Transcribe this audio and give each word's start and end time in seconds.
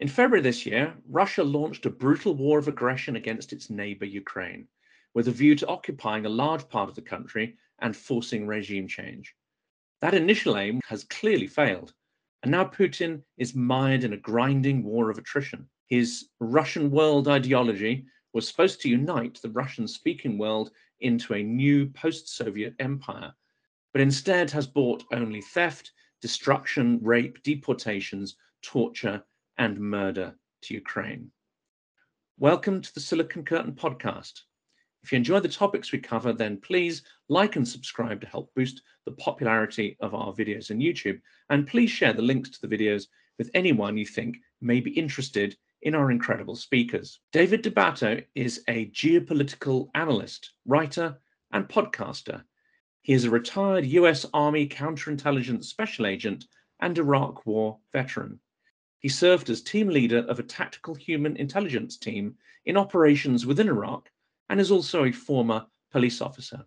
In 0.00 0.06
February 0.06 0.42
this 0.42 0.64
year, 0.64 0.94
Russia 1.08 1.42
launched 1.42 1.84
a 1.84 1.90
brutal 1.90 2.32
war 2.32 2.60
of 2.60 2.68
aggression 2.68 3.16
against 3.16 3.52
its 3.52 3.68
neighbor 3.68 4.04
Ukraine, 4.04 4.68
with 5.12 5.26
a 5.26 5.32
view 5.32 5.56
to 5.56 5.66
occupying 5.66 6.24
a 6.24 6.28
large 6.28 6.68
part 6.68 6.88
of 6.88 6.94
the 6.94 7.02
country 7.02 7.56
and 7.80 7.96
forcing 7.96 8.46
regime 8.46 8.86
change. 8.86 9.34
That 10.00 10.14
initial 10.14 10.56
aim 10.56 10.80
has 10.86 11.02
clearly 11.02 11.48
failed, 11.48 11.94
and 12.44 12.52
now 12.52 12.64
Putin 12.64 13.24
is 13.38 13.56
mired 13.56 14.04
in 14.04 14.12
a 14.12 14.16
grinding 14.16 14.84
war 14.84 15.10
of 15.10 15.18
attrition. 15.18 15.68
His 15.86 16.28
Russian 16.38 16.92
world 16.92 17.26
ideology 17.26 18.06
was 18.32 18.46
supposed 18.46 18.80
to 18.82 18.88
unite 18.88 19.40
the 19.42 19.50
Russian 19.50 19.88
speaking 19.88 20.38
world 20.38 20.70
into 21.00 21.34
a 21.34 21.42
new 21.42 21.88
post 21.88 22.28
Soviet 22.28 22.74
empire, 22.78 23.34
but 23.92 24.00
instead 24.00 24.48
has 24.52 24.68
brought 24.68 25.02
only 25.12 25.40
theft, 25.40 25.90
destruction, 26.20 27.00
rape, 27.02 27.42
deportations, 27.42 28.36
torture, 28.62 29.24
and 29.58 29.78
murder 29.78 30.34
to 30.62 30.74
Ukraine. 30.74 31.30
Welcome 32.38 32.80
to 32.80 32.94
the 32.94 33.00
Silicon 33.00 33.44
Curtain 33.44 33.72
podcast. 33.72 34.42
If 35.02 35.10
you 35.10 35.16
enjoy 35.16 35.40
the 35.40 35.48
topics 35.48 35.90
we 35.90 35.98
cover, 35.98 36.32
then 36.32 36.60
please 36.60 37.02
like 37.28 37.56
and 37.56 37.66
subscribe 37.66 38.20
to 38.20 38.26
help 38.28 38.54
boost 38.54 38.82
the 39.04 39.12
popularity 39.12 39.96
of 40.00 40.14
our 40.14 40.32
videos 40.32 40.70
on 40.70 40.78
YouTube. 40.78 41.20
And 41.50 41.66
please 41.66 41.90
share 41.90 42.12
the 42.12 42.22
links 42.22 42.50
to 42.50 42.66
the 42.66 42.76
videos 42.76 43.06
with 43.38 43.50
anyone 43.54 43.96
you 43.96 44.06
think 44.06 44.36
may 44.60 44.80
be 44.80 44.90
interested 44.92 45.56
in 45.82 45.94
our 45.94 46.10
incredible 46.10 46.56
speakers. 46.56 47.20
David 47.32 47.62
DeBatto 47.62 48.24
is 48.34 48.62
a 48.68 48.86
geopolitical 48.86 49.88
analyst, 49.94 50.52
writer, 50.66 51.18
and 51.52 51.68
podcaster. 51.68 52.42
He 53.02 53.12
is 53.12 53.24
a 53.24 53.30
retired 53.30 53.86
US 53.86 54.26
Army 54.34 54.68
counterintelligence 54.68 55.64
special 55.64 56.06
agent 56.06 56.44
and 56.80 56.96
Iraq 56.98 57.46
War 57.46 57.78
veteran. 57.92 58.40
He 59.00 59.08
served 59.08 59.48
as 59.48 59.62
team 59.62 59.88
leader 59.88 60.18
of 60.18 60.40
a 60.40 60.42
tactical 60.42 60.94
human 60.94 61.36
intelligence 61.36 61.96
team 61.96 62.36
in 62.64 62.76
operations 62.76 63.46
within 63.46 63.68
Iraq 63.68 64.10
and 64.48 64.60
is 64.60 64.72
also 64.72 65.04
a 65.04 65.12
former 65.12 65.66
police 65.92 66.20
officer. 66.20 66.66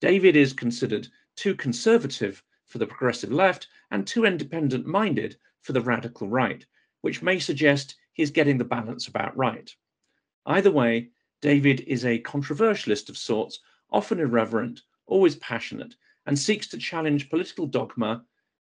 David 0.00 0.36
is 0.36 0.52
considered 0.52 1.08
too 1.34 1.56
conservative 1.56 2.44
for 2.66 2.78
the 2.78 2.86
progressive 2.86 3.32
left 3.32 3.66
and 3.90 4.06
too 4.06 4.24
independent 4.24 4.86
minded 4.86 5.36
for 5.60 5.72
the 5.72 5.80
radical 5.80 6.28
right, 6.28 6.64
which 7.00 7.20
may 7.20 7.38
suggest 7.40 7.96
he's 8.12 8.30
getting 8.30 8.56
the 8.56 8.64
balance 8.64 9.08
about 9.08 9.36
right. 9.36 9.74
Either 10.46 10.70
way, 10.70 11.10
David 11.42 11.80
is 11.80 12.04
a 12.04 12.20
controversialist 12.20 13.08
of 13.08 13.18
sorts, 13.18 13.58
often 13.90 14.20
irreverent, 14.20 14.82
always 15.06 15.34
passionate, 15.36 15.96
and 16.26 16.38
seeks 16.38 16.68
to 16.68 16.78
challenge 16.78 17.28
political 17.28 17.66
dogma 17.66 18.24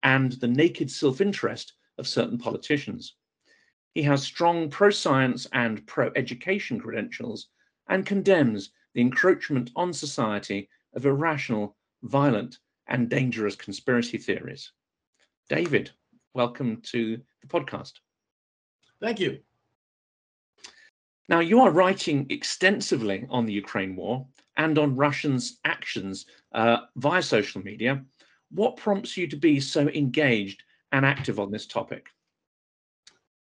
and 0.03 0.33
the 0.33 0.47
naked 0.47 0.91
self 0.91 1.21
interest 1.21 1.73
of 1.97 2.07
certain 2.07 2.37
politicians. 2.37 3.15
He 3.93 4.03
has 4.03 4.23
strong 4.23 4.69
pro 4.69 4.89
science 4.89 5.47
and 5.53 5.85
pro 5.87 6.11
education 6.15 6.79
credentials 6.79 7.47
and 7.87 8.05
condemns 8.05 8.71
the 8.93 9.01
encroachment 9.01 9.71
on 9.75 9.93
society 9.93 10.69
of 10.93 11.05
irrational, 11.05 11.77
violent, 12.03 12.59
and 12.87 13.09
dangerous 13.09 13.55
conspiracy 13.55 14.17
theories. 14.17 14.71
David, 15.49 15.91
welcome 16.33 16.81
to 16.81 17.21
the 17.41 17.47
podcast. 17.47 17.93
Thank 18.99 19.19
you. 19.19 19.39
Now, 21.27 21.39
you 21.39 21.61
are 21.61 21.71
writing 21.71 22.27
extensively 22.29 23.25
on 23.29 23.45
the 23.45 23.53
Ukraine 23.53 23.95
war 23.95 24.27
and 24.57 24.77
on 24.77 24.95
Russians' 24.95 25.59
actions 25.65 26.25
uh, 26.51 26.77
via 26.97 27.21
social 27.21 27.63
media. 27.63 28.03
What 28.51 28.77
prompts 28.77 29.17
you 29.17 29.27
to 29.27 29.35
be 29.35 29.59
so 29.59 29.87
engaged 29.89 30.63
and 30.95 31.05
active 31.05 31.39
on 31.39 31.51
this 31.51 31.65
topic? 31.67 32.07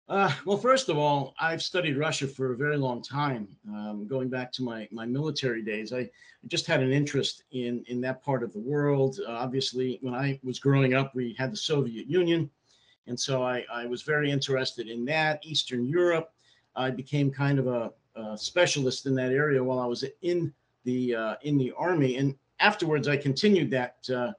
Uh, 0.08 0.30
well, 0.44 0.58
first 0.58 0.88
of 0.88 0.98
all, 0.98 1.34
I've 1.38 1.62
studied 1.62 1.97
Russia 1.97 2.27
for 2.27 2.52
a 2.52 2.56
very 2.56 2.77
long 2.77 3.00
time, 3.00 3.48
um, 3.69 4.06
going 4.08 4.28
back 4.28 4.52
to 4.55 4.62
my, 4.62 4.88
my 4.91 5.06
military 5.06 5.62
days. 5.62 5.92
I 5.92 6.10
just 6.48 6.66
had 6.66 6.82
an 6.82 6.92
interest 6.92 7.44
in, 7.52 7.84
in 7.87 8.00
that 8.00 8.22
part 8.22 8.42
of 8.42 8.53
the 8.53 8.59
world. 8.59 9.20
Uh, 9.26 9.31
obviously, 9.31 9.98
when 10.03 10.14
I 10.14 10.41
was 10.42 10.59
growing 10.59 10.94
up, 10.94 11.14
we 11.14 11.34
had 11.38 11.53
the 11.53 11.56
Soviet 11.56 12.09
Union. 12.09 12.50
And 13.06 13.19
so 13.19 13.43
I, 13.43 13.64
I 13.72 13.87
was 13.87 14.03
very 14.03 14.31
interested 14.31 14.88
in 14.88 15.04
that. 15.06 15.47
Eastern 15.47 15.87
Europe, 15.87 16.32
I 16.76 16.91
became 16.91 17.31
kind 17.31 17.59
of 17.59 17.69
a, 17.69 17.93
a 18.16 18.37
specialist 18.37 19.06
in 19.06 19.14
that 19.14 19.32
area 19.32 19.62
while 19.62 19.78
I 19.78 19.87
was 19.87 20.04
in 20.22 20.53
the 20.84 21.14
uh, 21.14 21.34
in 21.43 21.56
the 21.56 21.72
army. 21.76 22.16
And 22.16 22.34
afterwards, 22.59 23.06
I 23.06 23.16
continued 23.16 23.70
that 23.70 23.97
uh, 24.12 24.32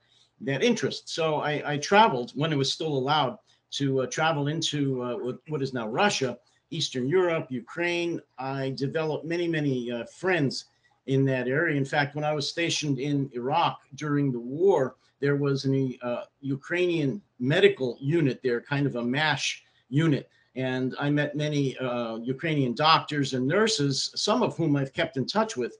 that 0.44 0.63
interest. 0.63 1.09
So 1.09 1.35
I, 1.35 1.74
I 1.74 1.78
traveled 1.78 2.31
when 2.35 2.52
it 2.52 2.57
was 2.57 2.72
still 2.72 2.96
allowed 2.97 3.38
to 3.72 4.02
uh, 4.02 4.06
travel 4.07 4.47
into 4.47 5.02
uh, 5.02 5.34
what 5.47 5.62
is 5.62 5.74
now 5.74 5.88
Russia, 5.88 6.38
Eastern 6.72 7.07
Europe, 7.07 7.47
Ukraine. 7.50 8.22
I 8.38 8.72
developed 8.72 9.25
many, 9.25 9.47
many 9.47 9.91
uh, 9.91 10.06
friends 10.06 10.66
in 11.07 11.25
that 11.25 11.47
area. 11.47 11.78
In 11.78 11.85
fact, 11.85 12.16
when 12.16 12.24
I 12.24 12.34
was 12.34 12.50
stationed 12.50 13.00
in 13.00 13.30
Iraq 13.34 13.80
during 13.96 14.31
the 14.31 14.40
war, 14.40 14.96
there 15.19 15.35
was 15.35 15.66
a 15.66 15.97
uh, 16.01 16.24
Ukrainian 16.41 17.22
medical 17.40 17.97
unit 18.01 18.41
there, 18.44 18.62
kind 18.62 18.85
of 18.85 18.96
a 18.96 19.03
MASH 19.03 19.63
unit. 19.90 20.30
And 20.56 20.96
I 21.00 21.09
met 21.09 21.35
many 21.35 21.78
uh, 21.78 22.18
Ukrainian 22.18 22.74
doctors 22.74 23.34
and 23.34 23.47
nurses, 23.47 24.12
some 24.16 24.44
of 24.44 24.57
whom 24.57 24.75
I've 24.75 24.94
kept 24.94 25.16
in 25.18 25.25
touch 25.25 25.56
with 25.56 25.78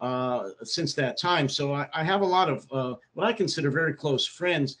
uh, 0.00 0.50
since 0.62 0.94
that 0.94 1.18
time. 1.18 1.48
So 1.48 1.74
I, 1.74 1.88
I 1.94 2.02
have 2.04 2.22
a 2.22 2.26
lot 2.26 2.48
of 2.48 2.66
what 3.14 3.26
I 3.26 3.32
consider 3.32 3.70
very 3.70 3.94
close 3.94 4.26
friends 4.26 4.76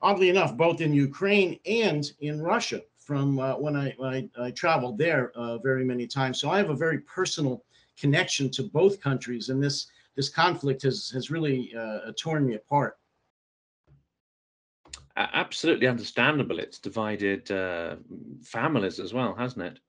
oddly 0.00 0.28
enough, 0.28 0.56
both 0.56 0.80
in 0.80 0.92
Ukraine 0.92 1.58
and 1.66 2.12
in 2.20 2.40
Russia 2.40 2.82
from 2.98 3.38
uh, 3.38 3.54
when 3.54 3.74
I, 3.74 3.94
I, 4.02 4.28
I, 4.38 4.50
traveled 4.50 4.98
there 4.98 5.32
uh, 5.34 5.58
very 5.58 5.84
many 5.84 6.06
times. 6.06 6.38
So 6.40 6.50
I 6.50 6.58
have 6.58 6.70
a 6.70 6.76
very 6.76 6.98
personal 7.00 7.64
connection 7.98 8.50
to 8.50 8.64
both 8.64 9.00
countries, 9.00 9.48
and 9.48 9.62
this 9.62 9.86
this 10.14 10.28
conflict 10.28 10.82
has 10.82 11.10
has 11.10 11.30
really 11.30 11.74
uh, 11.74 12.12
torn 12.18 12.46
me 12.46 12.54
apart. 12.54 12.98
Absolutely 15.16 15.88
understandable. 15.88 16.60
It's 16.60 16.78
divided 16.78 17.50
uh, 17.50 17.96
families 18.42 19.00
as 19.00 19.12
well, 19.12 19.34
hasn't 19.34 19.64
it? 19.64 19.80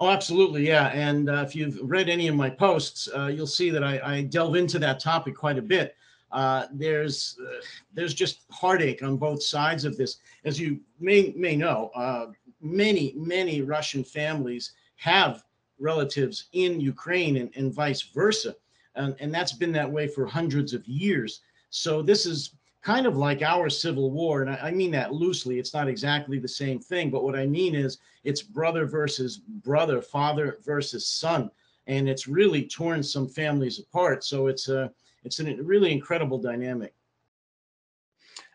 Oh, 0.00 0.08
absolutely, 0.08 0.66
yeah. 0.66 0.88
And 0.88 1.28
uh, 1.28 1.44
if 1.46 1.54
you've 1.54 1.78
read 1.82 2.08
any 2.08 2.28
of 2.28 2.34
my 2.34 2.50
posts, 2.50 3.08
uh, 3.14 3.26
you'll 3.26 3.46
see 3.46 3.70
that 3.70 3.84
I, 3.84 4.00
I 4.02 4.22
delve 4.22 4.56
into 4.56 4.78
that 4.78 5.00
topic 5.00 5.36
quite 5.36 5.58
a 5.58 5.62
bit 5.62 5.94
uh, 6.32 6.66
there's 6.72 7.36
uh, 7.42 7.60
there's 7.92 8.14
just 8.14 8.42
heartache 8.50 9.02
on 9.02 9.16
both 9.16 9.42
sides 9.42 9.84
of 9.84 9.96
this. 9.96 10.18
As 10.44 10.60
you 10.60 10.80
may 10.98 11.34
may 11.36 11.56
know, 11.56 11.90
uh, 11.94 12.26
many 12.60 13.14
many 13.16 13.62
Russian 13.62 14.04
families 14.04 14.72
have 14.96 15.44
relatives 15.78 16.48
in 16.52 16.80
Ukraine 16.80 17.38
and, 17.38 17.50
and 17.56 17.74
vice 17.74 18.02
versa, 18.02 18.54
and, 18.94 19.16
and 19.18 19.34
that's 19.34 19.52
been 19.52 19.72
that 19.72 19.90
way 19.90 20.06
for 20.06 20.26
hundreds 20.26 20.72
of 20.72 20.86
years. 20.86 21.40
So 21.70 22.02
this 22.02 22.26
is 22.26 22.56
kind 22.82 23.06
of 23.06 23.16
like 23.16 23.42
our 23.42 23.68
civil 23.68 24.10
war, 24.10 24.42
and 24.42 24.50
I, 24.50 24.68
I 24.68 24.70
mean 24.70 24.90
that 24.92 25.12
loosely. 25.12 25.58
It's 25.58 25.74
not 25.74 25.88
exactly 25.88 26.38
the 26.38 26.48
same 26.48 26.78
thing, 26.78 27.10
but 27.10 27.24
what 27.24 27.36
I 27.36 27.46
mean 27.46 27.74
is 27.74 27.98
it's 28.24 28.42
brother 28.42 28.86
versus 28.86 29.38
brother, 29.38 30.00
father 30.00 30.58
versus 30.64 31.06
son, 31.06 31.50
and 31.86 32.08
it's 32.08 32.26
really 32.26 32.66
torn 32.66 33.02
some 33.02 33.28
families 33.28 33.78
apart. 33.78 34.24
So 34.24 34.46
it's 34.46 34.68
a 34.68 34.90
it's 35.24 35.40
a 35.40 35.54
really 35.62 35.92
incredible 35.92 36.38
dynamic. 36.38 36.94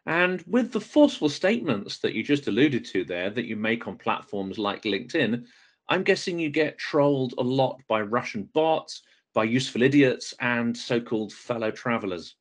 And 0.07 0.43
with 0.47 0.71
the 0.71 0.81
forceful 0.81 1.29
statements 1.29 1.97
that 1.99 2.13
you 2.13 2.23
just 2.23 2.47
alluded 2.47 2.85
to 2.85 3.03
there 3.05 3.29
that 3.31 3.45
you 3.45 3.55
make 3.55 3.87
on 3.87 3.97
platforms 3.97 4.59
like 4.59 4.83
LinkedIn, 4.83 5.45
I'm 5.89 6.03
guessing 6.03 6.37
you 6.37 6.49
get 6.49 6.77
trolled 6.77 7.33
a 7.37 7.43
lot 7.43 7.79
by 7.87 8.01
Russian 8.01 8.43
bots, 8.53 9.01
by 9.33 9.43
useful 9.43 9.81
idiots, 9.81 10.33
and 10.39 10.75
so 10.75 10.99
called 10.99 11.33
fellow 11.33 11.71
travelers. 11.71 12.35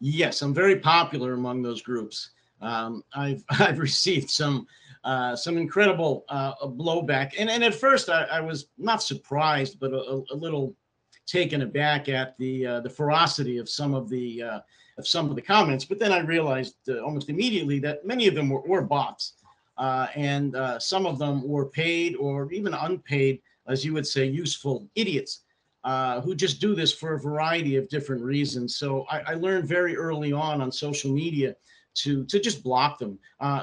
Yes, 0.00 0.42
I'm 0.42 0.54
very 0.54 0.78
popular 0.78 1.32
among 1.32 1.62
those 1.62 1.82
groups. 1.82 2.30
Um, 2.60 3.02
I've 3.14 3.44
I've 3.50 3.78
received 3.78 4.30
some 4.30 4.66
uh, 5.04 5.36
some 5.36 5.56
incredible 5.56 6.24
uh, 6.28 6.54
blowback, 6.62 7.34
and 7.38 7.48
and 7.48 7.62
at 7.64 7.74
first 7.74 8.08
I, 8.08 8.24
I 8.24 8.40
was 8.40 8.68
not 8.78 9.02
surprised, 9.02 9.78
but 9.80 9.92
a, 9.92 10.22
a 10.30 10.36
little 10.36 10.74
taken 11.26 11.62
aback 11.62 12.08
at 12.08 12.36
the 12.38 12.66
uh, 12.66 12.80
the 12.80 12.90
ferocity 12.90 13.58
of 13.58 13.68
some 13.68 13.94
of 13.94 14.08
the 14.08 14.42
uh, 14.42 14.60
of 14.98 15.06
some 15.06 15.28
of 15.28 15.36
the 15.36 15.42
comments. 15.42 15.84
But 15.84 15.98
then 15.98 16.12
I 16.12 16.20
realized 16.20 16.76
uh, 16.88 17.00
almost 17.00 17.28
immediately 17.28 17.78
that 17.80 18.04
many 18.06 18.26
of 18.26 18.34
them 18.34 18.48
were, 18.48 18.60
were 18.60 18.82
bots, 18.82 19.34
uh, 19.78 20.08
and 20.14 20.56
uh, 20.56 20.78
some 20.78 21.06
of 21.06 21.18
them 21.18 21.46
were 21.46 21.66
paid 21.66 22.16
or 22.16 22.50
even 22.52 22.74
unpaid, 22.74 23.40
as 23.66 23.84
you 23.84 23.92
would 23.92 24.06
say, 24.06 24.24
useful 24.26 24.88
idiots. 24.94 25.42
Uh, 25.86 26.20
who 26.20 26.34
just 26.34 26.60
do 26.60 26.74
this 26.74 26.92
for 26.92 27.14
a 27.14 27.20
variety 27.20 27.76
of 27.76 27.88
different 27.88 28.20
reasons. 28.20 28.74
So 28.76 29.06
I, 29.08 29.20
I 29.20 29.34
learned 29.34 29.68
very 29.68 29.96
early 29.96 30.32
on 30.32 30.60
on 30.60 30.72
social 30.72 31.12
media 31.12 31.54
to 32.02 32.24
to 32.24 32.40
just 32.40 32.64
block 32.64 32.98
them. 32.98 33.20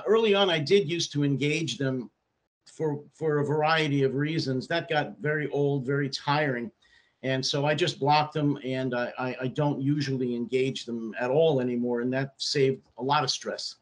early 0.07 0.33
on, 0.33 0.49
I 0.49 0.59
did 0.59 0.89
used 0.89 1.11
to 1.11 1.25
engage 1.25 1.77
them 1.77 2.09
for 2.65 3.03
for 3.13 3.39
a 3.39 3.45
variety 3.45 4.03
of 4.03 4.15
reasons. 4.15 4.69
That 4.69 4.87
got 4.87 5.19
very 5.19 5.49
old, 5.49 5.85
very 5.85 6.09
tiring. 6.09 6.71
And 7.23 7.45
so 7.45 7.65
I 7.65 7.75
just 7.75 7.99
blocked 7.99 8.33
them 8.33 8.57
and 8.63 8.93
I, 8.93 9.35
I, 9.41 9.47
don't 9.47 9.81
usually 9.81 10.35
engage 10.35 10.85
them 10.85 11.15
at 11.17 11.31
all 11.31 11.61
anymore. 11.61 12.01
And 12.01 12.11
that 12.11 12.33
saved 12.37 12.85
a 12.97 13.03
lot 13.03 13.23
of 13.23 13.31
stress. 13.31 13.75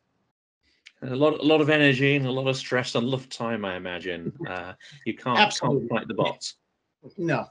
A 1.02 1.16
lot, 1.16 1.40
a 1.40 1.44
lot 1.44 1.60
of 1.60 1.72
energy 1.72 2.16
and 2.16 2.28
a 2.28 2.32
lot 2.32 2.48
of 2.48 2.56
stress 2.56 2.94
and 2.94 3.04
a 3.04 3.08
lot 3.08 3.20
of 3.20 3.30
time, 3.30 3.66
I 3.66 3.76
imagine. 3.78 4.32
Uh, 4.48 4.74
you 5.06 5.16
can't, 5.16 5.38
can't 5.60 5.90
fight 5.90 6.08
the 6.08 6.14
bots. 6.14 6.58
No. 7.18 7.48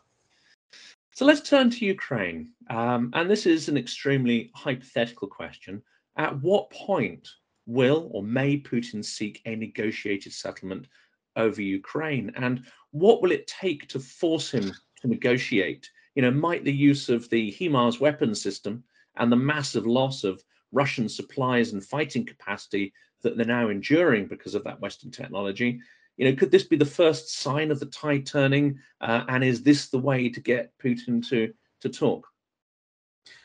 So 1.13 1.25
let's 1.25 1.49
turn 1.49 1.71
to 1.71 1.85
Ukraine. 1.85 2.51
Um, 2.69 3.11
and 3.15 3.29
this 3.31 3.47
is 3.47 3.69
an 3.69 3.77
extremely 3.77 4.51
hypothetical 4.55 5.29
question. 5.29 5.83
At 6.17 6.41
what 6.41 6.71
point 6.71 7.29
will 7.67 8.09
or 8.13 8.23
may 8.23 8.61
Putin 8.61 9.05
seek 9.05 9.43
a 9.45 9.57
negotiated 9.57 10.33
settlement 10.33 10.87
over 11.37 11.61
Ukraine? 11.61 12.33
And 12.37 12.65
what 12.93 13.23
will 13.23 13.33
it 13.33 13.47
take 13.47 13.89
to 13.89 13.99
force 13.99 14.51
him 14.51 14.73
to 15.01 15.09
negotiate? 15.09 15.91
You 16.15 16.23
know, 16.23 16.31
might 16.31 16.65
the 16.65 16.73
use 16.73 17.09
of 17.09 17.29
the 17.31 17.53
HIMARS 17.53 18.01
weapon 18.01 18.35
system 18.35 18.85
and 19.17 19.31
the 19.31 19.37
massive 19.37 19.87
loss 19.87 20.25
of 20.25 20.43
Russian 20.73 21.09
supplies 21.09 21.73
and 21.73 21.85
fighting 21.85 22.25
capacity 22.25 22.93
that 23.23 23.37
they're 23.37 23.47
now 23.47 23.69
enduring 23.69 24.27
because 24.27 24.55
of 24.55 24.65
that 24.65 24.81
Western 24.81 25.11
technology. 25.11 25.81
You 26.21 26.29
know, 26.29 26.37
could 26.37 26.51
this 26.51 26.65
be 26.65 26.77
the 26.77 26.85
first 26.85 27.31
sign 27.31 27.71
of 27.71 27.81
the 27.81 27.87
tide 27.87 28.27
turning? 28.27 28.79
Uh, 29.01 29.25
and 29.29 29.43
is 29.43 29.63
this 29.63 29.89
the 29.89 29.99
way 29.99 30.29
to 30.29 30.39
get 30.39 30.71
Putin 30.77 31.27
to 31.31 31.51
to 31.81 31.89
talk? 31.89 32.29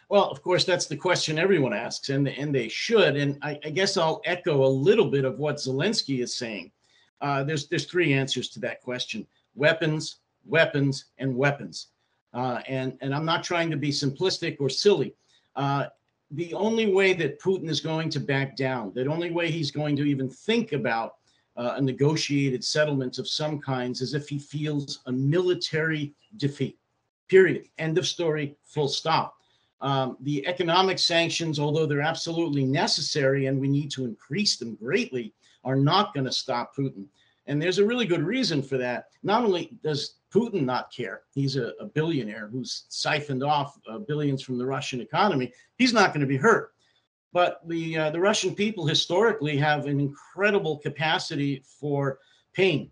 Well, 0.10 0.26
of 0.26 0.42
course, 0.42 0.66
that's 0.66 0.86
the 0.86 0.98
question 0.98 1.40
everyone 1.40 1.72
asks, 1.72 2.10
and 2.10 2.28
and 2.28 2.54
they 2.54 2.68
should. 2.68 3.16
And 3.16 3.38
I, 3.42 3.58
I 3.64 3.70
guess 3.70 3.96
I'll 3.96 4.20
echo 4.26 4.66
a 4.66 4.68
little 4.68 5.10
bit 5.10 5.24
of 5.24 5.40
what 5.40 5.56
Zelensky 5.56 6.22
is 6.22 6.36
saying. 6.36 6.70
Uh, 7.22 7.46
there's 7.46 7.70
there's 7.70 7.86
three 7.86 8.12
answers 8.12 8.50
to 8.50 8.60
that 8.60 8.82
question: 8.82 9.26
weapons, 9.56 10.18
weapons, 10.46 11.06
and 11.18 11.34
weapons. 11.34 11.88
Uh, 12.34 12.60
and 12.68 12.98
and 13.00 13.16
I'm 13.16 13.24
not 13.24 13.46
trying 13.46 13.72
to 13.72 13.78
be 13.78 13.90
simplistic 13.90 14.58
or 14.60 14.68
silly. 14.68 15.16
Uh, 15.56 15.86
the 16.32 16.54
only 16.54 16.92
way 16.92 17.14
that 17.14 17.40
Putin 17.40 17.70
is 17.70 17.80
going 17.80 18.10
to 18.10 18.20
back 18.20 18.58
down, 18.58 18.92
the 18.94 19.06
only 19.06 19.32
way 19.32 19.50
he's 19.50 19.72
going 19.72 19.96
to 19.96 20.04
even 20.04 20.30
think 20.30 20.74
about 20.74 21.14
uh, 21.58 21.76
a 21.78 21.82
negotiated 21.82 22.64
settlement 22.64 23.18
of 23.18 23.28
some 23.28 23.60
kinds 23.60 24.02
as 24.02 24.14
if 24.14 24.28
he 24.28 24.40
feels 24.40 25.00
a 25.06 25.12
military 25.12 26.14
defeat. 26.38 26.78
Period. 27.28 27.66
End 27.78 27.98
of 27.98 28.08
story. 28.08 28.58
Full 28.66 28.88
stop. 28.88 29.36
Um, 29.82 30.18
the 30.22 30.46
economic 30.48 31.00
sanctions, 31.00 31.60
although 31.60 31.86
they're 31.86 32.02
absolutely 32.02 32.64
necessary 32.64 33.48
and 33.48 33.60
we 33.60 33.68
need 33.68 33.92
to 33.92 34.06
increase 34.06 34.58
them 34.58 34.76
greatly, 34.76 35.34
are 35.64 35.76
not 35.76 36.14
going 36.14 36.26
to 36.26 36.32
stop 36.32 36.76
Putin. 36.76 37.06
And 37.48 37.62
there's 37.62 37.80
a 37.80 37.86
really 37.86 38.06
good 38.06 38.24
reason 38.24 38.62
for 38.62 38.78
that. 38.78 39.06
Not 39.24 39.44
only 39.44 39.78
does 39.84 40.16
Putin 40.34 40.64
not 40.64 40.92
care, 40.92 41.22
he's 41.34 41.56
a, 41.56 41.74
a 41.80 41.86
billionaire 41.86 42.48
who's 42.48 42.86
siphoned 42.90 43.44
off 43.44 43.78
uh, 43.90 44.00
billions 44.00 44.42
from 44.42 44.58
the 44.58 44.66
Russian 44.66 45.02
economy. 45.02 45.54
He's 45.78 45.94
not 45.94 46.10
going 46.10 46.22
to 46.22 46.28
be 46.28 46.38
hurt. 46.38 46.75
But 47.36 47.60
the 47.68 47.98
uh, 47.98 48.10
the 48.12 48.20
Russian 48.22 48.56
people 48.56 48.88
historically 48.88 49.58
have 49.58 49.88
an 49.88 50.00
incredible 50.00 50.78
capacity 50.78 51.62
for 51.82 52.20
pain, 52.54 52.92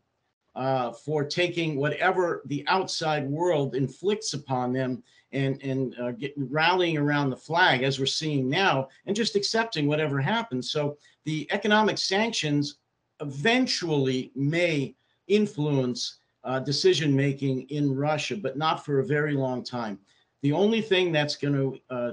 uh, 0.54 0.92
for 0.92 1.24
taking 1.24 1.78
whatever 1.78 2.44
the 2.48 2.66
outside 2.68 3.25
world 3.25 3.74
inflicts 3.74 4.34
upon 4.34 4.74
them 4.74 5.01
and 5.31 5.63
and 5.63 5.95
uh, 5.98 6.12
get, 6.12 6.34
rallying 6.36 6.98
around 6.98 7.30
the 7.30 7.38
flag 7.38 7.84
as 7.84 8.00
we're 8.00 8.06
seeing 8.06 8.50
now, 8.50 8.90
and 9.06 9.16
just 9.16 9.38
accepting 9.38 9.88
whatever 9.88 10.19
happens. 10.19 10.72
So 10.72 10.98
the 11.24 11.48
economic 11.51 11.98
sanctions 11.98 12.80
eventually 13.22 14.34
may 14.36 14.94
influence 15.30 16.19
uh, 16.44 16.60
decision 16.60 17.16
making 17.16 17.62
in 17.69 17.96
Russia, 17.96 18.36
but 18.36 18.57
not 18.57 18.84
for 18.84 19.00
a 19.00 19.06
very 19.06 19.36
long 19.36 19.63
time. 19.63 20.00
The 20.42 20.51
only 20.51 20.81
thing 20.81 21.13
that's 21.13 21.38
going 21.38 21.54
to 21.54 21.96
uh, 21.96 22.12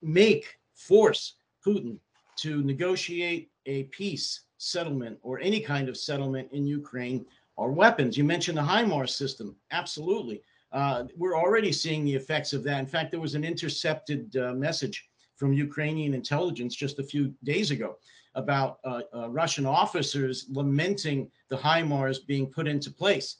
make 0.00 0.46
force 0.76 1.34
Putin 1.66 1.98
to 2.36 2.62
negotiate 2.62 3.50
a 3.66 3.84
peace 3.84 4.42
settlement 4.58 5.18
or 5.22 5.40
any 5.40 5.60
kind 5.60 5.88
of 5.88 5.96
settlement 5.96 6.48
in 6.52 6.66
Ukraine 6.66 7.26
are 7.58 7.70
weapons. 7.70 8.16
You 8.16 8.24
mentioned 8.24 8.58
the 8.58 8.62
HIMARS 8.62 9.10
system. 9.10 9.56
Absolutely. 9.70 10.42
Uh, 10.72 11.04
we're 11.16 11.36
already 11.36 11.72
seeing 11.72 12.04
the 12.04 12.14
effects 12.14 12.52
of 12.52 12.62
that. 12.64 12.80
In 12.80 12.86
fact, 12.86 13.10
there 13.10 13.20
was 13.20 13.34
an 13.34 13.44
intercepted 13.44 14.36
uh, 14.36 14.52
message 14.52 15.08
from 15.36 15.52
Ukrainian 15.52 16.14
intelligence 16.14 16.74
just 16.74 16.98
a 16.98 17.04
few 17.04 17.34
days 17.44 17.70
ago 17.70 17.96
about 18.34 18.78
uh, 18.84 19.00
uh, 19.14 19.30
Russian 19.30 19.64
officers 19.64 20.46
lamenting 20.50 21.30
the 21.48 21.56
HIMARS 21.56 22.26
being 22.26 22.46
put 22.46 22.68
into 22.68 22.90
place, 22.90 23.36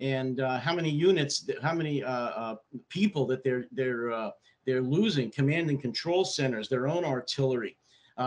and 0.00 0.40
uh, 0.40 0.58
how 0.58 0.74
many 0.74 0.90
units, 0.90 1.48
how 1.62 1.72
many 1.72 2.02
uh, 2.02 2.10
uh, 2.10 2.56
people 2.88 3.26
that 3.26 3.42
they're 3.42 3.66
they're 3.72 4.12
uh, 4.12 4.30
they're 4.66 4.82
losing, 4.82 5.30
command 5.30 5.70
and 5.70 5.80
control 5.80 6.24
centers, 6.24 6.68
their 6.68 6.88
own 6.88 7.04
artillery, 7.04 7.76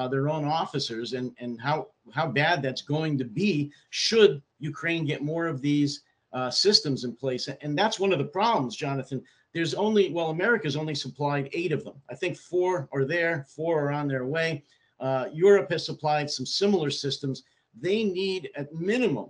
their 0.10 0.30
own 0.30 0.46
officers, 0.46 1.14
and 1.14 1.36
and 1.40 1.62
how 1.62 1.88
how 2.14 2.28
bad 2.28 2.62
that's 2.62 2.82
going 2.82 3.18
to 3.18 3.26
be 3.26 3.72
should 3.90 4.42
Ukraine 4.60 5.06
get 5.06 5.22
more 5.22 5.48
of 5.48 5.62
these 5.62 6.02
systems 6.50 7.04
in 7.04 7.16
place, 7.16 7.48
and 7.62 7.78
that's 7.78 8.00
one 8.00 8.12
of 8.12 8.20
the 8.20 8.26
problems, 8.26 8.76
Jonathan. 8.76 9.22
There's 9.52 9.74
only 9.74 10.12
well 10.12 10.30
america's 10.30 10.76
only 10.76 10.94
supplied 10.94 11.50
eight 11.54 11.72
of 11.72 11.84
them. 11.84 11.96
I 12.10 12.16
think 12.16 12.38
four 12.38 12.88
are 12.92 13.04
there 13.04 13.48
four 13.50 13.86
are 13.86 13.92
on 13.92 14.08
their 14.08 14.26
way. 14.26 14.64
Uh, 15.00 15.28
Europe 15.32 15.72
has 15.72 15.86
supplied 15.86 16.30
some 16.30 16.46
similar 16.46 16.90
systems. 16.90 17.44
They 17.80 18.04
need 18.04 18.50
at 18.56 18.74
minimum 18.74 19.30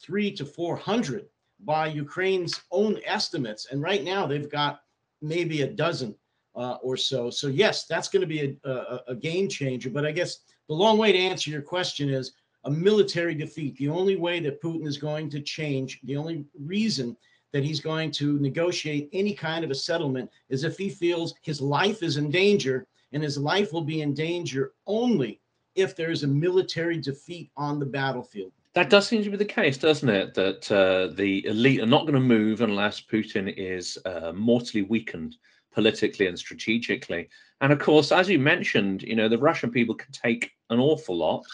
three 0.00 0.30
to 0.32 0.44
400 0.44 1.26
by 1.64 1.86
Ukraine's 1.88 2.60
own 2.70 3.00
estimates. 3.04 3.66
And 3.70 3.82
right 3.82 4.04
now 4.04 4.26
they've 4.26 4.50
got 4.50 4.80
maybe 5.22 5.62
a 5.62 5.66
dozen 5.66 6.14
uh, 6.54 6.76
or 6.82 6.96
so. 6.96 7.30
So, 7.30 7.48
yes, 7.48 7.86
that's 7.86 8.08
going 8.08 8.20
to 8.20 8.26
be 8.26 8.58
a, 8.64 8.70
a, 8.70 9.00
a 9.08 9.14
game 9.14 9.48
changer. 9.48 9.90
But 9.90 10.04
I 10.04 10.12
guess 10.12 10.38
the 10.68 10.74
long 10.74 10.98
way 10.98 11.12
to 11.12 11.18
answer 11.18 11.50
your 11.50 11.62
question 11.62 12.08
is 12.08 12.32
a 12.64 12.70
military 12.70 13.34
defeat. 13.34 13.76
The 13.76 13.88
only 13.88 14.16
way 14.16 14.40
that 14.40 14.62
Putin 14.62 14.86
is 14.86 14.96
going 14.96 15.30
to 15.30 15.40
change, 15.40 16.00
the 16.04 16.16
only 16.16 16.44
reason 16.58 17.16
that 17.52 17.64
he's 17.64 17.80
going 17.80 18.10
to 18.10 18.38
negotiate 18.40 19.08
any 19.12 19.32
kind 19.32 19.64
of 19.64 19.70
a 19.70 19.74
settlement 19.74 20.30
is 20.48 20.64
if 20.64 20.76
he 20.76 20.88
feels 20.88 21.34
his 21.42 21.60
life 21.60 22.02
is 22.02 22.16
in 22.16 22.30
danger 22.30 22.86
and 23.12 23.22
his 23.22 23.38
life 23.38 23.72
will 23.72 23.84
be 23.84 24.00
in 24.00 24.12
danger 24.12 24.72
only 24.86 25.40
if 25.76 25.94
there 25.94 26.10
is 26.10 26.24
a 26.24 26.28
military 26.28 26.98
defeat 26.98 27.50
on 27.56 27.78
the 27.78 27.86
battlefield. 27.86 28.52
That 28.74 28.90
does 28.90 29.06
seem 29.06 29.22
to 29.22 29.30
be 29.30 29.36
the 29.36 29.44
case, 29.44 29.78
doesn't 29.78 30.08
it? 30.08 30.34
That 30.34 30.70
uh, 30.70 31.14
the 31.14 31.46
elite 31.46 31.80
are 31.80 31.86
not 31.86 32.02
going 32.02 32.14
to 32.14 32.20
move 32.20 32.60
unless 32.60 33.00
Putin 33.00 33.54
is 33.56 33.96
uh, 34.04 34.32
mortally 34.34 34.82
weakened 34.82 35.36
politically 35.72 36.26
and 36.26 36.36
strategically. 36.36 37.28
And 37.60 37.72
of 37.72 37.78
course, 37.78 38.10
as 38.10 38.28
you 38.28 38.40
mentioned, 38.40 39.02
you 39.02 39.14
know, 39.14 39.28
the 39.28 39.38
Russian 39.38 39.70
people 39.70 39.94
can 39.94 40.10
take 40.10 40.50
an 40.70 40.80
awful 40.80 41.16
lot, 41.16 41.44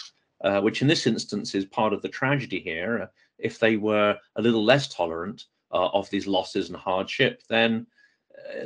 uh, 0.44 0.62
which 0.62 0.80
in 0.80 0.88
this 0.88 1.06
instance 1.06 1.54
is 1.54 1.66
part 1.66 1.92
of 1.92 2.00
the 2.00 2.08
tragedy 2.08 2.58
here. 2.58 3.02
Uh, 3.02 3.06
if 3.38 3.58
they 3.58 3.76
were 3.76 4.16
a 4.36 4.42
little 4.42 4.64
less 4.64 4.88
tolerant 4.88 5.44
uh, 5.72 5.88
of 5.88 6.08
these 6.08 6.26
losses 6.26 6.68
and 6.68 6.76
hardship, 6.76 7.42
then 7.50 7.86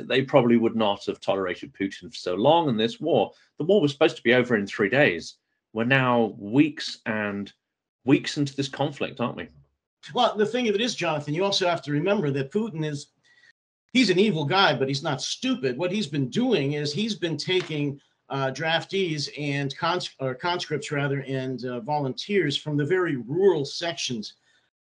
they 0.01 0.21
probably 0.21 0.55
would 0.55 0.75
not 0.75 1.05
have 1.05 1.19
tolerated 1.19 1.73
Putin 1.73 2.09
for 2.09 2.15
so 2.15 2.35
long 2.35 2.69
in 2.69 2.77
this 2.77 3.01
war. 3.01 3.31
The 3.57 3.65
war 3.65 3.81
was 3.81 3.91
supposed 3.91 4.15
to 4.15 4.23
be 4.23 4.33
over 4.33 4.55
in 4.55 4.65
three 4.65 4.89
days. 4.89 5.35
We're 5.73 5.83
now 5.83 6.33
weeks 6.37 6.99
and 7.05 7.51
weeks 8.05 8.37
into 8.37 8.55
this 8.55 8.69
conflict, 8.69 9.19
aren't 9.19 9.37
we? 9.37 9.47
Well, 10.13 10.35
the 10.37 10.45
thing 10.45 10.69
of 10.69 10.75
it 10.75 10.81
is, 10.81 10.95
Jonathan, 10.95 11.33
you 11.33 11.43
also 11.43 11.67
have 11.67 11.81
to 11.83 11.91
remember 11.91 12.31
that 12.31 12.51
Putin 12.51 12.85
is 12.85 13.07
he's 13.93 14.09
an 14.09 14.19
evil 14.19 14.45
guy, 14.45 14.73
but 14.75 14.87
he's 14.87 15.03
not 15.03 15.21
stupid. 15.21 15.77
What 15.77 15.91
he's 15.91 16.07
been 16.07 16.29
doing 16.29 16.73
is 16.73 16.93
he's 16.93 17.15
been 17.15 17.37
taking 17.37 17.99
uh, 18.29 18.51
draftees 18.51 19.29
and 19.37 19.75
cons- 19.77 20.15
or 20.19 20.35
conscripts 20.35 20.91
rather 20.91 21.21
and 21.21 21.63
uh, 21.65 21.79
volunteers 21.79 22.57
from 22.57 22.77
the 22.77 22.85
very 22.85 23.15
rural 23.15 23.65
sections 23.65 24.33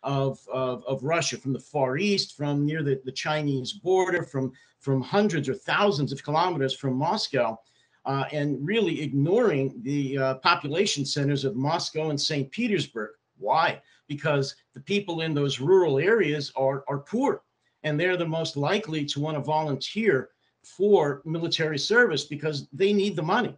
of, 0.02 0.40
of, 0.52 0.84
of 0.86 1.02
Russia, 1.02 1.38
from 1.38 1.52
the 1.52 1.60
Far 1.60 1.96
East, 1.96 2.36
from 2.36 2.66
near 2.66 2.82
the, 2.82 3.00
the 3.04 3.12
Chinese 3.12 3.72
border, 3.72 4.22
from, 4.22 4.52
from 4.80 5.00
hundreds 5.00 5.48
or 5.48 5.54
thousands 5.54 6.12
of 6.12 6.22
kilometers 6.22 6.74
from 6.74 6.94
Moscow, 6.94 7.58
uh, 8.04 8.24
and 8.32 8.64
really 8.66 9.02
ignoring 9.02 9.74
the 9.82 10.18
uh, 10.18 10.34
population 10.36 11.04
centers 11.04 11.44
of 11.44 11.56
Moscow 11.56 12.10
and 12.10 12.20
St. 12.20 12.50
Petersburg. 12.50 13.10
Why? 13.38 13.80
Because 14.08 14.54
the 14.74 14.80
people 14.80 15.22
in 15.22 15.34
those 15.34 15.60
rural 15.60 15.98
areas 15.98 16.52
are, 16.56 16.84
are 16.88 16.98
poor, 16.98 17.42
and 17.82 17.98
they're 17.98 18.16
the 18.16 18.26
most 18.26 18.56
likely 18.56 19.04
to 19.06 19.20
want 19.20 19.36
to 19.36 19.42
volunteer 19.42 20.30
for 20.62 21.22
military 21.24 21.78
service 21.78 22.24
because 22.24 22.68
they 22.72 22.92
need 22.92 23.16
the 23.16 23.22
money. 23.22 23.56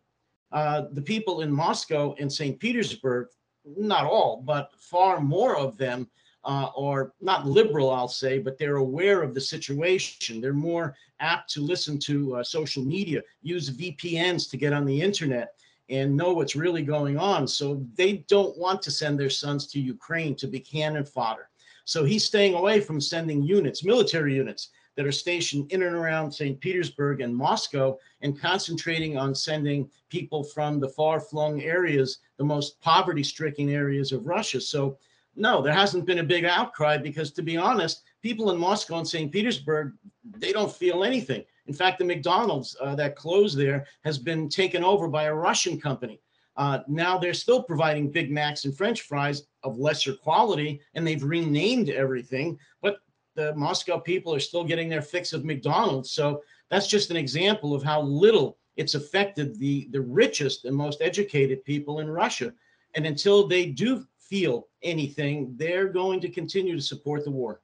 Uh, 0.53 0.85
the 0.93 1.03
people 1.03 1.41
in 1.41 1.51
Moscow 1.51 2.15
and 2.19 2.33
St. 2.33 2.59
Petersburg, 2.59 3.29
not 3.65 4.05
all, 4.05 4.43
but 4.45 4.71
far 4.79 5.21
more 5.21 5.57
of 5.57 5.77
them 5.77 6.09
uh, 6.47 6.71
or 6.77 7.13
not 7.21 7.47
liberal, 7.47 7.91
I'll 7.91 8.09
say, 8.09 8.39
but 8.39 8.57
they're 8.57 8.77
aware 8.77 9.23
of 9.23 9.35
the 9.35 9.41
situation. 9.41 10.41
They're 10.41 10.53
more 10.55 10.95
apt 11.19 11.53
to 11.55 11.61
listen 11.61 11.99
to 12.01 12.37
uh, 12.37 12.45
social 12.45 12.85
media, 12.85 13.23
use 13.43 13.69
VPNs 13.71 14.49
to 14.51 14.57
get 14.57 14.73
on 14.73 14.87
the 14.87 15.01
internet 15.01 15.55
and 15.91 16.17
know 16.17 16.33
what's 16.33 16.57
really 16.57 16.83
going 16.83 17.19
on. 17.19 17.47
So 17.47 17.85
they 17.95 18.25
don't 18.29 18.57
want 18.57 18.81
to 18.83 18.91
send 18.91 19.19
their 19.19 19.31
sons 19.31 19.67
to 19.69 19.81
Ukraine 19.81 20.37
to 20.37 20.47
be 20.47 20.61
cannon 20.61 21.05
fodder. 21.05 21.49
So 21.85 22.05
he's 22.05 22.25
staying 22.25 22.55
away 22.55 22.81
from 22.81 23.01
sending 23.01 23.43
units, 23.43 23.85
military 23.85 24.35
units. 24.35 24.71
that 24.97 25.07
are 25.07 25.13
stationed 25.13 25.71
in 25.73 25.83
and 25.83 25.95
around 25.95 26.33
St. 26.33 26.59
Petersburg 26.59 27.21
and 27.21 27.37
Moscow 27.37 27.99
and 28.23 28.41
concentrating 28.41 29.19
on 29.19 29.35
sending 29.35 29.91
people 30.09 30.43
from 30.43 30.81
the 30.81 30.89
far 30.89 31.21
flung 31.21 31.61
areas, 31.61 32.21
the 32.39 32.45
most 32.45 32.81
poverty 32.81 33.23
stricken 33.23 33.69
areas 33.69 34.11
of 34.11 34.27
Russia. 34.27 34.59
So, 34.59 34.97
no, 35.37 35.63
there 35.63 35.73
hasn't 35.73 36.07
been 36.07 36.19
a 36.19 36.25
big 36.25 36.45
outcry 36.45 36.97
because, 36.97 37.31
to 37.33 37.43
be 37.43 37.57
honest, 37.57 38.03
people 38.23 38.51
in 38.51 38.59
Moscow 38.59 38.99
and 38.99 39.09
St. 39.09 39.31
Petersburg, 39.31 39.93
they 40.39 40.53
don't 40.53 40.73
feel 40.73 41.05
anything. 41.05 41.45
In 41.67 41.75
fact, 41.75 41.99
the 41.99 42.05
McDonald's 42.05 42.77
uh, 42.81 42.95
that 42.95 43.17
closed 43.17 43.59
there 43.59 43.87
has 44.05 44.19
been 44.19 44.49
taken 44.49 44.83
over 44.83 45.09
by 45.09 45.25
a 45.25 45.35
Russian 45.35 45.81
company. 45.81 46.21
Uh, 46.57 46.81
now 46.89 47.19
they're 47.19 47.35
still 47.35 47.63
providing 47.63 48.11
Big 48.11 48.31
Macs 48.31 48.65
and 48.65 48.77
French 48.77 49.03
fries 49.03 49.43
of 49.63 49.79
lesser 49.79 50.15
quality, 50.15 50.81
and 50.95 51.07
they've 51.07 51.23
renamed 51.23 51.91
everything. 51.91 52.59
But 52.81 52.99
the 53.35 53.55
Moscow 53.55 53.99
people 53.99 54.35
are 54.35 54.41
still 54.41 54.65
getting 54.65 54.89
their 54.89 55.03
fix 55.03 55.33
of 55.33 55.45
McDonald's. 55.45 56.11
So 56.11 56.43
that's 56.71 56.87
just 56.87 57.11
an 57.11 57.17
example 57.17 57.75
of 57.75 57.83
how 57.83 58.01
little 58.01 58.57
it's 58.77 58.95
affected 58.95 59.59
the 59.59 59.89
the 59.91 60.01
richest 60.01 60.65
and 60.65 60.75
most 60.75 61.03
educated 61.03 61.65
people 61.65 62.01
in 62.01 62.09
Russia. 62.09 62.53
And 62.95 63.07
until 63.07 63.47
they 63.47 63.67
do 63.67 64.07
feel 64.29 64.69
anything, 64.83 65.55
they're 65.57 65.89
going 65.89 66.21
to 66.21 66.29
continue 66.29 66.77
to 66.77 66.83
support 66.83 67.25
the 67.25 67.31
war. 67.31 67.61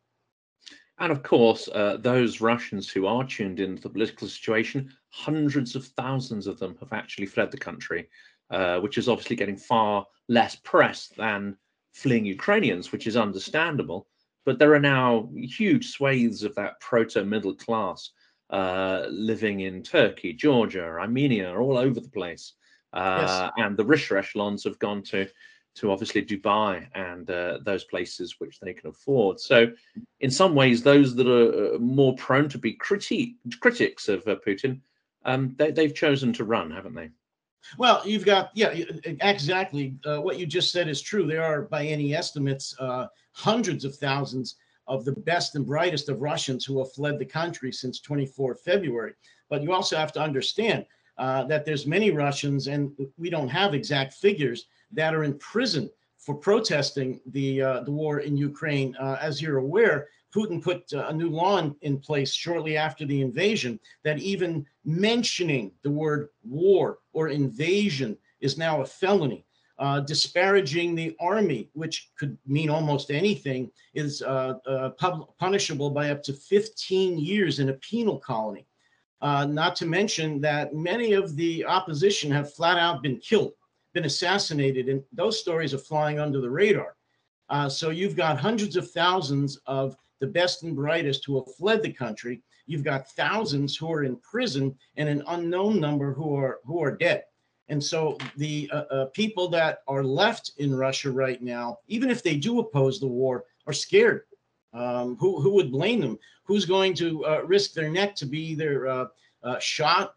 And 0.98 1.10
of 1.10 1.22
course, 1.22 1.68
uh, 1.68 1.96
those 2.00 2.40
Russians 2.40 2.88
who 2.88 3.06
are 3.06 3.24
tuned 3.24 3.60
into 3.60 3.82
the 3.82 3.88
political 3.88 4.28
situation, 4.28 4.92
hundreds 5.10 5.74
of 5.74 5.86
thousands 5.86 6.46
of 6.46 6.58
them 6.58 6.76
have 6.80 6.92
actually 6.92 7.26
fled 7.26 7.50
the 7.50 7.58
country, 7.58 8.08
uh, 8.50 8.78
which 8.80 8.98
is 8.98 9.08
obviously 9.08 9.36
getting 9.36 9.56
far 9.56 10.06
less 10.28 10.56
press 10.56 11.08
than 11.16 11.56
fleeing 11.92 12.24
Ukrainians, 12.24 12.92
which 12.92 13.06
is 13.06 13.16
understandable. 13.16 14.06
But 14.44 14.58
there 14.58 14.74
are 14.74 14.80
now 14.80 15.30
huge 15.34 15.90
swathes 15.90 16.42
of 16.42 16.54
that 16.56 16.80
proto 16.80 17.24
middle 17.24 17.54
class 17.54 18.10
uh, 18.50 19.06
living 19.08 19.60
in 19.60 19.82
Turkey, 19.82 20.32
Georgia, 20.32 20.84
Armenia, 20.84 21.54
all 21.58 21.78
over 21.78 22.00
the 22.00 22.08
place. 22.10 22.52
Uh, 22.92 23.50
yes. 23.56 23.64
And 23.64 23.76
the 23.76 23.84
richer 23.84 24.18
echelons 24.18 24.64
have 24.64 24.78
gone 24.78 25.02
to 25.04 25.26
to 25.74 25.90
obviously 25.90 26.22
Dubai 26.22 26.86
and 26.94 27.30
uh, 27.30 27.58
those 27.62 27.84
places 27.84 28.36
which 28.38 28.60
they 28.60 28.74
can 28.74 28.90
afford. 28.90 29.40
So, 29.40 29.72
in 30.20 30.30
some 30.30 30.54
ways, 30.54 30.82
those 30.82 31.14
that 31.16 31.26
are 31.26 31.76
uh, 31.76 31.78
more 31.78 32.14
prone 32.16 32.48
to 32.50 32.58
be 32.58 32.76
criti- 32.76 33.34
critics 33.60 34.08
of 34.08 34.26
uh, 34.28 34.36
Putin, 34.46 34.80
um, 35.24 35.54
they, 35.56 35.84
have 35.84 35.94
chosen 35.94 36.32
to 36.34 36.44
run, 36.44 36.70
haven't 36.70 36.94
they? 36.94 37.10
Well, 37.78 38.02
you've 38.04 38.24
got 38.26 38.50
yeah, 38.54 38.74
exactly. 39.04 39.94
Uh, 40.04 40.20
what 40.20 40.38
you 40.38 40.46
just 40.46 40.72
said 40.72 40.88
is 40.88 41.00
true. 41.00 41.26
There 41.26 41.44
are, 41.44 41.62
by 41.62 41.86
any 41.86 42.14
estimates, 42.14 42.74
uh, 42.78 43.06
hundreds 43.32 43.84
of 43.84 43.94
thousands 43.96 44.56
of 44.88 45.04
the 45.04 45.12
best 45.12 45.54
and 45.54 45.64
brightest 45.64 46.08
of 46.08 46.20
Russians 46.20 46.64
who 46.64 46.78
have 46.80 46.92
fled 46.92 47.18
the 47.18 47.24
country 47.24 47.72
since 47.72 48.00
24 48.00 48.56
February. 48.56 49.12
But 49.48 49.62
you 49.62 49.72
also 49.72 49.96
have 49.96 50.12
to 50.12 50.20
understand 50.20 50.86
uh, 51.18 51.44
that 51.44 51.64
there's 51.64 51.86
many 51.86 52.10
Russians, 52.10 52.66
and 52.66 52.90
we 53.16 53.30
don't 53.30 53.48
have 53.48 53.74
exact 53.74 54.14
figures 54.14 54.66
that 54.92 55.14
are 55.14 55.24
in 55.24 55.38
prison 55.38 55.90
for 56.22 56.34
protesting 56.36 57.20
the 57.26 57.60
uh, 57.60 57.80
the 57.80 57.90
war 57.90 58.20
in 58.20 58.36
Ukraine. 58.36 58.94
Uh, 58.96 59.18
as 59.20 59.42
you're 59.42 59.58
aware, 59.58 60.08
Putin 60.34 60.62
put 60.62 60.92
uh, 60.94 61.06
a 61.08 61.12
new 61.12 61.28
law 61.28 61.58
in, 61.58 61.74
in, 61.82 61.98
place 61.98 62.32
shortly 62.32 62.76
after 62.76 63.04
the 63.04 63.20
invasion 63.20 63.78
that 64.04 64.18
even 64.20 64.64
mentioning 64.84 65.72
the 65.82 65.90
word 65.90 66.28
war 66.44 66.98
or 67.12 67.28
invasion 67.28 68.16
is 68.40 68.56
now 68.56 68.80
a 68.80 68.86
felony. 68.86 69.44
Uh, 69.78 69.98
disparaging 70.00 70.94
the 70.94 71.16
army, 71.18 71.68
which 71.72 72.10
could 72.16 72.38
mean 72.46 72.70
almost 72.70 73.10
anything, 73.10 73.68
is 73.94 74.22
uh, 74.22 74.54
uh, 74.64 74.90
pub- 74.90 75.26
punishable 75.38 75.90
by 75.90 76.10
up 76.10 76.22
to 76.22 76.32
15 76.32 77.18
years 77.18 77.58
in 77.58 77.68
a 77.68 77.72
penal 77.74 78.18
colony. 78.18 78.64
not 79.20 79.74
to 79.74 79.86
mention 79.86 80.40
that 80.40 80.72
many 80.72 81.14
of 81.14 81.34
the 81.34 81.64
opposition 81.64 82.30
have 82.30 82.54
flat 82.54 82.78
out 82.78 83.02
been 83.02 83.16
killed 83.16 83.54
been 83.92 84.04
assassinated, 84.04 84.88
and 84.88 85.02
those 85.12 85.40
stories 85.40 85.74
are 85.74 85.78
flying 85.78 86.18
under 86.18 86.40
the 86.40 86.50
radar. 86.50 86.96
Uh, 87.48 87.68
so 87.68 87.90
you've 87.90 88.16
got 88.16 88.38
hundreds 88.38 88.76
of 88.76 88.90
thousands 88.90 89.58
of 89.66 89.96
the 90.20 90.26
best 90.26 90.62
and 90.62 90.74
brightest 90.74 91.24
who 91.26 91.36
have 91.36 91.54
fled 91.56 91.82
the 91.82 91.92
country. 91.92 92.42
You've 92.66 92.84
got 92.84 93.10
thousands 93.10 93.76
who 93.76 93.92
are 93.92 94.04
in 94.04 94.16
prison, 94.16 94.74
and 94.96 95.08
an 95.08 95.22
unknown 95.26 95.80
number 95.80 96.14
who 96.14 96.34
are 96.36 96.60
who 96.64 96.82
are 96.82 96.96
dead. 96.96 97.24
And 97.68 97.82
so 97.82 98.18
the 98.36 98.70
uh, 98.72 98.84
uh, 98.90 99.06
people 99.06 99.48
that 99.48 99.78
are 99.88 100.04
left 100.04 100.52
in 100.58 100.74
Russia 100.74 101.10
right 101.10 101.42
now, 101.42 101.78
even 101.88 102.10
if 102.10 102.22
they 102.22 102.36
do 102.36 102.60
oppose 102.60 103.00
the 103.00 103.06
war, 103.06 103.44
are 103.66 103.72
scared. 103.72 104.22
Um, 104.72 105.16
who 105.16 105.40
who 105.40 105.50
would 105.50 105.70
blame 105.70 106.00
them? 106.00 106.18
Who's 106.44 106.64
going 106.64 106.94
to 106.94 107.24
uh, 107.24 107.42
risk 107.44 107.72
their 107.72 107.90
neck 107.90 108.14
to 108.16 108.26
be 108.26 108.40
either 108.52 108.88
uh, 108.88 109.06
uh, 109.42 109.58
shot, 109.58 110.14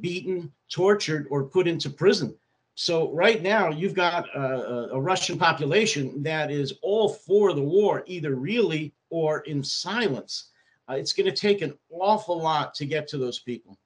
beaten, 0.00 0.52
tortured, 0.70 1.26
or 1.30 1.44
put 1.44 1.68
into 1.68 1.90
prison? 1.90 2.34
So 2.82 3.12
right 3.12 3.40
now 3.40 3.70
you've 3.70 3.94
got 3.94 4.28
a, 4.34 4.88
a, 4.90 5.00
Russian 5.00 5.38
population 5.38 6.20
that 6.24 6.50
is 6.50 6.74
all 6.82 7.10
for 7.10 7.52
the 7.52 7.62
war, 7.62 8.02
either 8.08 8.34
really 8.34 8.92
or 9.08 9.38
in 9.42 9.62
silence. 9.62 10.50
Uh, 10.90 10.94
it's 10.94 11.12
going 11.12 11.30
to 11.30 11.36
take 11.36 11.62
an 11.62 11.78
awful 11.90 12.42
lot 12.42 12.74
to 12.74 12.84
get 12.84 13.06
to 13.06 13.18
those 13.18 13.38
people. 13.38 13.78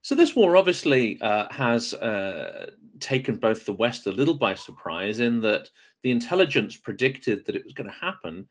So 0.00 0.14
this 0.14 0.34
war 0.34 0.56
obviously 0.56 1.20
uh, 1.20 1.52
has 1.52 1.92
uh, 1.92 2.70
taken 3.00 3.36
both 3.36 3.66
the 3.66 3.74
West 3.74 4.06
a 4.06 4.12
little 4.12 4.38
by 4.38 4.54
surprise, 4.54 5.20
in 5.20 5.42
that 5.42 5.68
the 6.02 6.12
intelligence 6.12 6.74
predicted 6.74 7.44
that 7.44 7.54
it 7.54 7.64
was 7.66 7.74
going 7.74 7.90
to 7.90 7.96
happen, 8.06 8.48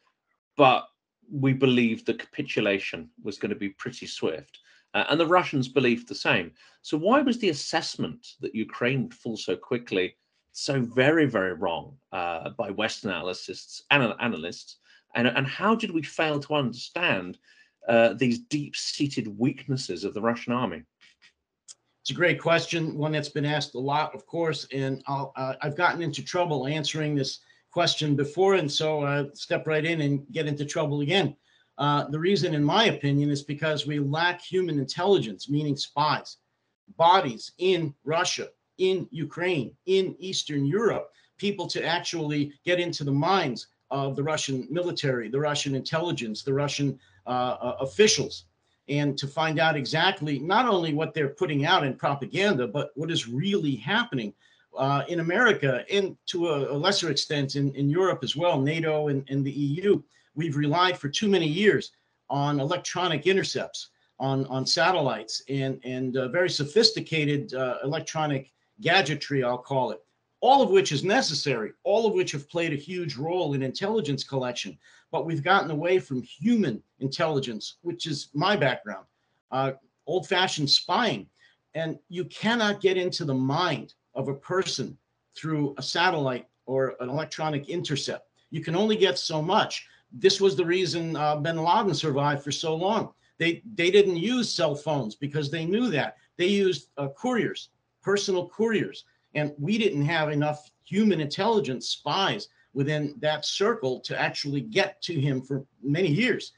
but 0.57 0.85
we 1.31 1.53
believed 1.53 2.05
the 2.05 2.13
capitulation 2.13 3.09
was 3.23 3.39
going 3.39 3.49
to 3.49 3.55
be 3.55 3.69
pretty 3.69 4.05
swift. 4.05 4.59
Uh, 4.95 5.05
and 5.09 5.19
the 5.19 5.27
Russians 5.27 5.67
believed 5.67 6.07
the 6.07 6.15
same. 6.15 6.51
So, 6.81 6.97
why 6.97 7.21
was 7.21 7.37
the 7.37 7.49
assessment 7.49 8.25
that 8.39 8.55
Ukraine 8.55 9.03
would 9.03 9.13
fall 9.13 9.37
so 9.37 9.55
quickly 9.55 10.15
so 10.53 10.81
very, 10.81 11.25
very 11.25 11.53
wrong 11.53 11.97
uh, 12.11 12.49
by 12.51 12.71
Western 12.71 13.11
analysts? 13.11 13.83
Anal- 13.91 14.15
analysts 14.19 14.77
and, 15.15 15.27
and 15.27 15.47
how 15.47 15.75
did 15.75 15.91
we 15.91 16.03
fail 16.03 16.39
to 16.41 16.55
understand 16.55 17.39
uh, 17.87 18.13
these 18.13 18.39
deep 18.39 18.75
seated 18.75 19.27
weaknesses 19.39 20.03
of 20.03 20.13
the 20.13 20.21
Russian 20.21 20.53
army? 20.53 20.83
It's 22.01 22.11
a 22.11 22.13
great 22.13 22.39
question, 22.39 22.97
one 22.97 23.13
that's 23.13 23.29
been 23.29 23.45
asked 23.45 23.73
a 23.73 23.79
lot, 23.79 24.13
of 24.13 24.27
course, 24.27 24.67
and 24.71 25.01
i 25.07 25.25
have 25.37 25.57
uh, 25.61 25.69
gotten 25.69 26.03
into 26.03 26.23
trouble 26.23 26.67
answering 26.67 27.15
this 27.15 27.39
question 27.71 28.15
before, 28.15 28.55
and 28.55 28.71
so 28.71 29.03
I 29.03 29.25
step 29.33 29.65
right 29.65 29.83
in 29.83 30.01
and 30.01 30.25
get 30.31 30.45
into 30.45 30.65
trouble 30.65 31.01
again. 31.01 31.35
Uh, 31.77 32.05
the 32.09 32.19
reason, 32.19 32.53
in 32.53 32.63
my 32.63 32.85
opinion, 32.85 33.29
is 33.29 33.43
because 33.43 33.85
we 33.85 33.99
lack 33.99 34.41
human 34.41 34.79
intelligence, 34.79 35.49
meaning 35.49 35.75
spies, 35.75 36.37
bodies 36.97 37.51
in 37.57 37.93
Russia, 38.03 38.47
in 38.77 39.07
Ukraine, 39.11 39.75
in 39.85 40.15
Eastern 40.19 40.65
Europe, 40.65 41.11
people 41.37 41.67
to 41.67 41.83
actually 41.83 42.53
get 42.65 42.79
into 42.79 43.03
the 43.03 43.11
minds 43.11 43.67
of 43.91 44.15
the 44.15 44.23
Russian 44.23 44.67
military, 44.69 45.29
the 45.29 45.39
Russian 45.39 45.75
intelligence, 45.75 46.43
the 46.43 46.53
Russian 46.53 46.99
uh, 47.27 47.57
uh, 47.59 47.75
officials, 47.81 48.45
and 48.87 49.17
to 49.17 49.27
find 49.27 49.59
out 49.59 49.75
exactly 49.75 50.39
not 50.39 50.67
only 50.67 50.93
what 50.93 51.13
they're 51.13 51.29
putting 51.29 51.65
out 51.65 51.83
in 51.83 51.95
propaganda, 51.95 52.67
but 52.67 52.91
what 52.95 53.11
is 53.11 53.27
really 53.27 53.75
happening 53.75 54.33
uh, 54.77 55.03
in 55.07 55.19
America 55.19 55.85
and 55.91 56.17
to 56.27 56.49
a, 56.49 56.73
a, 56.73 56.77
lesser 56.77 57.09
extent 57.09 57.55
in, 57.55 57.73
in 57.75 57.89
Europe 57.89 58.19
as 58.23 58.35
well, 58.35 58.59
NATO 58.59 59.07
and, 59.07 59.25
and 59.29 59.45
the 59.45 59.51
EU 59.51 60.01
we've 60.35 60.55
relied 60.55 60.97
for 60.97 61.09
too 61.09 61.27
many 61.27 61.47
years 61.47 61.91
on 62.29 62.59
electronic 62.59 63.27
intercepts, 63.27 63.89
on, 64.19 64.45
on 64.47 64.65
satellites, 64.65 65.41
and, 65.49 65.79
and 65.83 66.17
uh, 66.17 66.27
very 66.27 66.49
sophisticated 66.49 67.53
uh, 67.53 67.77
electronic 67.83 68.51
gadgetry, 68.81 69.43
I'll 69.43 69.57
call 69.57 69.91
it, 69.91 70.01
all 70.41 70.61
of 70.61 70.69
which 70.69 70.91
is 70.91 71.03
necessary, 71.03 71.71
all 71.83 72.05
of 72.05 72.13
which 72.13 72.31
have 72.31 72.49
played 72.49 72.73
a 72.73 72.77
huge 72.77 73.15
role 73.15 73.53
in 73.53 73.63
intelligence 73.63 74.23
collection. 74.23 74.77
But 75.11 75.25
we've 75.25 75.43
gotten 75.43 75.71
away 75.71 75.99
from 75.99 76.21
human 76.21 76.81
intelligence, 76.99 77.77
which 77.81 78.05
is 78.05 78.29
my 78.33 78.55
background, 78.55 79.05
uh, 79.51 79.73
old 80.07 80.27
fashioned 80.27 80.69
spying. 80.69 81.27
And 81.73 81.99
you 82.09 82.25
cannot 82.25 82.81
get 82.81 82.97
into 82.97 83.25
the 83.25 83.33
mind 83.33 83.93
of 84.13 84.27
a 84.29 84.33
person 84.33 84.97
through 85.37 85.75
a 85.77 85.81
satellite 85.81 86.47
or 86.65 86.95
an 86.99 87.09
electronic 87.09 87.69
intercept. 87.69 88.29
You 88.49 88.61
can 88.61 88.75
only 88.75 88.95
get 88.95 89.19
so 89.19 89.41
much 89.41 89.85
this 90.11 90.39
was 90.39 90.55
the 90.55 90.65
reason 90.65 91.15
uh, 91.15 91.35
bin 91.35 91.57
Laden 91.57 91.93
survived 91.93 92.43
for 92.43 92.51
so 92.51 92.75
long. 92.75 93.13
They 93.37 93.61
they 93.75 93.91
didn't 93.91 94.17
use 94.17 94.53
cell 94.53 94.75
phones 94.75 95.15
because 95.15 95.51
they 95.51 95.65
knew 95.65 95.89
that 95.89 96.17
they 96.37 96.47
used 96.47 96.89
uh, 96.97 97.09
couriers, 97.09 97.69
personal 98.01 98.47
couriers, 98.47 99.05
and 99.33 99.53
we 99.59 99.77
didn't 99.77 100.05
have 100.05 100.29
enough 100.29 100.71
human 100.83 101.19
intelligence 101.19 101.89
spies 101.89 102.47
within 102.73 103.15
that 103.19 103.45
circle 103.45 103.99
to 104.01 104.19
actually 104.19 104.61
get 104.61 105.01
to 105.01 105.19
him 105.19 105.41
for 105.41 105.65
many 105.81 106.09
years. 106.09 106.53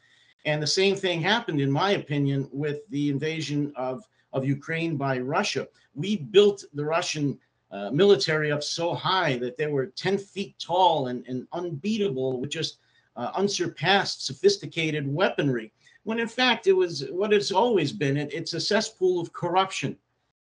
And 0.45 0.61
the 0.61 0.67
same 0.67 0.95
thing 0.95 1.21
happened, 1.21 1.61
in 1.61 1.71
my 1.71 1.91
opinion, 1.91 2.49
with 2.51 2.79
the 2.89 3.09
invasion 3.09 3.73
of 3.75 4.03
of 4.33 4.45
Ukraine 4.45 4.97
by 4.97 5.19
Russia. 5.19 5.67
We 5.95 6.17
built 6.17 6.63
the 6.73 6.85
Russian 6.85 7.39
uh, 7.71 7.89
military 7.91 8.51
up 8.51 8.63
so 8.63 8.93
high 8.93 9.37
that 9.39 9.57
they 9.57 9.67
were 9.67 9.87
10 9.87 10.17
feet 10.17 10.55
tall 10.59 11.07
and, 11.07 11.25
and 11.27 11.47
unbeatable 11.51 12.39
with 12.39 12.49
just 12.49 12.79
uh, 13.17 13.31
unsurpassed, 13.35 14.25
sophisticated 14.25 15.11
weaponry, 15.11 15.73
when 16.03 16.19
in 16.19 16.27
fact 16.27 16.67
it 16.67 16.73
was 16.73 17.05
what 17.11 17.33
it's 17.33 17.51
always 17.51 17.91
been. 17.91 18.15
It, 18.15 18.33
it's 18.33 18.53
a 18.53 18.59
cesspool 18.59 19.19
of 19.19 19.33
corruption. 19.33 19.97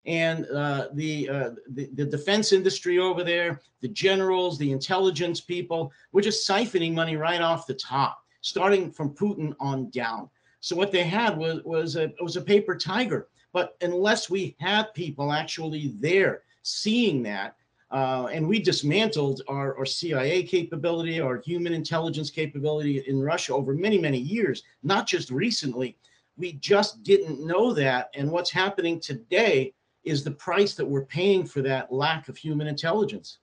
And 0.05 0.45
uh, 0.47 0.87
the, 0.93 1.29
uh, 1.29 1.49
the, 1.69 1.89
the 1.95 2.05
defense 2.05 2.53
industry 2.53 2.97
over 2.97 3.25
there, 3.25 3.59
the 3.81 3.89
generals, 3.89 4.57
the 4.57 4.71
intelligence 4.71 5.41
people, 5.41 5.91
were 6.13 6.21
just 6.21 6.47
siphoning 6.47 6.93
money 6.93 7.17
right 7.17 7.41
off 7.41 7.67
the 7.67 7.73
top, 7.73 8.23
starting 8.41 8.89
from 8.89 9.09
Putin 9.09 9.53
on 9.59 9.89
down. 9.89 10.29
So 10.61 10.75
what 10.75 10.91
they 10.91 11.03
had 11.03 11.37
was 11.37 11.61
was 11.63 11.95
a 11.95 12.11
was 12.21 12.35
a 12.35 12.41
paper 12.41 12.75
tiger. 12.75 13.27
But 13.53 13.75
unless 13.81 14.29
we 14.29 14.55
had 14.59 14.93
people 14.93 15.31
actually 15.31 15.93
there 15.99 16.43
seeing 16.63 17.23
that, 17.23 17.55
uh, 17.91 18.27
and 18.31 18.47
we 18.47 18.59
dismantled 18.59 19.41
our, 19.47 19.77
our 19.77 19.85
CIA 19.85 20.43
capability, 20.43 21.21
our 21.21 21.41
human 21.41 21.73
intelligence 21.73 22.29
capability 22.29 22.99
in 23.07 23.21
Russia 23.21 23.53
over 23.53 23.73
many, 23.73 23.97
many 23.97 24.19
years, 24.19 24.63
not 24.83 25.07
just 25.07 25.31
recently. 25.31 25.97
We 26.35 26.53
just 26.53 27.03
didn't 27.03 27.45
know 27.45 27.73
that. 27.73 28.09
And 28.13 28.29
what's 28.29 28.51
happening 28.51 28.99
today 28.99 29.73
is 30.03 30.23
the 30.23 30.31
price 30.31 30.73
that 30.75 30.85
we're 30.85 31.05
paying 31.05 31.45
for 31.45 31.61
that 31.61 31.91
lack 31.91 32.27
of 32.27 32.37
human 32.37 32.67
intelligence. 32.67 33.39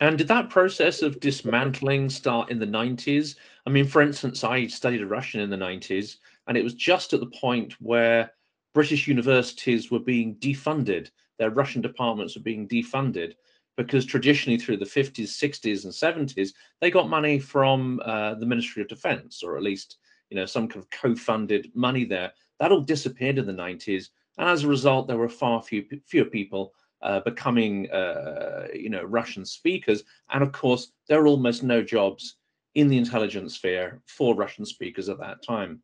And 0.00 0.18
did 0.18 0.28
that 0.28 0.50
process 0.50 1.00
of 1.00 1.20
dismantling 1.20 2.10
start 2.10 2.50
in 2.50 2.58
the 2.58 2.66
90s? 2.66 3.36
I 3.66 3.70
mean, 3.70 3.86
for 3.86 4.02
instance, 4.02 4.44
I 4.44 4.66
studied 4.66 5.04
Russian 5.04 5.40
in 5.40 5.50
the 5.50 5.56
90s, 5.56 6.16
and 6.48 6.56
it 6.56 6.64
was 6.64 6.74
just 6.74 7.14
at 7.14 7.20
the 7.20 7.26
point 7.40 7.74
where 7.80 8.30
British 8.74 9.08
universities 9.08 9.90
were 9.90 10.00
being 10.00 10.34
defunded. 10.36 11.10
Their 11.38 11.50
Russian 11.50 11.82
departments 11.82 12.36
were 12.36 12.42
being 12.42 12.68
defunded 12.68 13.34
because 13.76 14.06
traditionally 14.06 14.58
through 14.58 14.78
the 14.78 14.84
50s, 14.84 15.28
60s, 15.28 15.84
and 15.84 15.92
70s, 15.92 16.54
they 16.80 16.90
got 16.90 17.10
money 17.10 17.38
from 17.38 18.00
uh, 18.04 18.34
the 18.34 18.46
Ministry 18.46 18.82
of 18.82 18.88
Defense, 18.88 19.42
or 19.42 19.56
at 19.56 19.62
least 19.62 19.98
you 20.30 20.36
know 20.36 20.46
some 20.46 20.66
kind 20.66 20.82
of 20.82 20.90
co-funded 20.90 21.70
money 21.74 22.04
there. 22.04 22.32
That 22.58 22.72
all 22.72 22.80
disappeared 22.80 23.38
in 23.38 23.46
the 23.46 23.52
90s, 23.52 24.08
and 24.38 24.48
as 24.48 24.64
a 24.64 24.68
result, 24.68 25.06
there 25.06 25.18
were 25.18 25.28
far 25.28 25.62
few, 25.62 25.84
fewer 26.06 26.24
people 26.24 26.72
uh, 27.02 27.20
becoming 27.20 27.90
uh, 27.90 28.68
you 28.74 28.90
know 28.90 29.04
Russian 29.04 29.44
speakers, 29.44 30.04
and 30.30 30.42
of 30.42 30.52
course, 30.52 30.92
there 31.08 31.20
were 31.20 31.28
almost 31.28 31.62
no 31.62 31.82
jobs 31.82 32.36
in 32.74 32.88
the 32.88 32.98
intelligence 32.98 33.54
sphere 33.54 34.02
for 34.06 34.34
Russian 34.34 34.64
speakers 34.66 35.08
at 35.08 35.18
that 35.18 35.42
time. 35.42 35.82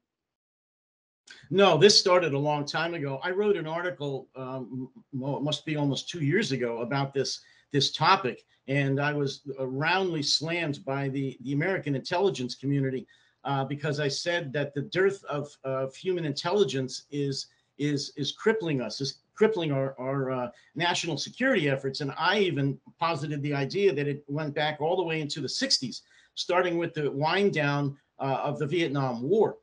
No, 1.51 1.77
this 1.77 1.99
started 1.99 2.35
a 2.35 2.39
long 2.39 2.65
time 2.65 2.95
ago. 2.95 3.21
I 3.23 3.31
wrote 3.31 3.57
an 3.57 3.67
article, 3.67 4.29
um, 4.37 4.89
well, 5.13 5.37
it 5.37 5.43
must 5.43 5.67
be 5.67 5.77
almost 5.77 6.09
two 6.09 6.25
years 6.25 6.53
ago, 6.53 6.79
about 6.79 7.13
this 7.13 7.41
this 7.73 7.91
topic, 7.91 8.45
and 8.69 9.01
I 9.01 9.13
was 9.15 9.43
roundly 9.59 10.23
slammed 10.23 10.85
by 10.85 11.09
the 11.09 11.39
the 11.43 11.53
American 11.53 11.95
intelligence 11.95 12.55
community 12.55 13.07
uh, 13.45 13.65
because 13.65 13.99
I 13.99 14.09
said 14.09 14.53
that 14.53 14.75
the 14.75 14.83
dearth 14.83 15.25
of, 15.25 15.49
of 15.65 15.95
human 15.97 16.25
intelligence 16.25 17.05
is 17.11 17.47
is 17.79 18.13
is 18.17 18.33
crippling 18.33 18.81
us, 18.81 19.01
is 19.01 19.21
crippling 19.35 19.73
our 19.73 19.99
our 19.99 20.31
uh, 20.31 20.51
national 20.75 21.17
security 21.17 21.69
efforts, 21.69 22.01
and 22.01 22.13
I 22.19 22.39
even 22.41 22.79
posited 22.99 23.43
the 23.43 23.55
idea 23.55 23.93
that 23.93 24.07
it 24.07 24.25
went 24.29 24.55
back 24.55 24.81
all 24.81 24.97
the 24.97 25.03
way 25.03 25.21
into 25.21 25.41
the 25.41 25.49
'60s, 25.49 26.03
starting 26.35 26.79
with 26.79 26.95
the 26.95 27.11
wind 27.11 27.53
down 27.53 27.97
uh, 28.19 28.41
of 28.45 28.59
the 28.59 28.67
Vietnam 28.67 29.23
War 29.23 29.57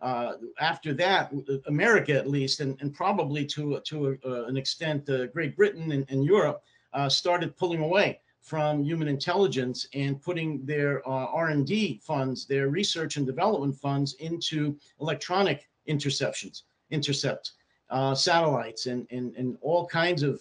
uh, 0.00 0.34
after 0.60 0.94
that, 0.94 1.32
America 1.66 2.12
at 2.12 2.28
least, 2.28 2.60
and, 2.60 2.76
and 2.80 2.94
probably 2.94 3.44
to 3.46 3.80
to 3.80 4.18
a, 4.24 4.28
uh, 4.28 4.44
an 4.44 4.56
extent, 4.56 5.08
uh, 5.10 5.26
Great 5.26 5.56
Britain 5.56 5.90
and, 5.92 6.06
and 6.08 6.24
Europe 6.24 6.62
uh, 6.92 7.08
started 7.08 7.56
pulling 7.56 7.82
away 7.82 8.20
from 8.40 8.82
human 8.84 9.08
intelligence 9.08 9.88
and 9.94 10.22
putting 10.22 10.64
their 10.64 11.06
uh, 11.06 11.26
R&D 11.26 12.00
funds, 12.02 12.46
their 12.46 12.68
research 12.68 13.16
and 13.16 13.26
development 13.26 13.76
funds 13.76 14.14
into 14.14 14.78
electronic 15.00 15.68
interceptions, 15.88 16.62
intercept 16.90 17.52
uh, 17.90 18.14
satellites, 18.14 18.86
and, 18.86 19.06
and 19.10 19.34
and 19.36 19.58
all 19.60 19.86
kinds 19.86 20.22
of 20.22 20.40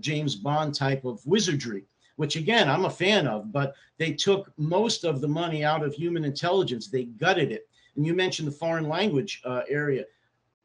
James 0.00 0.34
Bond 0.34 0.74
type 0.74 1.04
of 1.04 1.24
wizardry 1.26 1.84
which 2.16 2.36
again 2.36 2.68
I'm 2.68 2.86
a 2.86 2.90
fan 2.90 3.26
of, 3.26 3.52
but 3.52 3.74
they 3.98 4.12
took 4.12 4.50
most 4.56 5.04
of 5.04 5.20
the 5.20 5.28
money 5.28 5.64
out 5.64 5.84
of 5.84 5.94
human 5.94 6.24
intelligence. 6.24 6.88
They 6.88 7.04
gutted 7.04 7.52
it. 7.52 7.68
And 7.96 8.06
you 8.06 8.14
mentioned 8.14 8.48
the 8.48 8.52
foreign 8.52 8.88
language 8.88 9.42
uh, 9.44 9.62
area. 9.68 10.04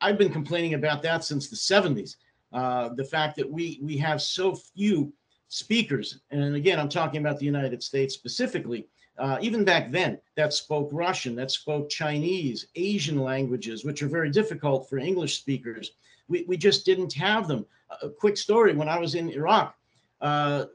I've 0.01 0.17
been 0.17 0.31
complaining 0.31 0.73
about 0.73 1.01
that 1.03 1.23
since 1.23 1.49
the 1.49 1.55
70s. 1.55 2.17
Uh, 2.51 2.89
the 2.89 3.05
fact 3.05 3.37
that 3.37 3.49
we 3.49 3.79
we 3.81 3.97
have 3.97 4.21
so 4.21 4.55
few 4.55 5.13
speakers, 5.47 6.19
and 6.31 6.55
again, 6.55 6.79
I'm 6.79 6.89
talking 6.89 7.21
about 7.21 7.39
the 7.39 7.45
United 7.45 7.81
States 7.81 8.13
specifically. 8.13 8.87
Uh, 9.17 9.37
even 9.41 9.63
back 9.63 9.91
then, 9.91 10.17
that 10.35 10.53
spoke 10.53 10.89
Russian, 10.91 11.35
that 11.35 11.51
spoke 11.51 11.89
Chinese, 11.89 12.67
Asian 12.75 13.19
languages, 13.19 13.85
which 13.85 14.01
are 14.01 14.07
very 14.07 14.31
difficult 14.31 14.89
for 14.89 14.97
English 14.97 15.37
speakers. 15.37 15.91
We, 16.27 16.43
we 16.47 16.57
just 16.57 16.85
didn't 16.85 17.13
have 17.13 17.47
them. 17.47 17.65
A 18.01 18.09
quick 18.09 18.35
story 18.37 18.73
when 18.73 18.89
I 18.89 18.97
was 18.97 19.15
in 19.15 19.29
Iraq, 19.29 19.75
uh, 20.21 20.65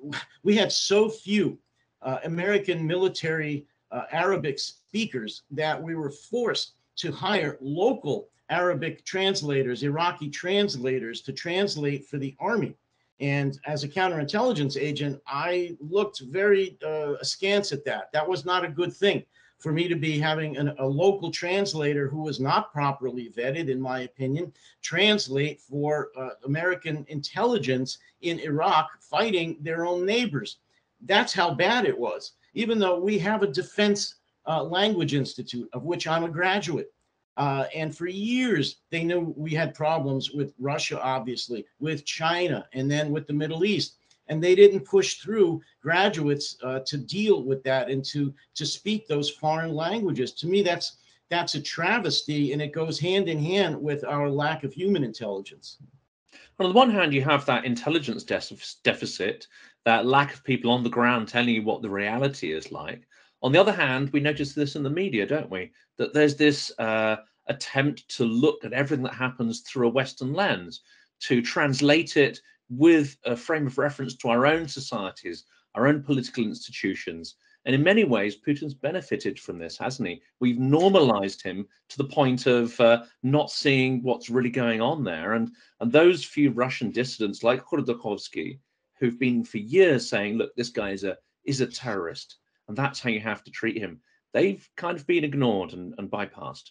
we 0.44 0.54
had 0.54 0.70
so 0.70 1.08
few 1.08 1.58
uh, 2.02 2.18
American 2.24 2.86
military 2.86 3.66
uh, 3.90 4.02
Arabic 4.12 4.60
speakers 4.96 5.42
that 5.50 5.82
we 5.82 5.94
were 5.94 6.10
forced 6.10 6.72
to 6.96 7.12
hire 7.12 7.58
local 7.60 8.28
Arabic 8.48 9.04
translators, 9.04 9.82
Iraqi 9.82 10.30
translators 10.30 11.20
to 11.20 11.34
translate 11.34 12.06
for 12.06 12.16
the 12.16 12.34
army. 12.40 12.74
And 13.20 13.58
as 13.66 13.84
a 13.84 13.88
counterintelligence 13.88 14.80
agent, 14.80 15.20
I 15.26 15.76
looked 15.80 16.20
very 16.20 16.78
uh, 16.82 17.16
askance 17.20 17.72
at 17.72 17.84
that. 17.84 18.10
That 18.14 18.26
was 18.26 18.46
not 18.46 18.64
a 18.64 18.68
good 18.68 18.90
thing 18.90 19.22
for 19.58 19.70
me 19.70 19.86
to 19.86 19.96
be 19.96 20.18
having 20.18 20.56
an, 20.56 20.72
a 20.78 20.86
local 20.86 21.30
translator 21.30 22.08
who 22.08 22.22
was 22.22 22.40
not 22.40 22.72
properly 22.72 23.30
vetted, 23.36 23.68
in 23.68 23.78
my 23.78 24.00
opinion, 24.00 24.50
translate 24.80 25.60
for 25.60 26.08
uh, 26.16 26.30
American 26.46 27.04
intelligence 27.08 27.98
in 28.22 28.38
Iraq 28.38 28.88
fighting 29.02 29.58
their 29.60 29.84
own 29.84 30.06
neighbors. 30.06 30.56
That's 31.02 31.34
how 31.34 31.52
bad 31.52 31.84
it 31.84 31.98
was 31.98 32.32
even 32.56 32.78
though 32.78 32.98
we 32.98 33.18
have 33.18 33.42
a 33.42 33.46
defense 33.46 34.16
uh, 34.46 34.62
language 34.62 35.14
institute 35.14 35.68
of 35.72 35.84
which 35.84 36.06
I'm 36.06 36.24
a 36.24 36.28
graduate. 36.28 36.92
Uh, 37.36 37.66
and 37.74 37.94
for 37.94 38.06
years, 38.06 38.76
they 38.90 39.04
knew 39.04 39.34
we 39.36 39.52
had 39.52 39.74
problems 39.74 40.30
with 40.30 40.54
Russia, 40.58 41.00
obviously, 41.02 41.66
with 41.78 42.04
China, 42.06 42.66
and 42.72 42.90
then 42.90 43.10
with 43.10 43.26
the 43.26 43.32
Middle 43.32 43.64
East. 43.64 43.96
And 44.28 44.42
they 44.42 44.54
didn't 44.54 44.80
push 44.80 45.16
through 45.16 45.60
graduates 45.82 46.56
uh, 46.62 46.80
to 46.86 46.96
deal 46.96 47.44
with 47.44 47.62
that 47.64 47.90
and 47.90 48.04
to 48.06 48.34
to 48.54 48.66
speak 48.66 49.06
those 49.06 49.30
foreign 49.30 49.72
languages. 49.72 50.32
To 50.32 50.46
me, 50.46 50.62
that's 50.62 50.96
that's 51.28 51.54
a 51.54 51.60
travesty, 51.60 52.52
and 52.52 52.62
it 52.62 52.72
goes 52.72 52.98
hand 52.98 53.28
in 53.28 53.38
hand 53.38 53.80
with 53.80 54.04
our 54.04 54.28
lack 54.30 54.64
of 54.64 54.72
human 54.72 55.04
intelligence. 55.04 55.78
On 56.58 56.68
the 56.68 56.74
one 56.74 56.90
hand, 56.90 57.12
you 57.12 57.22
have 57.22 57.44
that 57.46 57.64
intelligence 57.64 58.24
deficit, 58.24 59.46
that 59.84 60.06
lack 60.06 60.32
of 60.32 60.42
people 60.42 60.70
on 60.70 60.82
the 60.82 60.88
ground 60.88 61.28
telling 61.28 61.54
you 61.54 61.62
what 61.62 61.82
the 61.82 61.90
reality 61.90 62.52
is 62.52 62.72
like. 62.72 63.06
On 63.46 63.52
the 63.52 63.60
other 63.60 63.70
hand, 63.70 64.10
we 64.10 64.18
notice 64.18 64.54
this 64.54 64.74
in 64.74 64.82
the 64.82 64.90
media, 64.90 65.24
don't 65.24 65.48
we? 65.48 65.70
That 65.98 66.12
there's 66.12 66.34
this 66.34 66.76
uh, 66.80 67.18
attempt 67.46 68.08
to 68.16 68.24
look 68.24 68.64
at 68.64 68.72
everything 68.72 69.04
that 69.04 69.14
happens 69.14 69.60
through 69.60 69.86
a 69.86 69.92
Western 69.92 70.32
lens, 70.32 70.80
to 71.20 71.40
translate 71.40 72.16
it 72.16 72.40
with 72.68 73.16
a 73.24 73.36
frame 73.36 73.68
of 73.68 73.78
reference 73.78 74.16
to 74.16 74.30
our 74.30 74.46
own 74.46 74.66
societies, 74.66 75.44
our 75.76 75.86
own 75.86 76.02
political 76.02 76.42
institutions, 76.42 77.36
and 77.64 77.72
in 77.72 77.84
many 77.84 78.02
ways, 78.02 78.36
Putin's 78.36 78.74
benefited 78.74 79.38
from 79.38 79.60
this, 79.60 79.78
hasn't 79.78 80.08
he? 80.08 80.22
We've 80.40 80.58
normalized 80.58 81.40
him 81.40 81.68
to 81.90 81.98
the 81.98 82.08
point 82.18 82.48
of 82.48 82.80
uh, 82.80 83.04
not 83.22 83.52
seeing 83.52 84.02
what's 84.02 84.28
really 84.28 84.50
going 84.50 84.80
on 84.80 85.04
there. 85.04 85.34
And, 85.34 85.52
and 85.80 85.92
those 85.92 86.24
few 86.24 86.50
Russian 86.50 86.90
dissidents 86.90 87.44
like 87.44 87.64
Khodorkovsky, 87.64 88.58
who've 88.98 89.20
been 89.20 89.44
for 89.44 89.58
years 89.58 90.08
saying, 90.08 90.36
look, 90.36 90.52
this 90.56 90.70
guy 90.70 90.90
is 90.90 91.04
a, 91.04 91.16
is 91.44 91.60
a 91.60 91.66
terrorist, 91.68 92.38
and 92.68 92.76
that's 92.76 93.00
how 93.00 93.10
you 93.10 93.20
have 93.20 93.42
to 93.44 93.50
treat 93.50 93.78
him, 93.78 94.00
they've 94.32 94.68
kind 94.76 94.96
of 94.96 95.06
been 95.06 95.24
ignored 95.24 95.72
and, 95.72 95.94
and 95.98 96.10
bypassed. 96.10 96.70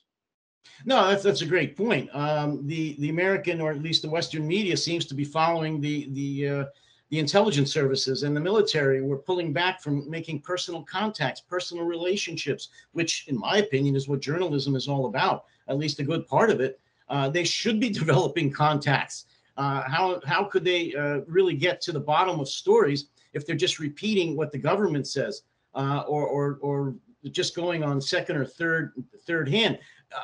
No, 0.85 1.07
that's 1.07 1.23
that's 1.23 1.41
a 1.41 1.45
great 1.45 1.77
point. 1.77 2.09
Um, 2.13 2.65
the 2.65 2.95
the 2.99 3.09
American 3.09 3.61
or 3.61 3.71
at 3.71 3.83
least 3.83 4.01
the 4.01 4.09
Western 4.09 4.47
media 4.47 4.75
seems 4.75 5.05
to 5.05 5.13
be 5.13 5.23
following 5.23 5.79
the 5.79 6.09
the 6.11 6.49
uh, 6.49 6.65
the 7.09 7.19
intelligence 7.19 7.71
services 7.71 8.23
and 8.23 8.35
the 8.35 8.41
military 8.41 9.01
were 9.01 9.17
pulling 9.17 9.53
back 9.53 9.81
from 9.81 10.09
making 10.09 10.41
personal 10.41 10.83
contacts, 10.83 11.39
personal 11.39 11.85
relationships, 11.85 12.69
which, 12.93 13.27
in 13.27 13.37
my 13.37 13.57
opinion, 13.57 13.95
is 13.95 14.07
what 14.07 14.21
journalism 14.21 14.75
is 14.75 14.87
all 14.87 15.05
about, 15.05 15.45
at 15.67 15.77
least 15.77 15.99
a 15.99 16.03
good 16.03 16.27
part 16.27 16.49
of 16.49 16.59
it. 16.59 16.79
Uh, 17.07 17.29
they 17.29 17.43
should 17.43 17.79
be 17.79 17.89
developing 18.01 18.51
contacts. 18.51 19.25
Uh, 19.57 19.83
how, 19.83 20.19
how 20.25 20.43
could 20.43 20.65
they 20.65 20.93
uh, 20.95 21.19
really 21.27 21.55
get 21.55 21.79
to 21.79 21.91
the 21.91 21.99
bottom 21.99 22.39
of 22.39 22.49
stories 22.49 23.05
if 23.33 23.45
they're 23.45 23.55
just 23.55 23.79
repeating 23.79 24.35
what 24.35 24.51
the 24.51 24.57
government 24.57 25.07
says 25.07 25.43
uh, 25.75 26.03
or, 26.07 26.25
or, 26.25 26.57
or 26.61 26.95
just 27.31 27.55
going 27.55 27.83
on 27.83 27.99
second 27.99 28.37
or 28.37 28.45
third 28.45 28.93
third 29.25 29.49
hand? 29.49 29.79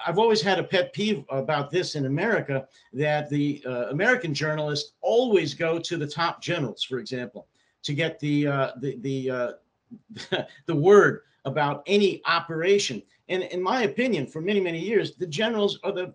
I've 0.05 0.19
always 0.19 0.41
had 0.41 0.59
a 0.59 0.63
pet 0.63 0.93
peeve 0.93 1.23
about 1.29 1.71
this 1.71 1.95
in 1.95 2.05
America 2.05 2.67
that 2.93 3.29
the 3.29 3.63
uh, 3.65 3.89
American 3.89 4.33
journalists 4.33 4.93
always 5.01 5.53
go 5.53 5.79
to 5.79 5.97
the 5.97 6.07
top 6.07 6.41
generals, 6.41 6.83
for 6.83 6.99
example, 6.99 7.47
to 7.83 7.93
get 7.93 8.19
the 8.19 8.47
uh, 8.47 8.71
the 8.77 8.97
the 9.01 9.29
uh, 9.29 9.51
the 10.65 10.75
word 10.75 11.21
about 11.45 11.83
any 11.87 12.21
operation. 12.25 13.01
And 13.29 13.43
in 13.43 13.61
my 13.61 13.83
opinion, 13.83 14.27
for 14.27 14.41
many, 14.41 14.59
many 14.59 14.79
years, 14.79 15.15
the 15.15 15.27
generals 15.27 15.79
are 15.83 15.91
the 15.91 16.13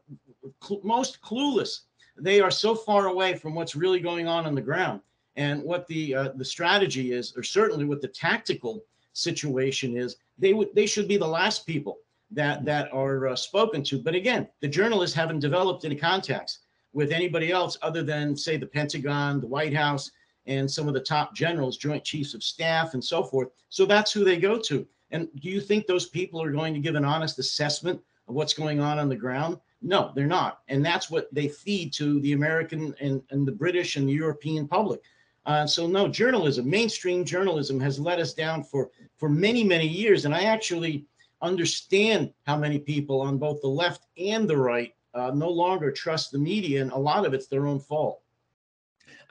cl- 0.63 0.81
most 0.85 1.21
clueless. 1.21 1.81
They 2.19 2.41
are 2.41 2.51
so 2.51 2.75
far 2.75 3.07
away 3.07 3.35
from 3.35 3.55
what's 3.55 3.75
really 3.75 4.01
going 4.01 4.29
on 4.29 4.47
on 4.47 4.55
the 4.55 4.63
ground 4.63 5.01
and 5.35 5.63
what 5.63 5.87
the 5.87 6.15
uh, 6.15 6.29
the 6.37 6.45
strategy 6.45 7.13
is, 7.13 7.35
or 7.37 7.43
certainly 7.43 7.85
what 7.85 8.01
the 8.01 8.09
tactical 8.09 8.85
situation 9.17 9.97
is. 9.97 10.17
They 10.39 10.53
would 10.53 10.75
they 10.75 10.87
should 10.87 11.09
be 11.09 11.17
the 11.17 11.27
last 11.27 11.67
people 11.67 11.99
that 12.31 12.65
that 12.65 12.93
are 12.93 13.29
uh, 13.29 13.37
spoken 13.37 13.83
to. 13.85 13.99
But 13.99 14.15
again, 14.15 14.49
the 14.61 14.69
journalists 14.69 15.17
haven't 15.17 15.41
developed 15.41 15.85
any 15.85 15.97
contacts 15.97 16.61
with 16.93 17.13
anybody 17.13 17.53
else 17.53 17.77
other 17.83 18.03
than 18.03 18.37
say 18.37 18.57
the 18.57 18.67
Pentagon, 18.67 19.41
the 19.41 19.47
White 19.47 19.75
House, 19.75 20.11
and 20.47 20.71
some 20.71 20.89
of 20.89 20.95
the 20.95 21.01
top 21.01 21.35
generals, 21.35 21.77
Joint 21.77 22.05
Chiefs 22.05 22.35
of 22.35 22.43
Staff, 22.43 22.95
and 22.95 23.05
so 23.05 23.23
forth. 23.23 23.49
So 23.69 23.85
that's 23.85 24.13
who 24.13 24.25
they 24.25 24.39
go 24.39 24.59
to. 24.61 24.87
And 25.11 25.29
do 25.41 25.49
you 25.49 25.61
think 25.61 25.87
those 25.87 26.09
people 26.09 26.43
are 26.43 26.51
going 26.51 26.75
to 26.75 26.81
give 26.81 26.95
an 26.95 27.05
honest 27.05 27.39
assessment 27.39 28.01
of 28.29 28.35
what's 28.35 28.55
going 28.55 28.81
on 28.81 28.99
on 28.99 29.09
the 29.09 29.17
ground? 29.17 29.59
No, 29.83 30.11
they're 30.15 30.27
not. 30.27 30.61
And 30.69 30.85
that's 30.85 31.11
what 31.11 31.33
they 31.33 31.49
feed 31.49 31.93
to 31.95 32.21
the 32.21 32.33
American 32.33 32.95
and, 33.01 33.23
and 33.31 33.47
the 33.47 33.53
British 33.53 33.97
and 33.97 34.09
the 34.09 34.13
European 34.13 34.67
public. 34.67 35.01
Uh, 35.47 35.65
so 35.65 35.87
no, 35.87 36.09
journalism, 36.09 36.69
mainstream 36.69 37.25
journalism 37.25 37.79
has 37.79 38.01
let 38.01 38.19
us 38.19 38.35
down 38.35 38.65
for, 38.65 38.91
for 39.17 39.29
many, 39.29 39.63
many 39.63 39.87
years. 39.87 40.25
And 40.25 40.35
I 40.35 40.43
actually 40.43 41.07
understand 41.41 42.33
how 42.47 42.57
many 42.57 42.81
people 42.81 43.21
on 43.21 43.39
both 43.39 43.63
the 43.63 43.69
left 43.69 44.07
and 44.19 44.51
the 44.51 44.57
right 44.57 44.93
uh, 45.15 45.31
no 45.33 45.49
longer 45.49 45.93
trust 45.93 46.33
the 46.33 46.39
media. 46.39 46.83
And 46.83 46.91
a 46.91 46.99
lot 46.99 47.25
of 47.25 47.33
it's 47.33 47.47
their 47.47 47.69
own 47.69 47.79
fault. 47.79 48.21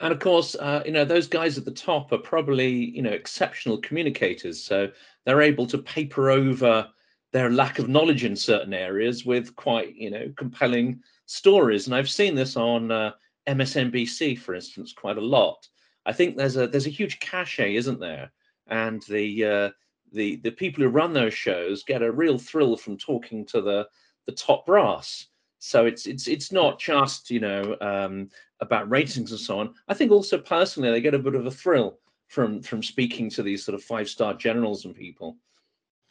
And 0.00 0.12
of 0.12 0.18
course, 0.18 0.54
uh, 0.54 0.82
you 0.86 0.92
know, 0.92 1.04
those 1.04 1.26
guys 1.26 1.58
at 1.58 1.64
the 1.64 1.70
top 1.70 2.12
are 2.12 2.18
probably, 2.18 2.70
you 2.70 3.02
know, 3.02 3.12
exceptional 3.12 3.78
communicators. 3.78 4.62
So 4.62 4.90
they're 5.24 5.42
able 5.42 5.66
to 5.66 5.78
paper 5.78 6.30
over 6.30 6.88
their 7.32 7.50
lack 7.50 7.78
of 7.78 7.88
knowledge 7.88 8.24
in 8.24 8.36
certain 8.36 8.72
areas 8.72 9.26
with 9.26 9.54
quite, 9.56 9.94
you 9.94 10.10
know, 10.10 10.32
compelling 10.36 11.02
stories. 11.26 11.86
And 11.86 11.94
I've 11.94 12.10
seen 12.10 12.34
this 12.34 12.56
on 12.56 12.90
uh, 12.90 13.12
MSNBC, 13.46 14.38
for 14.38 14.54
instance, 14.54 14.92
quite 14.92 15.18
a 15.18 15.22
lot. 15.22 15.68
I 16.06 16.12
think 16.12 16.36
there's 16.36 16.56
a 16.56 16.66
there's 16.68 16.86
a 16.86 16.90
huge 16.90 17.18
cachet, 17.18 17.74
isn't 17.74 18.00
there? 18.00 18.30
And 18.68 19.02
the 19.02 19.44
uh, 19.44 19.70
the 20.12 20.36
the 20.36 20.52
people 20.52 20.82
who 20.82 20.88
run 20.88 21.12
those 21.12 21.34
shows 21.34 21.82
get 21.82 22.02
a 22.02 22.12
real 22.12 22.38
thrill 22.38 22.76
from 22.76 22.96
talking 22.96 23.44
to 23.46 23.60
the 23.60 23.88
the 24.26 24.32
top 24.32 24.64
brass. 24.66 25.26
So 25.58 25.86
it's 25.86 26.06
it's 26.06 26.28
it's 26.28 26.52
not 26.52 26.78
just 26.78 27.30
you 27.30 27.40
know 27.40 27.76
um, 27.80 28.30
about 28.60 28.88
ratings 28.88 29.32
and 29.32 29.40
so 29.40 29.58
on. 29.58 29.74
I 29.88 29.94
think 29.94 30.12
also 30.12 30.38
personally 30.38 30.90
they 30.90 31.00
get 31.00 31.14
a 31.14 31.18
bit 31.18 31.34
of 31.34 31.46
a 31.46 31.50
thrill 31.50 31.98
from 32.28 32.62
from 32.62 32.82
speaking 32.82 33.28
to 33.30 33.42
these 33.42 33.64
sort 33.64 33.74
of 33.74 33.82
five 33.82 34.08
star 34.08 34.34
generals 34.34 34.84
and 34.84 34.94
people. 34.94 35.36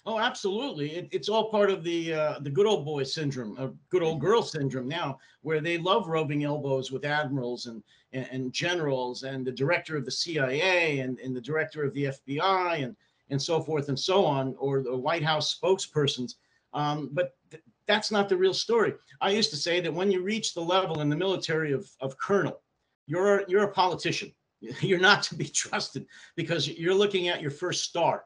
Oh, 0.07 0.19
absolutely! 0.19 0.91
It, 0.91 1.07
it's 1.11 1.29
all 1.29 1.49
part 1.49 1.71
of 1.71 1.83
the 1.83 2.13
uh, 2.13 2.39
the 2.39 2.49
good 2.49 2.67
old 2.67 2.85
boy 2.85 3.01
syndrome, 3.03 3.57
a 3.57 3.73
good 3.89 4.03
old 4.03 4.21
girl 4.21 4.43
syndrome 4.43 4.87
now, 4.87 5.17
where 5.41 5.61
they 5.61 5.79
love 5.79 6.07
rubbing 6.07 6.43
elbows 6.43 6.91
with 6.91 7.05
admirals 7.05 7.65
and, 7.65 7.81
and, 8.13 8.27
and 8.31 8.53
generals 8.53 9.23
and 9.23 9.43
the 9.43 9.51
director 9.51 9.97
of 9.97 10.05
the 10.05 10.11
CIA 10.11 10.99
and, 10.99 11.19
and 11.19 11.35
the 11.35 11.41
director 11.41 11.83
of 11.83 11.91
the 11.95 12.05
FBI 12.05 12.83
and 12.83 12.95
and 13.31 13.41
so 13.41 13.59
forth 13.59 13.89
and 13.89 13.99
so 13.99 14.23
on, 14.23 14.55
or 14.59 14.83
the 14.83 14.95
White 14.95 15.23
House 15.23 15.57
spokespersons. 15.59 16.35
Um, 16.73 17.09
but 17.11 17.35
th- 17.49 17.63
that's 17.87 18.11
not 18.11 18.29
the 18.29 18.37
real 18.37 18.53
story. 18.53 18.93
I 19.21 19.31
used 19.31 19.49
to 19.49 19.57
say 19.57 19.81
that 19.81 19.93
when 19.93 20.11
you 20.11 20.21
reach 20.21 20.53
the 20.53 20.61
level 20.61 21.01
in 21.01 21.09
the 21.09 21.15
military 21.15 21.71
of, 21.71 21.89
of 21.99 22.15
colonel, 22.19 22.61
you're 23.07 23.43
you're 23.47 23.63
a 23.63 23.71
politician. 23.71 24.31
You're 24.81 24.99
not 24.99 25.21
to 25.23 25.35
be 25.35 25.45
trusted 25.63 26.05
because 26.35 26.67
you're 26.67 26.93
looking 26.93 27.27
at 27.27 27.41
your 27.41 27.51
first 27.51 27.83
star 27.83 28.23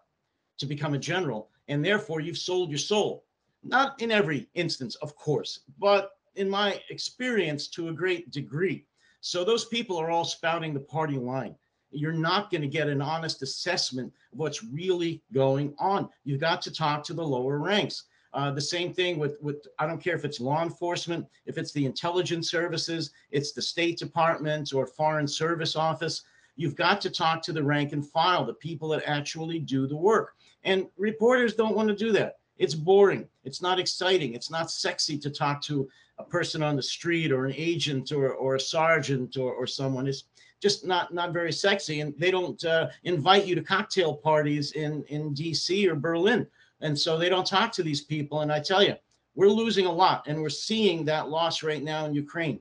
to 0.59 0.65
become 0.65 0.93
a 0.93 0.99
general, 0.99 1.49
and 1.67 1.83
therefore 1.83 2.19
you've 2.19 2.37
sold 2.37 2.69
your 2.69 2.77
soul. 2.77 3.25
Not 3.63 4.01
in 4.01 4.11
every 4.11 4.47
instance, 4.53 4.95
of 4.95 5.15
course, 5.15 5.61
but 5.79 6.11
in 6.35 6.49
my 6.49 6.81
experience 6.89 7.67
to 7.69 7.89
a 7.89 7.93
great 7.93 8.31
degree. 8.31 8.85
So 9.21 9.43
those 9.43 9.65
people 9.65 9.97
are 9.97 10.09
all 10.09 10.23
spouting 10.23 10.73
the 10.73 10.79
party 10.79 11.17
line. 11.17 11.55
You're 11.91 12.13
not 12.13 12.51
going 12.51 12.61
to 12.61 12.67
get 12.67 12.87
an 12.87 13.01
honest 13.01 13.41
assessment 13.41 14.13
of 14.31 14.39
what's 14.39 14.63
really 14.63 15.23
going 15.33 15.73
on. 15.79 16.07
You've 16.23 16.39
got 16.39 16.61
to 16.63 16.71
talk 16.71 17.03
to 17.05 17.13
the 17.13 17.25
lower 17.25 17.57
ranks. 17.57 18.03
Uh, 18.31 18.51
the 18.51 18.61
same 18.61 18.93
thing 18.93 19.17
with, 19.17 19.37
with, 19.41 19.65
I 19.79 19.87
don't 19.87 20.01
care 20.01 20.15
if 20.15 20.23
it's 20.23 20.39
law 20.39 20.61
enforcement, 20.61 21.25
if 21.47 21.57
it's 21.57 21.71
the 21.71 21.85
intelligence 21.85 22.49
services, 22.51 23.11
it's 23.31 23.53
the 23.53 23.61
State 23.61 23.97
Department 23.97 24.71
or 24.71 24.85
Foreign 24.85 25.27
Service 25.27 25.75
Office. 25.75 26.21
You've 26.55 26.75
got 26.75 27.01
to 27.01 27.09
talk 27.09 27.41
to 27.43 27.53
the 27.53 27.63
rank 27.63 27.91
and 27.91 28.05
file, 28.05 28.45
the 28.45 28.53
people 28.53 28.89
that 28.89 29.03
actually 29.05 29.59
do 29.59 29.87
the 29.87 29.97
work. 29.97 30.35
And 30.63 30.87
reporters 30.97 31.55
don't 31.55 31.75
want 31.75 31.89
to 31.89 31.95
do 31.95 32.11
that. 32.13 32.37
It's 32.57 32.75
boring. 32.75 33.27
It's 33.43 33.61
not 33.61 33.79
exciting. 33.79 34.33
It's 34.33 34.51
not 34.51 34.69
sexy 34.69 35.17
to 35.19 35.29
talk 35.29 35.61
to 35.63 35.87
a 36.17 36.23
person 36.23 36.61
on 36.61 36.75
the 36.75 36.83
street 36.83 37.31
or 37.31 37.45
an 37.45 37.53
agent 37.55 38.11
or, 38.11 38.33
or 38.33 38.55
a 38.55 38.59
sergeant 38.59 39.37
or, 39.37 39.53
or 39.53 39.65
someone. 39.65 40.07
It's 40.07 40.25
just 40.61 40.85
not 40.85 41.13
not 41.13 41.31
very 41.31 41.53
sexy. 41.53 42.01
And 42.01 42.13
they 42.17 42.31
don't 42.31 42.61
uh, 42.65 42.89
invite 43.03 43.45
you 43.45 43.55
to 43.55 43.61
cocktail 43.61 44.13
parties 44.13 44.73
in, 44.73 45.03
in 45.07 45.33
DC 45.33 45.87
or 45.87 45.95
Berlin 45.95 46.45
and 46.81 46.97
so 46.97 47.17
they 47.17 47.29
don't 47.29 47.45
talk 47.45 47.71
to 47.73 47.83
these 47.83 48.01
people. 48.01 48.41
And 48.41 48.51
I 48.51 48.59
tell 48.59 48.83
you, 48.83 48.95
we're 49.35 49.47
losing 49.47 49.85
a 49.85 49.91
lot, 49.91 50.27
and 50.27 50.41
we're 50.41 50.49
seeing 50.49 51.05
that 51.05 51.29
loss 51.29 51.63
right 51.63 51.83
now 51.83 52.05
in 52.05 52.13
Ukraine. 52.13 52.59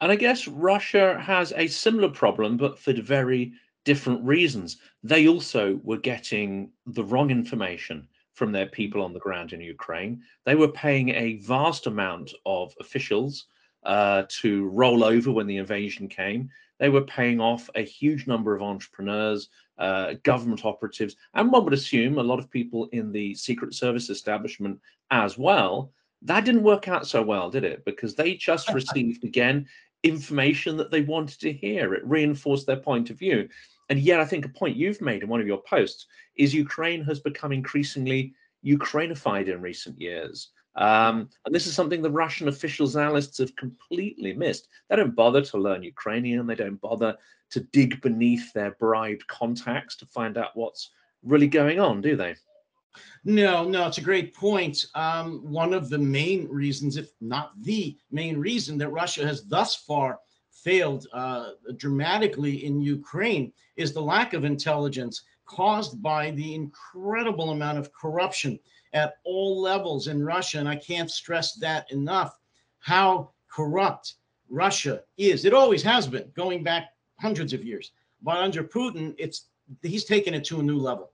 And 0.00 0.10
I 0.10 0.16
guess 0.16 0.48
Russia 0.48 1.18
has 1.20 1.52
a 1.56 1.66
similar 1.66 2.08
problem, 2.08 2.56
but 2.56 2.78
for 2.78 2.92
the 2.92 3.02
very 3.02 3.52
different 3.84 4.24
reasons. 4.24 4.78
They 5.02 5.28
also 5.28 5.80
were 5.82 5.98
getting 5.98 6.70
the 6.86 7.04
wrong 7.04 7.30
information 7.30 8.08
from 8.34 8.52
their 8.52 8.66
people 8.66 9.02
on 9.02 9.12
the 9.12 9.20
ground 9.20 9.52
in 9.52 9.60
Ukraine. 9.60 10.22
They 10.44 10.54
were 10.54 10.68
paying 10.68 11.10
a 11.10 11.36
vast 11.38 11.86
amount 11.86 12.32
of 12.46 12.72
officials 12.80 13.46
uh, 13.84 14.24
to 14.40 14.68
roll 14.68 15.04
over 15.04 15.30
when 15.32 15.46
the 15.46 15.56
invasion 15.56 16.08
came. 16.08 16.50
They 16.78 16.88
were 16.88 17.02
paying 17.02 17.40
off 17.40 17.68
a 17.74 17.82
huge 17.82 18.26
number 18.26 18.54
of 18.54 18.62
entrepreneurs, 18.62 19.48
uh, 19.78 20.14
government 20.22 20.64
operatives, 20.64 21.16
and 21.34 21.52
one 21.52 21.64
would 21.64 21.74
assume 21.74 22.18
a 22.18 22.22
lot 22.22 22.38
of 22.38 22.50
people 22.50 22.88
in 22.92 23.12
the 23.12 23.34
Secret 23.34 23.74
Service 23.74 24.08
establishment 24.08 24.80
as 25.10 25.36
well. 25.36 25.92
That 26.22 26.44
didn't 26.44 26.62
work 26.62 26.88
out 26.88 27.06
so 27.06 27.22
well, 27.22 27.50
did 27.50 27.64
it? 27.64 27.84
Because 27.84 28.14
they 28.14 28.34
just 28.34 28.72
received, 28.72 29.24
again, 29.24 29.66
information 30.02 30.76
that 30.76 30.90
they 30.90 31.02
wanted 31.02 31.40
to 31.40 31.52
hear. 31.52 31.94
It 31.94 32.06
reinforced 32.06 32.66
their 32.66 32.76
point 32.76 33.10
of 33.10 33.18
view. 33.18 33.48
And 33.88 33.98
yet, 33.98 34.20
I 34.20 34.24
think 34.24 34.44
a 34.44 34.48
point 34.48 34.76
you've 34.76 35.00
made 35.00 35.22
in 35.22 35.28
one 35.28 35.40
of 35.40 35.46
your 35.46 35.62
posts 35.62 36.06
is 36.36 36.54
Ukraine 36.54 37.02
has 37.04 37.20
become 37.20 37.52
increasingly 37.52 38.34
Ukrainified 38.64 39.48
in 39.48 39.60
recent 39.60 40.00
years. 40.00 40.50
Um, 40.76 41.28
and 41.44 41.54
this 41.54 41.66
is 41.66 41.74
something 41.74 42.00
the 42.00 42.10
Russian 42.10 42.48
officials 42.48 42.96
analysts 42.96 43.38
have 43.38 43.56
completely 43.56 44.32
missed. 44.32 44.68
They 44.88 44.96
don't 44.96 45.16
bother 45.16 45.42
to 45.42 45.58
learn 45.58 45.82
Ukrainian. 45.82 46.46
They 46.46 46.54
don't 46.54 46.80
bother 46.80 47.16
to 47.50 47.60
dig 47.60 48.00
beneath 48.00 48.52
their 48.52 48.72
bribed 48.78 49.26
contacts 49.26 49.96
to 49.96 50.06
find 50.06 50.38
out 50.38 50.54
what's 50.54 50.90
really 51.24 51.48
going 51.48 51.80
on, 51.80 52.00
do 52.00 52.16
they? 52.16 52.36
No, 53.24 53.64
no, 53.64 53.86
it's 53.86 53.98
a 53.98 54.02
great 54.02 54.34
point. 54.34 54.86
Um, 54.94 55.40
one 55.50 55.72
of 55.72 55.88
the 55.88 55.98
main 55.98 56.48
reasons, 56.48 56.96
if 56.96 57.12
not 57.20 57.52
the 57.62 57.96
main 58.10 58.38
reason, 58.38 58.78
that 58.78 58.88
Russia 58.88 59.26
has 59.26 59.44
thus 59.44 59.74
far 59.74 60.18
failed 60.50 61.06
uh, 61.12 61.50
dramatically 61.76 62.64
in 62.64 62.80
Ukraine 62.80 63.52
is 63.76 63.92
the 63.92 64.02
lack 64.02 64.34
of 64.34 64.44
intelligence 64.44 65.22
caused 65.46 66.02
by 66.02 66.30
the 66.32 66.54
incredible 66.54 67.50
amount 67.50 67.78
of 67.78 67.92
corruption 67.92 68.58
at 68.92 69.14
all 69.24 69.60
levels 69.60 70.06
in 70.06 70.24
Russia. 70.24 70.58
And 70.58 70.68
I 70.68 70.76
can't 70.76 71.10
stress 71.10 71.54
that 71.54 71.90
enough 71.90 72.36
how 72.80 73.30
corrupt 73.48 74.14
Russia 74.48 75.02
is. 75.16 75.44
It 75.44 75.54
always 75.54 75.82
has 75.82 76.06
been, 76.06 76.30
going 76.34 76.62
back 76.62 76.90
hundreds 77.20 77.52
of 77.52 77.64
years. 77.64 77.92
But 78.22 78.38
under 78.38 78.62
Putin, 78.62 79.14
it's 79.18 79.46
he's 79.82 80.04
taken 80.04 80.34
it 80.34 80.44
to 80.44 80.60
a 80.60 80.62
new 80.62 80.78
level. 80.78 81.12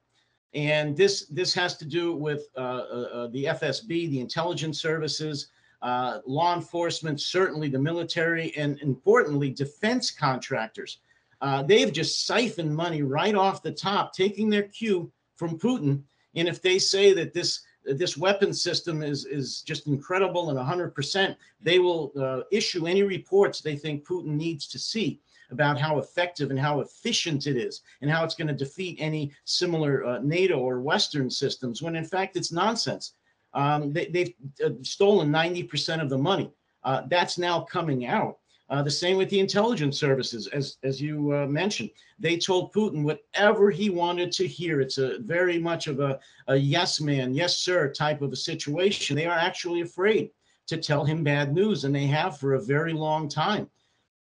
And 0.56 0.96
this 0.96 1.26
this 1.26 1.52
has 1.52 1.76
to 1.76 1.84
do 1.84 2.16
with 2.16 2.48
uh, 2.56 2.60
uh, 2.60 3.08
uh 3.12 3.26
the 3.28 3.44
FSB, 3.44 4.10
the 4.10 4.20
intelligence 4.20 4.80
services, 4.80 5.48
uh, 5.82 6.20
law 6.24 6.54
enforcement, 6.54 7.20
certainly 7.20 7.68
the 7.68 7.78
military, 7.78 8.56
and 8.56 8.80
importantly, 8.80 9.50
defense 9.50 10.10
contractors. 10.10 10.98
Uh, 11.42 11.62
they've 11.62 11.92
just 11.92 12.26
siphoned 12.26 12.74
money 12.74 13.02
right 13.02 13.34
off 13.34 13.62
the 13.62 13.70
top, 13.70 14.14
taking 14.14 14.48
their 14.48 14.62
cue 14.62 15.12
from 15.36 15.58
Putin. 15.58 16.02
And 16.34 16.48
if 16.48 16.62
they 16.62 16.78
say 16.78 17.12
that 17.12 17.34
this 17.34 17.60
this 17.84 18.16
weapon 18.16 18.54
system 18.54 19.02
is 19.02 19.26
is 19.26 19.60
just 19.60 19.86
incredible 19.86 20.48
and 20.48 20.58
100%, 20.58 21.36
they 21.60 21.78
will 21.78 22.12
uh, 22.18 22.40
issue 22.50 22.86
any 22.86 23.02
reports 23.02 23.60
they 23.60 23.76
think 23.76 24.06
Putin 24.06 24.36
needs 24.36 24.66
to 24.68 24.78
see 24.78 25.20
about 25.50 25.80
how 25.80 25.98
effective 25.98 26.50
and 26.50 26.58
how 26.58 26.80
efficient 26.80 27.46
it 27.46 27.56
is 27.56 27.82
and 28.00 28.10
how 28.10 28.24
it's 28.24 28.34
going 28.34 28.48
to 28.48 28.54
defeat 28.54 28.96
any 29.00 29.32
similar 29.44 30.04
uh, 30.04 30.18
NATO 30.18 30.58
or 30.58 30.80
Western 30.80 31.30
systems, 31.30 31.82
when 31.82 31.96
in 31.96 32.04
fact 32.04 32.36
it's 32.36 32.52
nonsense. 32.52 33.14
Um, 33.54 33.92
they, 33.92 34.34
have 34.60 34.72
uh, 34.72 34.74
stolen 34.82 35.30
90% 35.30 36.02
of 36.02 36.10
the 36.10 36.18
money. 36.18 36.50
Uh, 36.84 37.02
that's 37.08 37.38
now 37.38 37.60
coming 37.60 38.06
out. 38.06 38.38
Uh, 38.68 38.82
the 38.82 38.90
same 38.90 39.16
with 39.16 39.30
the 39.30 39.38
intelligence 39.38 39.98
services, 39.98 40.48
as 40.48 40.76
as 40.82 41.00
you 41.00 41.32
uh, 41.32 41.46
mentioned. 41.46 41.88
They 42.18 42.36
told 42.36 42.72
Putin 42.72 43.04
whatever 43.04 43.70
he 43.70 43.90
wanted 43.90 44.32
to 44.32 44.46
hear. 44.46 44.80
It's 44.80 44.98
a 44.98 45.18
very 45.20 45.58
much 45.58 45.86
of 45.86 46.00
a, 46.00 46.18
a 46.48 46.56
yes 46.56 47.00
man, 47.00 47.32
yes 47.32 47.58
sir 47.58 47.92
type 47.92 48.22
of 48.22 48.32
a 48.32 48.36
situation. 48.36 49.14
They 49.14 49.26
are 49.26 49.38
actually 49.38 49.82
afraid 49.82 50.30
to 50.66 50.76
tell 50.76 51.04
him 51.04 51.22
bad 51.22 51.54
news, 51.54 51.84
and 51.84 51.94
they 51.94 52.06
have 52.06 52.38
for 52.38 52.54
a 52.54 52.62
very 52.62 52.92
long 52.92 53.28
time. 53.28 53.70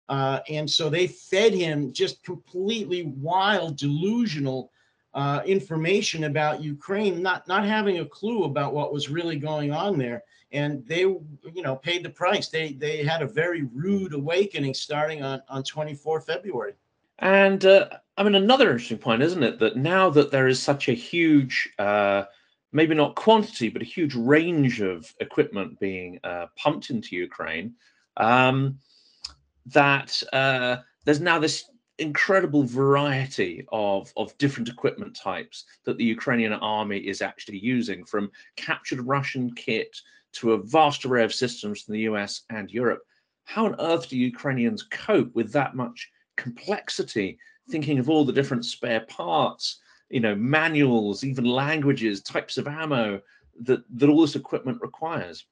Uh, 0.10 0.40
and 0.50 0.70
so 0.70 0.90
they 0.90 1.08
fed 1.08 1.54
him 1.54 1.94
just 1.94 2.24
completely 2.24 3.04
wild, 3.18 3.78
delusional 3.78 4.72
uh, 5.14 5.42
information 5.46 6.26
about 6.26 6.62
Ukraine, 6.62 7.22
not 7.22 7.48
not 7.48 7.64
having 7.64 8.00
a 8.00 8.06
clue 8.06 8.44
about 8.44 8.74
what 8.74 8.92
was 8.92 9.10
really 9.10 9.38
going 9.38 9.72
on 9.72 9.98
there. 9.98 10.24
And 10.52 10.86
they 10.88 11.02
you 11.02 11.62
know 11.62 11.76
paid 11.76 12.04
the 12.04 12.10
price. 12.10 12.50
They 12.50 12.74
they 12.74 13.04
had 13.04 13.22
a 13.22 13.28
very 13.28 13.64
rude 13.74 14.14
awakening 14.14 14.74
starting 14.74 15.24
on 15.24 15.42
on 15.48 15.64
24 15.64 16.22
february. 16.22 16.74
And 17.20 17.64
uh, 17.66 17.90
i 18.20 18.24
mean 18.24 18.36
another 18.36 18.72
interesting 18.72 18.98
point 18.98 19.24
isn't 19.24 19.44
it 19.44 19.58
that 19.60 19.78
now 19.78 20.10
that 20.10 20.30
there 20.30 20.48
is 20.48 20.62
such 20.62 20.90
a 20.90 20.94
huge 20.94 21.70
uh, 21.80 22.24
maybe 22.72 22.94
not 22.94 23.16
quantity 23.16 23.70
but 23.70 23.82
a 23.82 23.86
huge 23.86 24.14
range 24.14 24.82
of 24.82 25.12
equipment 25.20 25.80
being 25.80 26.20
uh, 26.24 26.46
pumped 26.56 26.90
into 26.92 27.16
ukraine 27.16 27.74
um, 28.18 28.78
that 29.74 30.22
uh, 30.34 30.78
there's 31.06 31.22
now 31.22 31.40
this 31.40 31.66
incredible 31.98 32.64
variety 32.64 33.66
of, 33.72 34.12
of 34.16 34.38
different 34.38 34.70
equipment 34.70 35.16
types 35.16 35.66
that 35.84 35.98
the 35.98 36.06
Ukrainian 36.06 36.54
army 36.54 36.98
is 36.98 37.22
actually 37.22 37.60
using, 37.60 38.06
from 38.06 38.32
captured 38.56 39.02
Russian 39.02 39.54
kit 39.54 39.96
to 40.34 40.54
a 40.54 40.64
vast 40.64 41.06
array 41.06 41.24
of 41.24 41.34
systems 41.34 41.82
from 41.82 41.94
the 41.94 42.02
US 42.02 42.44
and 42.50 42.72
Europe. 42.72 43.02
How 43.44 43.66
on 43.66 43.76
earth 43.80 44.10
do 44.10 44.18
Ukrainians 44.18 44.84
cope 44.84 45.34
with 45.36 45.52
that 45.54 45.76
much 45.76 46.10
complexity, 46.38 47.38
thinking 47.70 48.00
of 48.00 48.10
all 48.10 48.24
the 48.24 48.34
different 48.34 48.66
spare 48.66 49.02
parts, 49.02 49.82
you 50.10 50.20
know, 50.20 50.36
manuals, 50.36 51.24
even 51.24 51.46
languages, 51.46 52.22
types 52.22 52.58
of 52.58 52.68
ammo 52.68 53.20
that, 53.62 53.84
that 53.98 54.10
all 54.10 54.22
this 54.22 54.36
equipment 54.36 54.80
requires? 54.82 55.46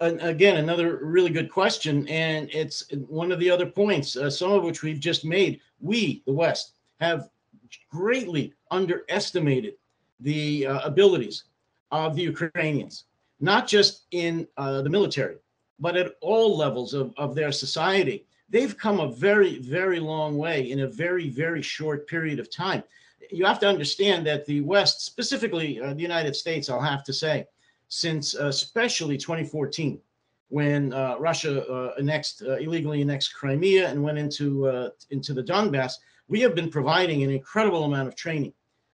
Again, 0.00 0.58
another 0.58 0.98
really 1.02 1.30
good 1.30 1.50
question. 1.50 2.06
And 2.08 2.50
it's 2.52 2.84
one 3.08 3.32
of 3.32 3.38
the 3.38 3.50
other 3.50 3.66
points, 3.66 4.16
uh, 4.16 4.28
some 4.28 4.52
of 4.52 4.62
which 4.62 4.82
we've 4.82 5.00
just 5.00 5.24
made. 5.24 5.60
We, 5.80 6.22
the 6.26 6.32
West, 6.32 6.72
have 7.00 7.30
greatly 7.90 8.52
underestimated 8.70 9.74
the 10.20 10.66
uh, 10.66 10.80
abilities 10.80 11.44
of 11.90 12.14
the 12.14 12.22
Ukrainians 12.22 13.04
not 13.40 13.66
just 13.66 14.04
in 14.12 14.46
uh, 14.56 14.82
the 14.82 14.90
military, 14.90 15.36
but 15.78 15.96
at 15.96 16.14
all 16.20 16.56
levels 16.56 16.94
of, 16.94 17.12
of 17.16 17.34
their 17.34 17.52
society. 17.52 18.24
They've 18.48 18.76
come 18.76 19.00
a 19.00 19.10
very, 19.10 19.58
very 19.58 20.00
long 20.00 20.38
way 20.38 20.70
in 20.70 20.80
a 20.80 20.86
very, 20.86 21.28
very 21.28 21.62
short 21.62 22.06
period 22.06 22.38
of 22.38 22.50
time. 22.50 22.82
You 23.30 23.44
have 23.44 23.58
to 23.60 23.68
understand 23.68 24.26
that 24.26 24.46
the 24.46 24.60
West, 24.60 25.04
specifically 25.04 25.80
uh, 25.80 25.94
the 25.94 26.02
United 26.02 26.36
States, 26.36 26.70
I'll 26.70 26.80
have 26.80 27.04
to 27.04 27.12
say, 27.12 27.46
since 27.88 28.34
uh, 28.34 28.46
especially 28.46 29.16
2014, 29.16 30.00
when 30.48 30.92
uh, 30.92 31.16
Russia 31.18 31.66
uh, 31.68 31.94
annexed 31.98 32.42
uh, 32.42 32.56
illegally 32.56 33.02
annexed 33.02 33.34
Crimea 33.34 33.88
and 33.88 34.02
went 34.02 34.18
into 34.18 34.90
into 35.10 35.34
the 35.34 35.42
Donbass, 35.42 35.94
we 36.28 36.40
have 36.40 36.54
been 36.54 36.70
providing 36.70 37.22
an 37.22 37.30
incredible 37.30 37.84
amount 37.84 38.08
of 38.08 38.16
training 38.16 38.52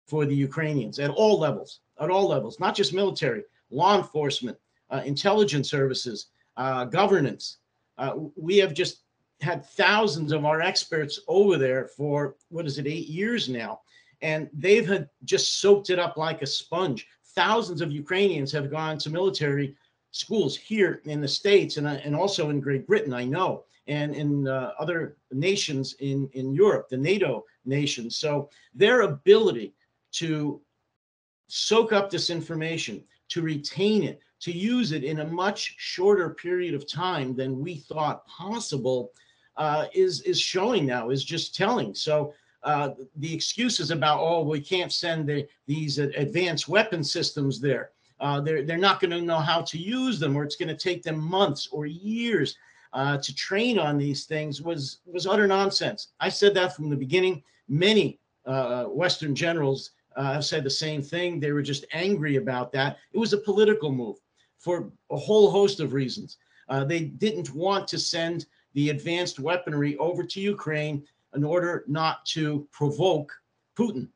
for 0.06 0.24
the 0.24 0.34
Ukrainians 0.34 0.98
at 0.98 1.10
all 1.10 1.38
levels, 1.38 1.80
at 2.00 2.10
all 2.10 2.28
levels, 2.28 2.58
not 2.58 2.74
just 2.74 2.94
military, 2.94 3.44
law 3.70 3.96
enforcement, 3.96 4.56
uh, 4.90 5.02
intelligence 5.04 5.70
services, 5.70 6.28
uh, 6.56 6.84
governance. 6.86 7.58
Uh, 7.98 8.14
we 8.36 8.56
have 8.56 8.72
just 8.72 9.02
had 9.40 9.64
thousands 9.64 10.32
of 10.32 10.44
our 10.44 10.60
experts 10.60 11.20
over 11.28 11.56
there 11.56 11.86
for 11.86 12.36
what 12.48 12.66
is 12.66 12.78
it, 12.78 12.86
eight 12.86 13.08
years 13.08 13.48
now, 13.48 13.80
and 14.22 14.48
they've 14.52 14.88
had 14.88 15.08
just 15.24 15.60
soaked 15.60 15.90
it 15.90 15.98
up 15.98 16.16
like 16.16 16.42
a 16.42 16.46
sponge. 16.46 17.06
Thousands 17.38 17.80
of 17.80 17.92
Ukrainians 17.92 18.50
have 18.50 18.68
gone 18.68 18.98
to 18.98 19.10
military 19.10 19.76
schools 20.10 20.56
here 20.56 21.02
in 21.04 21.20
the 21.20 21.28
states 21.40 21.76
and, 21.76 21.86
uh, 21.86 21.98
and 22.04 22.16
also 22.16 22.50
in 22.50 22.58
Great 22.58 22.84
Britain, 22.90 23.14
I 23.14 23.24
know, 23.24 23.64
and 23.86 24.12
in 24.22 24.48
uh, 24.48 24.72
other 24.82 25.00
nations 25.30 25.94
in 26.00 26.28
in 26.32 26.46
Europe, 26.52 26.88
the 26.88 26.96
NATO 27.12 27.44
nations. 27.64 28.16
So 28.16 28.50
their 28.74 29.02
ability 29.02 29.68
to 30.20 30.60
soak 31.46 31.92
up 31.92 32.10
this 32.10 32.28
information, 32.28 33.04
to 33.28 33.40
retain 33.42 34.02
it, 34.02 34.20
to 34.40 34.50
use 34.50 34.90
it 34.90 35.04
in 35.04 35.20
a 35.20 35.32
much 35.44 35.60
shorter 35.78 36.30
period 36.30 36.74
of 36.74 36.90
time 36.90 37.36
than 37.40 37.60
we 37.64 37.74
thought 37.88 38.26
possible, 38.26 39.12
uh, 39.64 39.84
is 40.04 40.22
is 40.22 40.40
showing 40.40 40.84
now, 40.86 41.10
is 41.10 41.24
just 41.34 41.54
telling. 41.54 41.94
So 41.94 42.34
uh, 42.64 42.90
the 43.16 43.32
excuses 43.32 43.90
about 43.90 44.20
oh 44.20 44.42
we 44.42 44.60
can't 44.60 44.92
send 44.92 45.28
the, 45.28 45.46
these 45.66 45.98
advanced 45.98 46.68
weapon 46.68 47.04
systems 47.04 47.60
there, 47.60 47.90
uh, 48.20 48.40
they're 48.40 48.64
they're 48.64 48.76
not 48.76 49.00
going 49.00 49.10
to 49.10 49.20
know 49.20 49.38
how 49.38 49.62
to 49.62 49.78
use 49.78 50.18
them, 50.18 50.36
or 50.36 50.44
it's 50.44 50.56
going 50.56 50.68
to 50.68 50.76
take 50.76 51.02
them 51.02 51.18
months 51.18 51.68
or 51.70 51.86
years 51.86 52.56
uh, 52.92 53.18
to 53.18 53.34
train 53.34 53.78
on 53.78 53.96
these 53.96 54.24
things 54.24 54.60
was 54.60 54.98
was 55.06 55.26
utter 55.26 55.46
nonsense. 55.46 56.08
I 56.20 56.28
said 56.28 56.54
that 56.54 56.74
from 56.74 56.90
the 56.90 56.96
beginning. 56.96 57.42
Many 57.68 58.18
uh, 58.46 58.84
Western 58.84 59.34
generals 59.34 59.90
uh, 60.16 60.32
have 60.32 60.44
said 60.44 60.64
the 60.64 60.70
same 60.70 61.02
thing. 61.02 61.38
They 61.38 61.52
were 61.52 61.62
just 61.62 61.84
angry 61.92 62.36
about 62.36 62.72
that. 62.72 62.96
It 63.12 63.18
was 63.18 63.34
a 63.34 63.38
political 63.38 63.92
move 63.92 64.16
for 64.56 64.90
a 65.10 65.16
whole 65.16 65.50
host 65.50 65.80
of 65.80 65.92
reasons. 65.92 66.38
They 66.86 67.00
didn't 67.00 67.54
want 67.54 67.86
to 67.88 67.98
send 67.98 68.46
the 68.74 68.90
advanced 68.90 69.38
weaponry 69.38 69.96
over 69.98 70.24
to 70.24 70.40
Ukraine 70.40 71.04
in 71.34 71.44
order 71.44 71.84
not 71.86 72.24
to 72.26 72.66
provoke 72.72 73.32
Putin. 73.76 74.08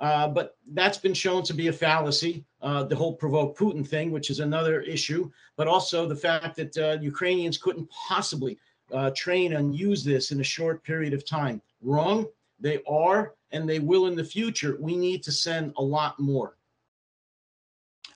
Uh, 0.00 0.28
but 0.28 0.56
that's 0.72 0.98
been 0.98 1.14
shown 1.14 1.42
to 1.44 1.54
be 1.54 1.68
a 1.68 1.72
fallacy, 1.72 2.44
uh, 2.62 2.82
the 2.82 2.96
whole 2.96 3.14
provoke 3.14 3.56
Putin 3.56 3.86
thing, 3.86 4.10
which 4.10 4.28
is 4.28 4.40
another 4.40 4.80
issue, 4.82 5.30
but 5.56 5.68
also 5.68 6.06
the 6.06 6.16
fact 6.16 6.56
that 6.56 6.76
uh, 6.76 6.98
Ukrainians 7.00 7.58
couldn't 7.58 7.88
possibly 7.90 8.58
uh, 8.92 9.10
train 9.14 9.54
and 9.54 9.74
use 9.74 10.04
this 10.04 10.30
in 10.32 10.40
a 10.40 10.44
short 10.44 10.82
period 10.82 11.14
of 11.14 11.24
time. 11.24 11.62
Wrong. 11.80 12.26
They 12.60 12.80
are, 12.88 13.34
and 13.52 13.68
they 13.68 13.78
will 13.78 14.06
in 14.06 14.16
the 14.16 14.24
future. 14.24 14.76
We 14.80 14.96
need 14.96 15.22
to 15.24 15.32
send 15.32 15.72
a 15.76 15.82
lot 15.82 16.18
more. 16.18 16.56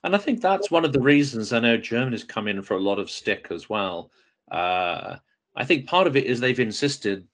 And 0.04 0.14
I 0.14 0.18
think 0.18 0.40
that's 0.40 0.70
one 0.70 0.84
of 0.84 0.92
the 0.92 1.00
reasons 1.00 1.52
I 1.52 1.60
know 1.60 1.76
Germany's 1.76 2.24
come 2.24 2.48
in 2.48 2.62
for 2.62 2.74
a 2.74 2.80
lot 2.80 2.98
of 2.98 3.10
stick 3.10 3.48
as 3.50 3.68
well. 3.68 4.10
Uh, 4.50 5.16
I 5.58 5.64
think 5.64 5.86
part 5.86 6.06
of 6.06 6.16
it 6.16 6.24
is 6.24 6.40
they've 6.40 6.58
insisted 6.58 7.26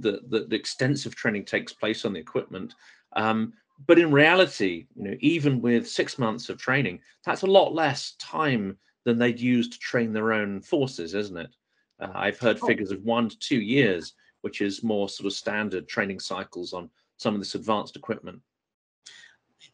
that, 0.00 0.30
that 0.30 0.48
the 0.48 0.56
extensive 0.56 1.14
training 1.14 1.44
takes 1.44 1.72
place 1.72 2.04
on 2.04 2.14
the 2.14 2.20
equipment. 2.20 2.74
Um, 3.14 3.52
but 3.86 3.98
in 3.98 4.10
reality, 4.10 4.86
you 4.94 5.02
know, 5.02 5.16
even 5.20 5.60
with 5.60 5.88
six 5.88 6.18
months 6.18 6.48
of 6.48 6.56
training, 6.56 7.00
that's 7.26 7.42
a 7.42 7.46
lot 7.46 7.74
less 7.74 8.14
time 8.18 8.78
than 9.04 9.18
they'd 9.18 9.40
use 9.40 9.68
to 9.68 9.78
train 9.78 10.12
their 10.12 10.32
own 10.32 10.62
forces, 10.62 11.14
isn't 11.14 11.36
it? 11.36 11.54
Uh, 12.00 12.12
I've 12.14 12.38
heard 12.38 12.58
oh. 12.62 12.66
figures 12.66 12.92
of 12.92 13.02
one 13.02 13.28
to 13.28 13.38
two 13.38 13.60
years 13.60 14.14
which 14.42 14.60
is 14.60 14.82
more 14.82 15.08
sort 15.08 15.26
of 15.26 15.32
standard 15.32 15.88
training 15.88 16.20
cycles 16.20 16.72
on 16.72 16.90
some 17.16 17.34
of 17.34 17.40
this 17.40 17.54
advanced 17.54 17.96
equipment? 17.96 18.40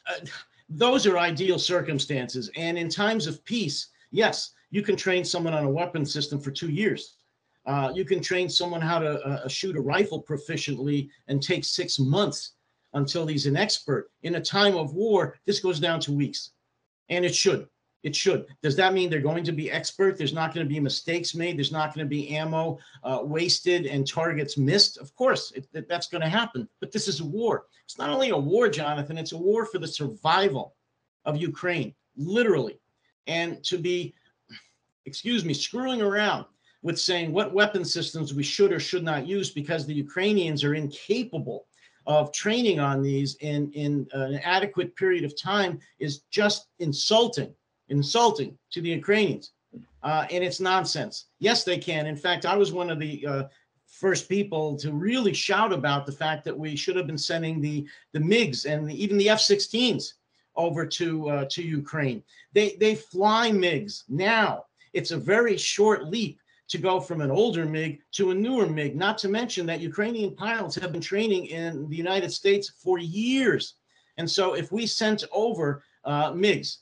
Uh, 0.06 0.24
those 0.68 1.06
are 1.06 1.18
ideal 1.18 1.58
circumstances. 1.58 2.50
And 2.56 2.78
in 2.78 2.88
times 2.88 3.26
of 3.26 3.44
peace, 3.44 3.88
yes, 4.10 4.52
you 4.70 4.82
can 4.82 4.96
train 4.96 5.24
someone 5.24 5.54
on 5.54 5.64
a 5.64 5.70
weapon 5.70 6.04
system 6.04 6.38
for 6.38 6.50
two 6.50 6.70
years. 6.70 7.16
Uh, 7.68 7.92
you 7.94 8.02
can 8.02 8.20
train 8.22 8.48
someone 8.48 8.80
how 8.80 8.98
to 8.98 9.20
uh, 9.26 9.46
shoot 9.46 9.76
a 9.76 9.80
rifle 9.80 10.22
proficiently 10.22 11.10
and 11.28 11.42
take 11.42 11.64
six 11.64 11.98
months 11.98 12.52
until 12.94 13.26
he's 13.26 13.44
an 13.44 13.58
expert. 13.58 14.10
In 14.22 14.36
a 14.36 14.40
time 14.40 14.74
of 14.74 14.94
war, 14.94 15.36
this 15.44 15.60
goes 15.60 15.78
down 15.78 16.00
to 16.00 16.12
weeks, 16.12 16.52
and 17.10 17.26
it 17.26 17.34
should. 17.34 17.68
It 18.04 18.16
should. 18.16 18.46
Does 18.62 18.74
that 18.76 18.94
mean 18.94 19.10
they're 19.10 19.20
going 19.20 19.44
to 19.44 19.52
be 19.52 19.70
expert? 19.70 20.16
There's 20.16 20.32
not 20.32 20.54
going 20.54 20.64
to 20.64 20.72
be 20.72 20.80
mistakes 20.80 21.34
made. 21.34 21.58
There's 21.58 21.72
not 21.72 21.94
going 21.94 22.06
to 22.06 22.08
be 22.08 22.34
ammo 22.34 22.78
uh, 23.04 23.20
wasted 23.22 23.84
and 23.84 24.08
targets 24.08 24.56
missed. 24.56 24.96
Of 24.96 25.14
course, 25.14 25.52
it, 25.54 25.68
it, 25.74 25.88
that's 25.88 26.06
going 26.06 26.22
to 26.22 26.28
happen. 26.28 26.66
But 26.80 26.90
this 26.90 27.06
is 27.06 27.20
a 27.20 27.24
war. 27.24 27.66
It's 27.84 27.98
not 27.98 28.08
only 28.08 28.30
a 28.30 28.36
war, 28.38 28.70
Jonathan. 28.70 29.18
It's 29.18 29.32
a 29.32 29.36
war 29.36 29.66
for 29.66 29.78
the 29.78 29.88
survival 29.88 30.74
of 31.26 31.36
Ukraine, 31.36 31.92
literally. 32.16 32.80
And 33.26 33.62
to 33.64 33.76
be, 33.76 34.14
excuse 35.04 35.44
me, 35.44 35.52
screwing 35.52 36.00
around 36.00 36.46
with 36.82 36.98
saying 36.98 37.32
what 37.32 37.54
weapon 37.54 37.84
systems 37.84 38.34
we 38.34 38.42
should 38.42 38.72
or 38.72 38.80
should 38.80 39.04
not 39.04 39.26
use 39.26 39.50
because 39.50 39.84
the 39.84 39.94
Ukrainians 39.94 40.62
are 40.64 40.74
incapable 40.74 41.66
of 42.06 42.32
training 42.32 42.80
on 42.80 43.02
these 43.02 43.36
in 43.40 43.70
in 43.72 44.06
an 44.12 44.40
adequate 44.44 44.96
period 44.96 45.24
of 45.24 45.40
time 45.40 45.78
is 45.98 46.20
just 46.30 46.68
insulting 46.78 47.54
insulting 47.88 48.56
to 48.70 48.80
the 48.80 48.90
Ukrainians. 48.90 49.52
Uh, 50.02 50.26
and 50.30 50.44
it's 50.44 50.60
nonsense. 50.60 51.26
Yes, 51.38 51.64
they 51.64 51.78
can. 51.78 52.06
In 52.06 52.16
fact, 52.16 52.46
I 52.46 52.56
was 52.56 52.72
one 52.72 52.90
of 52.90 52.98
the 52.98 53.26
uh, 53.26 53.42
first 53.86 54.28
people 54.28 54.76
to 54.76 54.92
really 54.92 55.34
shout 55.34 55.72
about 55.72 56.06
the 56.06 56.12
fact 56.12 56.44
that 56.44 56.56
we 56.56 56.76
should 56.76 56.96
have 56.96 57.06
been 57.06 57.18
sending 57.18 57.60
the 57.60 57.86
the 58.12 58.20
MiGs 58.20 58.64
and 58.66 58.88
the, 58.88 59.02
even 59.02 59.18
the 59.18 59.28
F-16s 59.30 60.12
over 60.56 60.86
to 60.86 61.28
uh, 61.28 61.44
to 61.50 61.62
Ukraine. 61.62 62.22
They 62.52 62.76
they 62.78 62.94
fly 62.94 63.50
MiGs 63.50 64.04
now. 64.08 64.66
It's 64.92 65.10
a 65.10 65.18
very 65.18 65.56
short 65.56 66.06
leap 66.06 66.40
to 66.68 66.78
go 66.78 67.00
from 67.00 67.20
an 67.20 67.30
older 67.30 67.64
MiG 67.64 68.00
to 68.12 68.30
a 68.30 68.34
newer 68.34 68.66
MiG, 68.66 68.94
not 68.94 69.18
to 69.18 69.28
mention 69.28 69.66
that 69.66 69.80
Ukrainian 69.80 70.34
pilots 70.34 70.74
have 70.76 70.92
been 70.92 71.00
training 71.00 71.46
in 71.46 71.88
the 71.88 71.96
United 71.96 72.30
States 72.30 72.70
for 72.82 72.98
years. 72.98 73.74
And 74.18 74.30
so 74.30 74.54
if 74.54 74.70
we 74.70 74.86
sent 74.86 75.24
over 75.32 75.82
uh, 76.04 76.32
MiGs, 76.32 76.78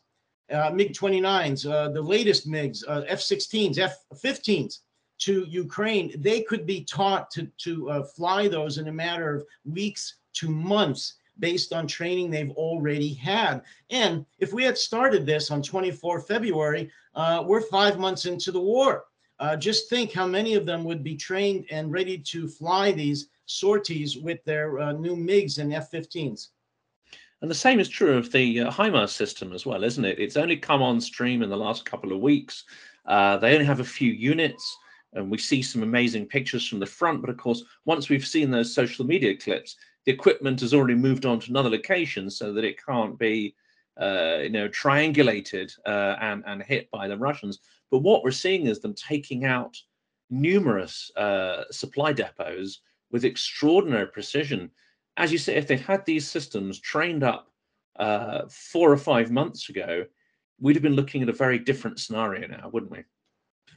uh, 0.51 0.71
MiG 0.71 0.93
29s, 0.93 1.71
uh, 1.71 1.89
the 1.91 2.03
latest 2.03 2.49
MiGs, 2.49 2.83
uh, 2.89 3.03
F 3.07 3.21
16s, 3.21 3.79
F 3.79 3.97
15s 4.15 4.79
to 5.19 5.45
Ukraine, 5.49 6.13
they 6.21 6.43
could 6.43 6.67
be 6.67 6.85
taught 6.85 7.31
to, 7.33 7.47
to 7.59 7.91
uh, 7.91 8.03
fly 8.03 8.49
those 8.49 8.79
in 8.79 8.89
a 8.89 8.93
matter 8.93 9.35
of 9.35 9.45
weeks 9.65 10.17
to 10.35 10.49
months 10.51 11.15
based 11.39 11.73
on 11.73 11.87
training 11.87 12.31
they've 12.31 12.51
already 12.53 13.15
had. 13.15 13.63
And 13.91 14.25
if 14.39 14.53
we 14.53 14.65
had 14.65 14.79
started 14.79 15.27
this 15.27 15.51
on 15.51 15.63
24 15.63 16.21
February, 16.23 16.91
uh, 17.15 17.45
we're 17.47 17.61
five 17.61 17.99
months 17.99 18.25
into 18.25 18.51
the 18.51 18.61
war. 18.61 19.05
Uh, 19.39 19.57
just 19.57 19.91
think 19.91 20.13
how 20.13 20.27
many 20.27 20.55
of 20.55 20.65
them 20.65 20.85
would 20.85 21.05
be 21.05 21.17
trained 21.17 21.67
and 21.71 21.93
ready 21.93 22.17
to 22.19 22.49
fly 22.49 22.93
these 22.93 23.29
sorties 23.47 24.17
with 24.19 24.43
their 24.45 24.81
uh, 24.81 24.93
new 24.93 25.15
MiGs 25.15 25.59
and 25.59 25.73
F 25.75 25.91
15s. 25.91 26.49
And 27.43 27.51
the 27.51 27.55
same 27.55 27.81
is 27.81 27.89
true 27.89 28.17
of 28.17 28.33
the 28.33 28.63
uh, 28.63 28.71
HIMARS 28.71 29.11
system 29.11 29.53
as 29.53 29.67
well, 29.67 29.85
isn't 29.85 30.05
it? 30.05 30.19
It's 30.19 30.39
only 30.39 30.57
come 30.57 30.83
on 30.83 31.01
stream 31.01 31.43
in 31.43 31.51
the 31.51 31.57
last 31.57 31.85
couple 31.85 32.13
of 32.13 32.21
weeks. 32.21 32.65
Uh, 33.05 33.37
they 33.37 33.53
only 33.53 33.67
have 33.67 33.81
a 33.81 33.85
few 33.85 34.11
units, 34.11 34.77
and 35.13 35.31
we 35.31 35.39
see 35.39 35.63
some 35.63 35.83
amazing 35.83 36.27
pictures 36.27 36.67
from 36.67 36.81
the 36.81 36.87
front. 36.87 37.21
But 37.21 37.31
of 37.31 37.37
course, 37.37 37.63
once 37.85 38.09
we've 38.09 38.27
seen 38.27 38.51
those 38.51 38.75
social 38.75 39.05
media 39.05 39.37
clips, 39.37 39.77
the 40.07 40.13
equipment 40.13 40.61
has 40.61 40.73
already 40.73 40.95
moved 40.95 41.27
on 41.27 41.39
to 41.41 41.51
another 41.51 41.71
location 41.71 42.31
so 42.31 42.53
that 42.55 42.65
it 42.65 42.85
can't 42.85 43.19
be, 43.19 43.55
uh, 44.01 44.39
you 44.43 44.51
know, 44.51 44.69
triangulated 44.69 45.71
uh, 45.85 46.17
and 46.21 46.43
and 46.47 46.63
hit 46.63 46.91
by 46.91 47.07
the 47.07 47.19
Russians. 47.19 47.61
But 47.91 48.01
what 48.01 48.25
we're 48.25 48.31
seeing 48.31 48.67
is 48.67 48.81
them 48.81 48.95
taking 48.95 49.45
out 49.45 49.77
numerous 50.31 51.11
uh, 51.17 51.65
supply 51.71 52.13
depots 52.13 52.81
with 53.11 53.25
extraordinary 53.25 54.09
precision 54.09 54.71
as 55.17 55.33
you 55.33 55.39
say, 55.39 55.57
if 55.57 55.67
they'd 55.67 55.81
had 55.81 56.05
these 56.05 56.29
systems 56.29 56.79
trained 56.81 57.23
up 57.23 57.51
uh, 57.99 58.43
four 58.51 58.93
or 58.93 58.97
five 58.97 59.31
months 59.31 59.69
ago, 59.69 60.05
we'd 60.61 60.77
have 60.77 60.83
been 60.83 60.95
looking 60.95 61.23
at 61.23 61.29
a 61.29 61.33
very 61.33 61.59
different 61.59 61.99
scenario 61.99 62.47
now, 62.47 62.69
wouldn't 62.73 62.93
we? 62.93 63.03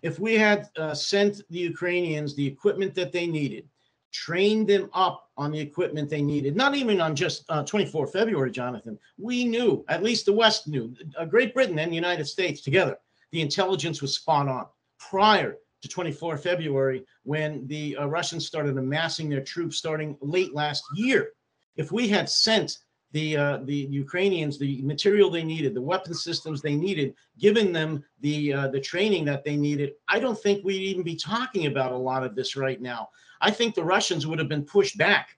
If 0.02 0.20
we 0.20 0.36
had 0.36 0.70
uh, 0.78 0.94
sent 0.94 1.42
the 1.50 1.60
Ukrainians 1.60 2.36
the 2.36 2.46
equipment 2.46 2.94
that 2.96 3.12
they 3.12 3.28
needed, 3.28 3.68
trained 4.12 4.68
them 4.68 4.90
up 4.94 5.30
on 5.38 5.52
the 5.52 5.60
equipment 5.60 6.10
they 6.10 6.22
needed, 6.22 6.56
not 6.56 6.76
even 6.76 7.00
on 7.00 7.16
just 7.16 7.46
uh, 7.50 7.64
24 7.64 8.08
February, 8.08 8.52
Jonathan, 8.52 8.98
we 9.18 9.46
knew, 9.46 9.86
at 9.88 10.04
least 10.04 10.26
the 10.26 10.34
West 10.34 10.68
knew, 10.68 10.94
uh, 11.18 11.26
Great 11.26 11.54
Britain 11.54 11.80
and 11.80 11.92
the 11.92 11.96
United 11.96 12.26
States 12.26 12.62
together, 12.62 12.98
the 13.32 13.42
intelligence 13.42 14.02
was 14.02 14.16
spot 14.16 14.48
on 14.48 14.66
prior 14.98 15.58
to 15.82 15.88
24 15.88 16.38
February 16.38 17.06
when 17.24 17.66
the 17.68 17.96
uh, 17.98 18.06
Russians 18.06 18.46
started 18.46 18.78
amassing 18.78 19.30
their 19.30 19.44
troops 19.44 19.78
starting 19.78 20.18
late 20.22 20.54
last 20.54 20.84
year. 20.96 21.30
If 21.76 21.92
we 21.92 22.08
had 22.08 22.30
sent 22.30 22.80
the 23.12 23.38
uh, 23.38 23.58
the 23.64 23.88
Ukrainians 23.90 24.60
the 24.60 24.82
material 24.82 25.30
they 25.30 25.44
needed, 25.44 25.74
the 25.74 25.82
weapon 25.82 26.14
systems 26.14 26.62
they 26.62 26.76
needed, 26.76 27.16
given 27.40 27.72
them 27.72 28.04
the 28.20 28.54
uh, 28.54 28.68
the 28.68 28.80
training 28.80 29.26
that 29.26 29.44
they 29.44 29.56
needed, 29.56 29.94
I 30.08 30.20
don't 30.20 30.40
think 30.40 30.64
we'd 30.64 30.82
even 30.82 31.04
be 31.04 31.16
talking 31.16 31.66
about 31.66 31.92
a 31.92 31.98
lot 31.98 32.24
of 32.24 32.36
this 32.36 32.56
right 32.56 32.82
now. 32.82 33.10
I 33.42 33.52
think 33.52 33.74
the 33.74 33.84
Russians 33.84 34.28
would 34.28 34.40
have 34.40 34.50
been 34.50 34.66
pushed 34.66 34.98
back. 34.98 35.30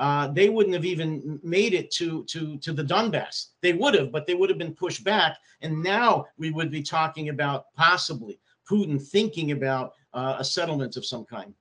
Uh, 0.00 0.28
they 0.28 0.48
wouldn't 0.48 0.74
have 0.74 0.86
even 0.86 1.38
made 1.42 1.74
it 1.74 1.90
to 1.90 2.24
to 2.24 2.56
to 2.56 2.72
the 2.72 2.82
Donbass. 2.82 3.48
They 3.60 3.74
would 3.74 3.94
have, 3.94 4.10
but 4.10 4.26
they 4.26 4.34
would 4.34 4.48
have 4.48 4.58
been 4.58 4.74
pushed 4.74 5.04
back, 5.04 5.36
and 5.60 5.82
now 5.82 6.24
we 6.38 6.50
would 6.50 6.70
be 6.70 6.82
talking 6.82 7.28
about 7.28 7.66
possibly 7.76 8.40
Putin 8.68 9.00
thinking 9.00 9.52
about 9.52 9.92
uh, 10.14 10.36
a 10.38 10.44
settlement 10.44 10.96
of 10.96 11.04
some 11.04 11.26
kind. 11.26 11.52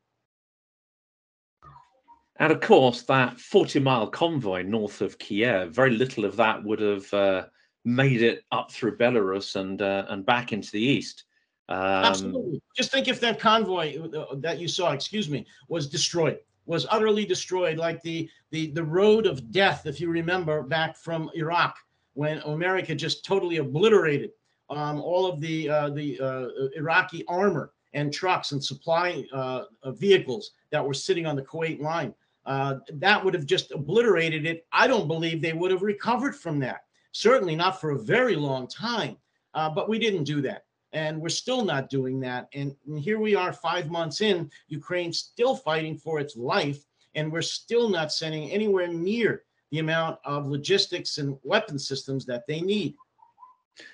And 2.37 2.53
of 2.53 2.61
course, 2.61 3.01
that 3.03 3.37
40 3.37 3.81
mile 3.81 4.07
convoy 4.07 4.61
north 4.63 5.01
of 5.01 5.19
Kiev, 5.19 5.73
very 5.73 5.91
little 5.91 6.23
of 6.23 6.37
that 6.37 6.63
would 6.63 6.79
have 6.79 7.13
uh, 7.13 7.45
made 7.83 8.21
it 8.21 8.45
up 8.53 8.71
through 8.71 8.97
Belarus 8.97 9.57
and 9.57 9.81
uh, 9.81 10.05
and 10.07 10.25
back 10.25 10.53
into 10.53 10.71
the 10.71 10.81
east. 10.81 11.25
Um, 11.67 12.05
Absolutely. 12.05 12.61
Just 12.73 12.91
think 12.91 13.09
if 13.09 13.19
that 13.19 13.37
convoy 13.37 13.99
uh, 13.99 14.35
that 14.35 14.59
you 14.59 14.69
saw, 14.69 14.93
excuse 14.93 15.29
me, 15.29 15.45
was 15.67 15.89
destroyed, 15.89 16.39
was 16.69 16.85
utterly 16.91 17.25
destroyed, 17.25 17.77
like 17.79 17.99
the 18.03 18.29
the 18.51 18.71
the 18.71 18.83
road 18.83 19.25
of 19.25 19.51
death, 19.51 19.87
if 19.87 19.99
you 19.99 20.07
remember 20.09 20.61
back 20.61 20.95
from 20.95 21.31
Iraq, 21.33 21.75
when 22.13 22.37
America 22.39 22.93
just 22.93 23.25
totally 23.25 23.57
obliterated 23.57 24.29
um, 24.69 25.01
all 25.01 25.25
of 25.25 25.41
the 25.41 25.67
uh, 25.67 25.89
the 25.89 26.19
uh, 26.21 26.47
Iraqi 26.77 27.25
armor 27.27 27.73
and 27.93 28.13
trucks 28.13 28.51
and 28.51 28.63
supply 28.63 29.25
uh, 29.33 29.63
vehicles 29.93 30.51
that 30.71 30.85
were 30.85 30.93
sitting 30.93 31.25
on 31.25 31.35
the 31.35 31.41
Kuwait 31.41 31.81
line. 31.81 32.13
Uh, 32.45 32.75
that 32.93 33.23
would 33.23 33.33
have 33.33 33.47
just 33.47 33.71
obliterated 33.71 34.45
it. 34.45 34.67
I 34.71 34.85
don't 34.87 35.07
believe 35.07 35.41
they 35.41 35.53
would 35.53 35.71
have 35.71 35.81
recovered 35.81 36.35
from 36.35 36.59
that. 36.59 36.81
Certainly 37.13 37.55
not 37.55 37.81
for 37.81 37.91
a 37.91 37.99
very 37.99 38.35
long 38.35 38.67
time. 38.67 39.17
Uh, 39.55 39.71
but 39.71 39.89
we 39.89 39.97
didn't 39.97 40.25
do 40.25 40.39
that. 40.41 40.65
And 40.93 41.21
we're 41.21 41.29
still 41.29 41.63
not 41.63 41.89
doing 41.89 42.19
that. 42.21 42.49
And, 42.53 42.75
and 42.87 42.99
here 42.99 43.19
we 43.19 43.35
are, 43.35 43.53
five 43.53 43.89
months 43.89 44.21
in, 44.21 44.49
Ukraine 44.67 45.13
still 45.13 45.55
fighting 45.55 45.97
for 45.97 46.19
its 46.19 46.35
life. 46.35 46.83
And 47.15 47.31
we're 47.31 47.41
still 47.41 47.89
not 47.89 48.11
sending 48.11 48.51
anywhere 48.51 48.87
near 48.87 49.43
the 49.71 49.79
amount 49.79 50.19
of 50.25 50.47
logistics 50.47 51.17
and 51.17 51.37
weapon 51.43 51.77
systems 51.77 52.25
that 52.25 52.45
they 52.47 52.61
need. 52.61 52.95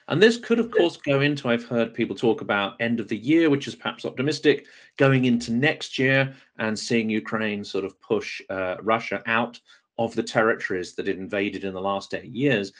And 0.08 0.21
this 0.21 0.38
could, 0.38 0.60
of 0.60 0.71
course, 0.71 0.97
go 0.97 1.21
into, 1.21 1.49
I've 1.49 1.65
heard 1.65 1.93
people 1.93 2.15
talk 2.15 2.41
about 2.41 2.79
end 2.79 2.99
of 2.99 3.08
the 3.08 3.17
year, 3.17 3.49
which 3.49 3.67
is 3.67 3.75
perhaps 3.75 4.05
optimistic, 4.05 4.65
going 4.97 5.25
into 5.25 5.51
next 5.51 5.99
year 5.99 6.34
and 6.58 6.77
seeing 6.77 7.10
Ukraine 7.10 7.63
sort 7.63 7.86
of 7.86 7.99
push 8.01 8.41
uh, 8.49 8.77
Russia 8.81 9.21
out 9.25 9.60
of 9.97 10.15
the 10.15 10.23
territories 10.23 10.95
that 10.95 11.08
it 11.08 11.17
invaded 11.17 11.63
in 11.63 11.73
the 11.73 11.81
last 11.81 12.13
eight 12.13 12.25
years. 12.25 12.73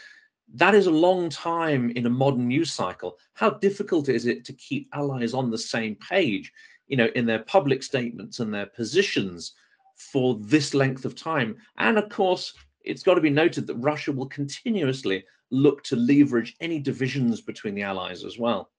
That 0.54 0.76
is 0.76 0.88
a 0.88 0.92
long 0.92 1.30
time 1.30 1.90
in 1.92 2.06
a 2.06 2.10
modern 2.10 2.48
news 2.48 2.72
cycle. 2.72 3.18
How 3.34 3.50
difficult 3.50 4.10
is 4.10 4.26
it 4.26 4.46
to 4.46 4.54
keep 4.54 4.90
allies 4.94 5.34
on 5.34 5.50
the 5.50 5.58
same 5.58 5.96
page, 5.96 6.54
you 6.88 6.98
know, 6.98 7.10
in 7.16 7.26
their 7.26 7.40
public 7.40 7.84
statements 7.84 8.40
and 8.40 8.54
their 8.54 8.68
positions 8.68 9.54
for 9.98 10.38
this 10.40 10.74
length 10.74 11.04
of 11.04 11.16
time? 11.16 11.58
And 11.78 11.98
of 11.98 12.10
course, 12.10 12.54
it's 12.84 13.04
got 13.04 13.16
to 13.16 13.22
be 13.22 13.30
noted 13.30 13.68
that 13.68 13.76
Russia 13.76 14.12
will 14.12 14.28
continuously 14.28 15.26
look 15.52 15.84
to 15.84 15.96
leverage 15.96 16.56
any 16.60 16.80
divisions 16.80 17.42
between 17.42 17.76
the 17.76 17.84
allies 17.84 18.24
as 18.24 18.38
well? 18.38 18.72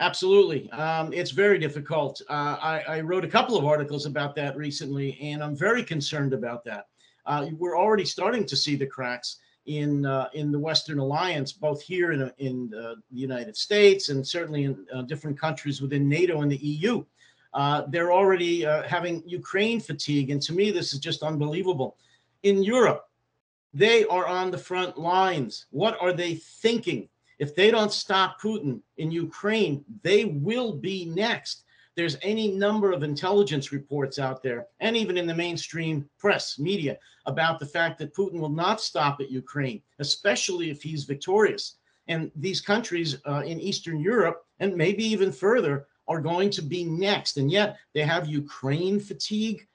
Absolutely. 0.00 0.70
Um, 0.70 1.12
it's 1.12 1.32
very 1.32 1.58
difficult. 1.58 2.22
Uh, 2.28 2.56
I, 2.60 2.84
I, 2.88 3.00
wrote 3.00 3.24
a 3.24 3.28
couple 3.28 3.56
of 3.56 3.64
articles 3.64 4.06
about 4.06 4.36
that 4.36 4.56
recently, 4.56 5.18
and 5.20 5.42
I'm 5.42 5.56
very 5.56 5.82
concerned 5.82 6.32
about 6.32 6.64
that. 6.64 6.86
Uh, 7.26 7.48
we're 7.58 7.76
already 7.76 8.04
starting 8.04 8.46
to 8.46 8.56
see 8.56 8.76
the 8.76 8.86
cracks 8.86 9.38
in 9.68 10.06
uh, 10.06 10.28
in 10.32 10.50
the 10.50 10.58
Western 10.58 10.98
Alliance, 10.98 11.52
both 11.52 11.80
here 11.82 12.12
in, 12.12 12.32
in 12.38 12.72
uh, 12.74 12.94
the 13.12 13.20
United 13.20 13.56
States 13.56 14.08
and 14.08 14.26
certainly 14.26 14.64
in 14.64 14.86
uh, 14.92 15.02
different 15.02 15.38
countries 15.38 15.80
within 15.80 16.08
NATO 16.08 16.40
and 16.40 16.50
the 16.50 16.56
EU. 16.56 17.04
Uh, 17.54 17.82
they're 17.88 18.12
already 18.12 18.62
having 18.62 19.22
Ukraine 19.26 19.80
fatigue, 19.80 20.30
and 20.30 20.40
to 20.42 20.52
me, 20.52 20.70
this 20.70 20.92
is 20.92 21.00
just 21.00 21.22
unbelievable. 21.22 21.96
In 22.42 22.62
Europe, 22.62 23.08
they 23.72 24.04
are 24.06 24.26
on 24.26 24.50
the 24.50 24.58
front 24.58 24.98
lines. 24.98 25.66
What 25.70 25.96
are 26.00 26.12
they 26.12 26.34
thinking? 26.34 27.08
If 27.38 27.54
they 27.54 27.70
don't 27.70 27.92
stop 27.92 28.40
Putin 28.40 28.80
in 28.96 29.10
Ukraine, 29.10 29.84
they 30.02 30.24
will 30.26 30.74
be 30.74 31.06
next. 31.06 31.64
There's 31.98 32.16
any 32.22 32.46
number 32.52 32.92
of 32.92 33.02
intelligence 33.02 33.72
reports 33.72 34.20
out 34.20 34.40
there, 34.40 34.68
and 34.78 34.96
even 34.96 35.18
in 35.18 35.26
the 35.26 35.34
mainstream 35.34 36.08
press, 36.16 36.56
media, 36.56 36.96
about 37.26 37.58
the 37.58 37.66
fact 37.66 37.98
that 37.98 38.14
Putin 38.14 38.38
will 38.38 38.48
not 38.48 38.80
stop 38.80 39.20
at 39.20 39.32
Ukraine, 39.32 39.82
especially 39.98 40.70
if 40.70 40.80
he's 40.80 41.02
victorious. 41.02 41.78
And 42.06 42.30
these 42.36 42.60
countries 42.60 43.16
uh, 43.26 43.42
in 43.44 43.58
Eastern 43.58 43.98
Europe, 43.98 44.46
and 44.60 44.76
maybe 44.76 45.02
even 45.02 45.32
further, 45.32 45.88
are 46.06 46.20
going 46.20 46.50
to 46.50 46.62
be 46.62 46.84
next. 46.84 47.36
And 47.36 47.50
yet 47.50 47.78
they 47.94 48.02
have 48.02 48.28
Ukraine 48.28 49.00
fatigue 49.00 49.66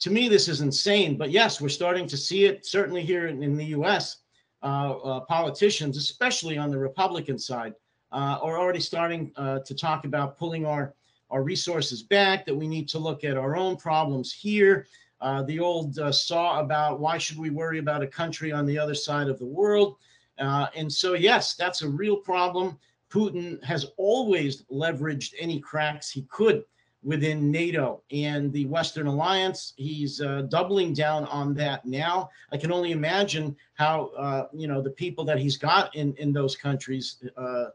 to 0.00 0.10
me, 0.10 0.30
this 0.30 0.48
is 0.48 0.62
insane. 0.62 1.18
But 1.18 1.30
yes, 1.30 1.60
we're 1.60 1.68
starting 1.68 2.06
to 2.06 2.16
see 2.16 2.46
it, 2.46 2.64
certainly 2.64 3.02
here 3.02 3.26
in, 3.26 3.42
in 3.42 3.58
the 3.58 3.66
US. 3.76 4.22
Uh, 4.62 4.92
uh, 4.92 5.20
politicians, 5.20 5.98
especially 5.98 6.56
on 6.56 6.70
the 6.70 6.78
Republican 6.78 7.38
side, 7.38 7.74
uh, 8.12 8.38
are 8.42 8.58
already 8.58 8.80
starting 8.80 9.30
uh, 9.36 9.58
to 9.60 9.74
talk 9.74 10.06
about 10.06 10.38
pulling 10.38 10.66
our, 10.66 10.94
our 11.30 11.42
resources 11.42 12.02
back, 12.02 12.46
that 12.46 12.54
we 12.54 12.66
need 12.66 12.88
to 12.88 12.98
look 12.98 13.24
at 13.24 13.36
our 13.36 13.56
own 13.56 13.76
problems 13.76 14.32
here. 14.32 14.86
Uh, 15.20 15.42
the 15.42 15.58
old 15.58 15.98
uh, 15.98 16.10
saw 16.10 16.60
about 16.60 16.98
why 16.98 17.18
should 17.18 17.38
we 17.38 17.50
worry 17.50 17.78
about 17.78 18.02
a 18.02 18.06
country 18.06 18.52
on 18.52 18.64
the 18.66 18.78
other 18.78 18.94
side 18.94 19.28
of 19.28 19.38
the 19.38 19.46
world? 19.46 19.96
and 20.38 20.90
so, 20.90 21.14
yes, 21.14 21.54
that's 21.54 21.82
a 21.82 21.88
real 21.88 22.16
problem. 22.16 22.78
Putin 23.10 23.62
has 23.62 23.86
always 23.96 24.62
leveraged 24.72 25.34
any 25.38 25.58
cracks 25.60 26.10
he 26.10 26.22
could 26.30 26.64
within 27.02 27.50
NATO 27.50 28.02
and 28.10 28.52
the 28.52 28.66
Western 28.66 29.06
Alliance. 29.06 29.72
He's 29.76 30.20
uh, 30.20 30.42
doubling 30.42 30.92
down 30.92 31.24
on 31.26 31.54
that 31.54 31.84
now. 31.84 32.30
I 32.52 32.56
can 32.56 32.70
only 32.70 32.92
imagine 32.92 33.56
how 33.74 34.10
uh, 34.16 34.46
you 34.52 34.68
know 34.68 34.80
the 34.82 34.90
people 34.90 35.24
that 35.24 35.38
he's 35.38 35.56
got 35.56 35.94
in 35.96 36.14
in 36.14 36.32
those 36.32 36.56
countries 36.56 37.22
uh, 37.36 37.66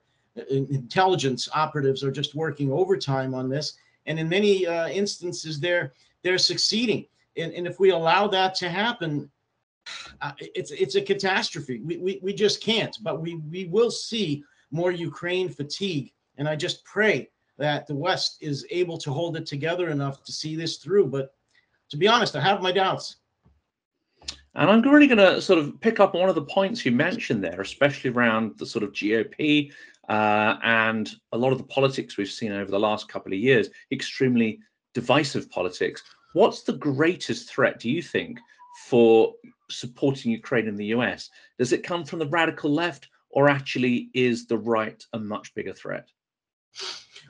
intelligence 0.50 1.48
operatives 1.54 2.04
are 2.04 2.12
just 2.12 2.36
working 2.36 2.72
overtime 2.72 3.34
on 3.34 3.50
this, 3.50 3.74
and 4.06 4.20
in 4.20 4.30
many 4.30 4.68
uh, 4.68 4.88
instances, 4.90 5.60
they're 5.60 5.94
they're 6.24 6.38
succeeding. 6.38 7.06
And, 7.38 7.54
and 7.54 7.68
if 7.68 7.80
we 7.80 7.92
allow 7.92 8.28
that 8.28 8.56
to 8.56 8.70
happen, 8.70 9.30
uh, 10.22 10.32
it's 10.40 10.72
it's 10.72 10.96
a 10.96 11.02
catastrophe. 11.02 11.80
We, 11.80 11.98
we 11.98 12.20
we 12.22 12.34
just 12.34 12.62
can't. 12.62 12.98
But 13.02 13.22
we 13.22 13.36
we 13.36 13.66
will 13.66 13.92
see 13.92 14.44
more 14.72 14.92
Ukraine 14.92 15.50
fatigue, 15.50 16.12
and 16.38 16.48
I 16.48 16.56
just 16.56 16.84
pray 16.84 17.30
that 17.58 17.88
the 17.88 17.96
West 17.96 18.38
is 18.42 18.66
able 18.70 18.98
to 18.98 19.12
hold 19.12 19.38
it 19.38 19.46
together 19.46 19.90
enough 19.90 20.24
to 20.24 20.32
see 20.32 20.56
this 20.56 20.78
through. 20.78 21.08
But 21.08 21.34
to 21.90 21.98
be 21.98 22.08
honest, 22.08 22.36
I 22.36 22.42
have 22.42 22.62
my 22.62 22.72
doubts. 22.72 23.18
And 24.56 24.70
I'm 24.70 24.82
really 24.82 25.08
going 25.08 25.18
to 25.18 25.42
sort 25.42 25.60
of 25.60 25.80
pick 25.82 26.00
up 26.00 26.16
on 26.16 26.22
one 26.22 26.30
of 26.30 26.36
the 26.36 26.42
points 26.42 26.86
you 26.86 26.92
mentioned 26.92 27.44
there, 27.44 27.60
especially 27.60 28.10
around 28.10 28.58
the 28.58 28.66
sort 28.66 28.84
of 28.84 28.94
GOP 28.94 29.72
uh, 30.10 30.58
and 30.64 31.12
a 31.32 31.38
lot 31.38 31.51
of 31.51 31.58
the 31.58 31.64
politics 31.66 32.18
we've 32.18 32.30
seen 32.30 32.51
over 32.51 32.70
the 32.70 32.80
last 32.80 33.08
couple 33.08 33.34
of 33.34 33.39
years, 33.39 33.70
extremely 33.91 34.60
divisive 34.93 35.49
politics. 35.49 36.03
What's 36.34 36.64
the 36.64 36.74
greatest 36.74 37.49
threat, 37.49 37.80
do 37.80 37.89
you 37.89 38.01
think, 38.01 38.39
for 38.88 39.34
supporting 39.70 40.32
Ukraine 40.32 40.68
in 40.68 40.76
the 40.76 40.88
US? 40.88 41.30
Does 41.58 41.74
it 41.74 41.84
come 41.84 42.06
from 42.06 42.20
the 42.20 42.28
radical 42.28 42.72
left, 42.72 43.10
or 43.30 43.49
actually 43.49 44.10
is 44.14 44.45
the 44.47 44.58
right 44.58 45.03
a 45.14 45.20
much 45.20 45.53
bigger 45.56 45.74
threat? 45.74 46.08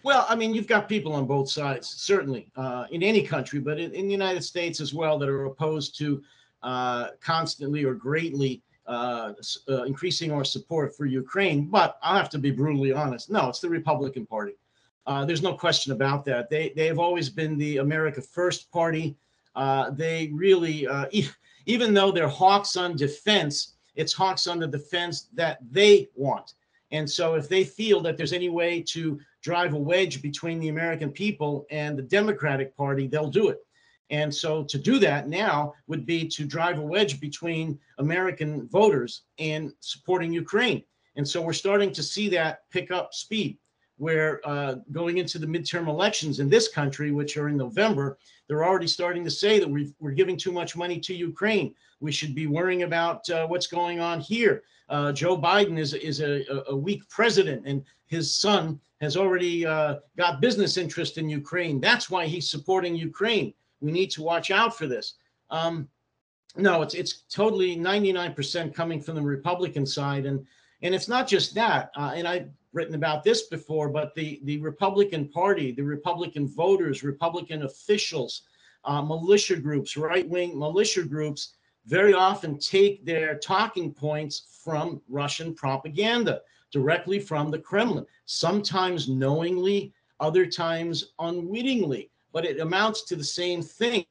Well, 0.04 0.26
I 0.30 0.36
mean, 0.36 0.54
you've 0.54 0.68
got 0.68 0.90
people 0.90 1.14
on 1.14 1.26
both 1.26 1.50
sides, 1.50 1.88
certainly 1.88 2.52
uh, 2.56 2.86
in 2.92 3.02
any 3.02 3.24
country, 3.24 3.60
but 3.60 3.80
in, 3.80 3.92
in, 3.94 4.06
the 4.06 4.12
United 4.12 4.44
States 4.44 4.80
as 4.80 4.94
well, 4.94 5.18
that 5.18 5.30
are 5.30 5.46
opposed 5.46 5.98
to 6.00 6.22
uh, 6.62 7.10
constantly 7.22 7.84
or 7.84 7.96
greatly 7.96 8.62
uh, 8.88 9.34
uh, 9.70 9.84
increasing 9.84 10.32
our 10.32 10.46
support 10.46 10.96
for 10.96 11.06
Ukraine. 11.06 11.66
But 11.66 11.98
I 12.04 12.18
have 12.18 12.30
to 12.32 12.38
be 12.38 12.52
brutally 12.52 12.92
honest. 12.92 13.30
No, 13.30 13.50
it's 13.50 13.60
the 13.60 13.70
Republican 13.70 14.26
Party. 14.26 14.54
Uh, 15.08 15.26
there's 15.26 15.42
no 15.42 15.54
question 15.54 15.92
about 15.92 16.26
that. 16.26 16.50
They 16.50 16.74
they 16.76 16.88
have 16.88 17.00
always 17.00 17.30
been 17.30 17.58
the 17.58 17.78
America 17.78 18.22
First 18.22 18.72
Party. 18.72 19.16
Uh, 19.56 19.92
they 19.92 20.32
really, 20.34 20.88
uh, 20.88 21.06
e- 21.12 21.30
even 21.66 21.94
though 21.94 22.12
they're 22.12 22.28
hawks 22.28 22.76
on 22.76 22.96
defense, 22.96 23.74
it's 23.96 24.14
hawks 24.14 24.48
on 24.48 24.60
the 24.60 24.68
defense 24.68 25.30
that 25.34 25.60
they 25.72 26.10
want. 26.16 26.54
And 26.92 27.10
so, 27.10 27.36
if 27.36 27.50
they 27.50 27.64
feel 27.64 28.02
that 28.02 28.18
there's 28.18 28.34
any 28.34 28.50
way 28.50 28.82
to 28.90 29.20
drive 29.42 29.74
a 29.74 29.78
wedge 29.78 30.22
between 30.22 30.60
the 30.60 30.70
American 30.70 31.12
people 31.12 31.66
and 31.70 31.98
the 31.98 32.04
Democratic 32.04 32.76
Party, 32.76 33.08
they'll 33.08 33.30
do 33.30 33.50
it. 33.50 33.65
And 34.10 34.34
so 34.34 34.64
to 34.66 34.78
do 34.78 35.00
that 35.00 35.28
now 35.28 35.74
would 35.88 36.06
be 36.06 36.28
to 36.28 36.46
drive 36.46 36.78
a 36.78 36.82
wedge 36.82 37.20
between 37.20 37.80
American 37.98 38.68
voters 38.68 39.24
and 39.40 39.74
supporting 39.80 40.32
Ukraine. 40.32 40.84
And 41.16 41.28
so 41.28 41.42
we're 41.42 41.54
starting 41.54 41.92
to 41.94 42.04
see 42.04 42.30
that 42.30 42.70
pick 42.70 42.92
up 42.92 43.14
speed, 43.14 43.58
where 43.98 44.42
uh, 44.44 44.76
going 44.92 45.18
into 45.18 45.40
the 45.40 45.48
midterm 45.48 45.88
elections 45.88 46.40
in 46.40 46.50
this 46.50 46.68
country, 46.68 47.12
which 47.12 47.38
are 47.38 47.48
in 47.48 47.58
November, 47.58 48.18
they're 48.48 48.66
already 48.66 48.88
starting 48.88 49.24
to 49.24 49.32
say 49.32 49.60
that 49.60 49.68
we 49.68 49.94
are 50.04 50.12
giving 50.12 50.38
too 50.38 50.52
much 50.52 50.76
money 50.76 51.00
to 51.00 51.16
Ukraine. 51.16 51.74
We 52.00 52.12
should 52.12 52.36
be 52.36 52.48
worrying 52.48 52.84
about 52.84 53.28
uh, 53.30 53.48
what's 53.48 53.68
going 53.68 54.00
on 54.00 54.20
here. 54.20 54.64
Uh, 54.90 55.12
Joe 55.12 55.38
Biden 55.38 55.80
is, 55.80 55.94
is 55.94 56.22
a, 56.22 56.44
a, 56.68 56.76
weak 56.76 57.08
president, 57.10 57.64
and 57.66 57.84
his 58.06 58.36
son 58.36 58.80
has 59.02 59.18
already 59.18 59.66
uh, 59.66 59.96
got 60.16 60.42
business 60.42 60.78
interest 60.78 61.18
in 61.18 61.28
Ukraine. 61.28 61.82
That's 61.82 62.10
why 62.10 62.28
he's 62.28 62.48
supporting 62.48 62.96
Ukraine. 62.96 63.54
We 63.86 63.92
need 63.92 64.10
to 64.12 64.24
watch 64.24 64.50
out 64.50 64.76
for 64.76 64.88
this. 64.88 65.14
Um, 65.52 65.88
no, 66.58 66.82
it's 66.82 66.96
it's 66.96 67.24
totally 67.30 67.78
99% 67.78 68.74
coming 68.74 69.00
from 69.00 69.16
the 69.16 69.22
Republican 69.22 69.86
side, 69.86 70.26
and 70.26 70.46
and 70.82 70.96
it's 70.96 71.08
not 71.08 71.28
just 71.28 71.54
that. 71.54 71.92
Uh, 71.96 72.14
and 72.16 72.28
I've 72.28 72.50
written 72.74 72.96
about 72.96 73.24
this 73.24 73.44
before, 73.44 73.90
but 73.90 74.16
the 74.16 74.42
the 74.46 74.58
Republican 74.58 75.28
Party, 75.28 75.72
the 75.72 75.84
Republican 75.84 76.48
voters, 76.48 77.04
Republican 77.04 77.64
officials, 77.64 78.42
uh, 78.86 79.04
militia 79.04 79.58
groups, 79.58 79.96
right 79.96 80.28
wing 80.28 80.58
militia 80.58 81.04
groups, 81.04 81.54
very 81.86 82.14
often 82.14 82.58
take 82.58 83.06
their 83.06 83.38
talking 83.38 83.94
points 83.94 84.58
from 84.64 85.00
Russian 85.08 85.54
propaganda 85.54 86.42
directly 86.72 87.20
from 87.20 87.52
the 87.52 87.60
Kremlin, 87.60 88.06
sometimes 88.26 89.08
knowingly, 89.08 89.94
other 90.20 90.48
times 90.48 91.14
unwittingly 91.20 92.10
but 92.36 92.46
it 92.46 92.60
amounts 92.60 93.04
to 93.04 93.16
the 93.16 93.24
same 93.24 93.62
thing. 93.62 94.06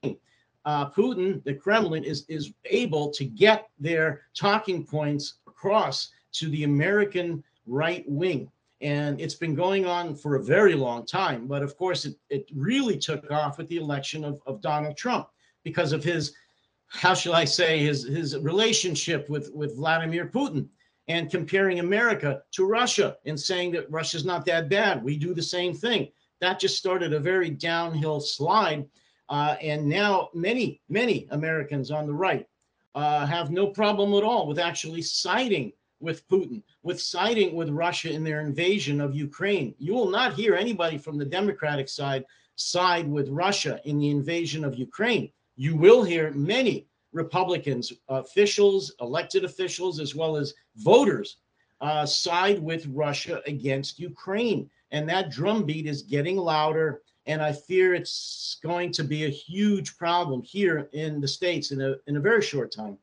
Uh, 0.65 0.89
Putin, 0.89 1.45
the 1.45 1.53
Kremlin, 1.53 2.05
is 2.05 2.25
is 2.29 2.55
able 2.65 3.11
to 3.11 3.25
get 3.27 3.69
their 3.79 4.23
talking 4.35 4.83
points 4.83 5.35
across 5.47 6.11
to 6.33 6.49
the 6.49 6.65
American 6.65 7.45
right 7.67 8.03
wing. 8.09 8.51
And 8.81 9.21
it's 9.21 9.35
been 9.35 9.55
going 9.55 9.85
on 9.85 10.15
for 10.15 10.37
a 10.37 10.43
very 10.43 10.75
long 10.75 11.05
time. 11.05 11.47
But 11.47 11.63
of 11.63 11.77
course, 11.77 12.07
it, 12.07 12.17
it 12.31 12.49
really 12.55 12.97
took 12.97 13.31
off 13.31 13.59
with 13.59 13.69
the 13.69 13.77
election 13.77 14.25
of, 14.25 14.41
of 14.47 14.63
Donald 14.63 14.97
Trump 14.97 15.29
because 15.63 15.93
of 15.93 16.03
his, 16.03 16.35
how 16.89 17.13
shall 17.13 17.35
I 17.35 17.45
say, 17.45 17.79
his, 17.79 18.05
his 18.05 18.39
relationship 18.39 19.29
with, 19.29 19.51
with 19.55 19.77
Vladimir 19.77 20.27
Putin 20.27 20.67
and 21.09 21.31
comparing 21.31 21.79
America 21.79 22.43
to 22.53 22.65
Russia 22.65 23.17
and 23.27 23.39
saying 23.39 23.73
that 23.73 23.91
Russia's 23.91 24.25
not 24.25 24.47
that 24.47 24.71
bad. 24.71 25.05
We 25.05 25.19
do 25.19 25.35
the 25.35 25.43
same 25.43 25.75
thing 25.75 26.09
that 26.45 26.61
just 26.61 26.77
started 26.77 27.13
a 27.13 27.21
very 27.21 27.51
downhill 27.51 28.21
slide. 28.21 28.87
Uh, 29.29 29.57
and 29.61 29.89
now 29.89 30.29
many, 30.35 30.81
many 30.89 31.27
Americans 31.31 31.91
on 31.91 32.07
the 32.07 32.13
right 32.13 32.47
uh, 32.95 33.27
have 33.27 33.51
no 33.51 33.67
problem 33.67 34.13
at 34.15 34.23
all 34.23 34.47
with 34.47 34.59
actually 34.59 35.03
siding 35.03 35.73
with 36.01 36.29
Putin, 36.29 36.63
with 36.83 37.01
siding 37.01 37.55
with 37.55 37.71
Russia 37.71 38.13
in 38.13 38.23
their 38.23 38.41
invasion 38.41 39.01
of 39.01 39.15
Ukraine. 39.15 39.75
You 39.79 39.95
will 39.95 40.11
not 40.11 40.35
hear 40.35 40.55
anybody 40.55 40.99
from 40.99 41.17
the 41.17 41.25
Democratic 41.25 41.89
side 41.89 42.25
side 42.57 43.09
with 43.09 43.29
Russia 43.31 43.81
in 43.85 43.99
the 43.99 44.11
invasion 44.11 44.65
of 44.65 44.79
Ukraine. 44.79 45.31
You 45.57 45.77
will 45.77 46.05
hear 46.05 46.31
many 46.33 46.87
Republicans, 47.13 47.93
officials, 48.09 48.93
elected 49.01 49.45
officials, 49.45 49.99
as 49.99 50.15
well 50.15 50.37
as 50.37 50.53
voters, 50.77 51.39
uh, 51.81 52.05
side 52.05 52.61
with 52.61 52.87
Russia 52.87 53.41
against 53.47 53.99
Ukraine 53.99 54.69
and 54.95 55.09
that 55.09 55.29
drumbeat 55.29 55.87
is 55.87 56.03
getting 56.03 56.37
louder 56.37 57.03
and 57.27 57.43
i 57.43 57.53
fear 57.53 57.95
it's 57.95 58.59
going 58.63 58.93
to 58.93 59.03
be 59.03 59.25
a 59.25 59.29
huge 59.29 59.97
problem 59.99 60.41
here 60.43 60.89
in 60.93 61.21
the 61.21 61.29
states 61.29 61.73
in 61.73 61.81
a 61.81 61.97
in 62.07 62.17
a 62.17 62.21
very 62.21 62.41
short 62.41 62.73
time 62.73 62.97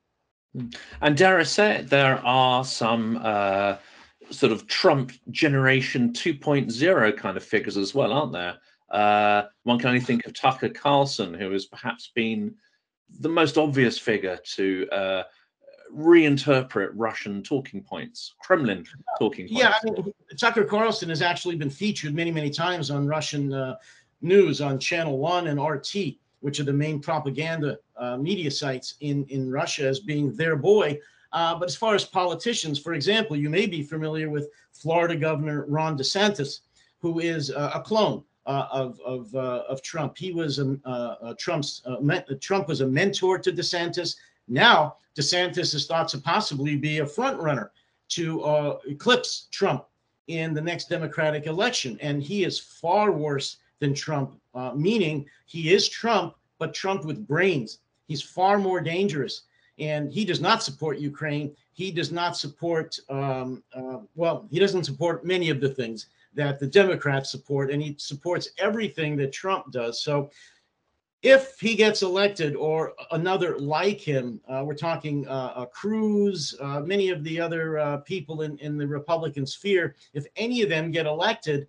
hmm. 0.56 0.68
and 1.02 1.20
say 1.48 1.76
it, 1.76 1.89
there 1.89 2.20
are 2.26 2.64
some 2.64 3.20
uh, 3.22 3.76
sort 4.30 4.54
of 4.54 4.66
trump 4.68 5.12
generation 5.30 6.14
2.0 6.14 7.18
kind 7.18 7.38
of 7.38 7.44
figures 7.44 7.78
as 7.78 7.94
well 7.94 8.14
aren't 8.14 8.32
there 8.32 8.56
uh, 8.92 9.44
one 9.64 9.78
can 9.78 9.89
only 9.89 10.00
think 10.00 10.26
of 10.26 10.34
tucker 10.34 10.70
carlson 10.70 11.34
who 11.34 11.52
has 11.52 11.66
perhaps 11.66 12.12
been 12.16 12.56
the 13.20 13.30
most 13.30 13.58
obvious 13.58 13.98
figure 13.98 14.39
to 14.46 14.88
uh, 14.92 15.24
reinterpret 15.96 16.92
Russian 16.94 17.44
talking 17.44 17.82
points, 17.82 18.36
Kremlin 18.39 18.86
talking 19.20 19.48
points. 19.48 19.62
Yeah, 19.62 19.74
I 19.74 19.92
mean, 19.92 20.14
Tucker 20.38 20.64
Carlson 20.64 21.10
has 21.10 21.22
actually 21.22 21.56
been 21.56 21.70
featured 21.70 22.14
many, 22.14 22.32
many 22.32 22.50
times 22.50 22.89
on 22.89 23.08
Russian 23.08 23.54
uh, 23.54 23.76
news 24.22 24.62
on 24.62 24.80
Channel 24.80 25.18
One 25.18 25.48
and 25.48 25.62
RT, 25.62 26.16
which 26.39 26.60
are 26.60 26.64
the 26.64 26.74
main 26.74 27.00
propaganda 27.00 27.78
uh, 27.98 28.18
media 28.18 28.52
sites 28.52 28.96
in 29.02 29.26
in 29.26 29.52
Russia, 29.52 29.88
as 29.88 30.00
being 30.00 30.36
their 30.36 30.56
boy. 30.56 31.00
Uh, 31.34 31.58
but 31.58 31.70
as 31.70 31.76
far 31.76 31.96
as 31.96 32.04
politicians, 32.04 32.78
for 32.78 32.94
example, 32.94 33.38
you 33.38 33.50
may 33.50 33.66
be 33.66 33.82
familiar 33.82 34.30
with 34.30 34.50
Florida 34.74 35.16
Governor 35.16 35.66
Ron 35.68 35.98
DeSantis, 35.98 36.60
who 37.00 37.20
is 37.20 37.50
a 37.50 37.82
clone 37.86 38.24
uh, 38.48 38.68
of 38.72 39.00
of, 39.02 39.34
uh, 39.36 39.64
of 39.70 39.82
Trump. 39.82 40.18
He 40.18 40.32
was 40.32 40.60
a, 40.60 40.78
uh, 40.84 41.34
Trump's 41.38 41.84
Trump 42.39 42.68
was 42.68 42.82
a 42.82 42.88
mentor 42.88 43.38
to 43.38 43.52
DeSantis. 43.52 44.16
Now 44.48 44.96
DeSantis 45.18 45.76
is 45.76 45.86
thought 45.86 46.08
to 46.10 46.18
possibly 46.18 46.76
be 46.76 47.00
a 47.00 47.06
front 47.06 47.39
runner 47.39 47.72
to 48.10 48.42
uh, 48.44 48.78
eclipse 48.86 49.48
Trump 49.52 49.86
in 50.28 50.54
the 50.54 50.62
next 50.62 50.89
Democratic 50.89 51.48
election. 51.48 51.98
And 52.02 52.22
he 52.22 52.44
is 52.44 52.60
far 52.60 53.12
worse 53.12 53.58
than 53.80 53.94
Trump, 53.94 54.39
uh, 54.54 54.72
meaning 54.76 55.26
he 55.46 55.74
is 55.74 55.89
Trump, 55.89 56.36
but 56.60 56.74
Trump 56.74 57.06
with 57.06 57.28
brains. 57.28 57.80
He's 58.08 58.22
far 58.22 58.58
more 58.58 58.82
dangerous. 58.82 59.44
And 59.80 60.12
he 60.12 60.26
does 60.26 60.42
not 60.42 60.62
support 60.62 61.00
Ukraine. 61.00 61.56
He 61.74 61.92
does 61.92 62.12
not 62.12 62.38
support, 62.38 63.00
um, 63.10 63.64
uh, 63.74 64.00
well, 64.16 64.48
he 64.52 64.60
doesn't 64.60 64.84
support 64.84 65.26
many 65.26 65.50
of 65.50 65.60
the 65.60 65.70
things 65.70 66.08
that 66.34 66.60
the 66.60 66.68
Democrats 66.68 67.32
support, 67.32 67.72
and 67.72 67.82
he 67.82 67.96
supports 67.98 68.50
everything 68.58 69.18
that 69.18 69.34
Trump 69.34 69.72
does. 69.72 70.02
So 70.02 70.30
if 71.24 71.59
he 71.59 71.76
gets 71.76 72.01
elected 72.01 72.55
or 72.55 72.93
another 73.11 73.57
like 73.59 73.99
him, 73.99 74.41
uh, 74.49 74.63
we're 74.65 74.74
talking 74.74 75.28
uh, 75.28 75.53
uh, 75.55 75.65
Cruz, 75.65 76.55
uh, 76.59 76.80
many 76.80 77.09
of 77.09 77.24
the 77.24 77.39
other 77.39 77.78
uh, 77.78 77.97
people 77.97 78.41
in, 78.41 78.57
in 78.57 78.78
the 78.78 78.88
Republican 78.88 79.45
sphere, 79.45 79.95
if 80.13 80.26
any 80.36 80.63
of 80.63 80.69
them 80.69 80.91
get 80.91 81.05
elected, 81.05 81.67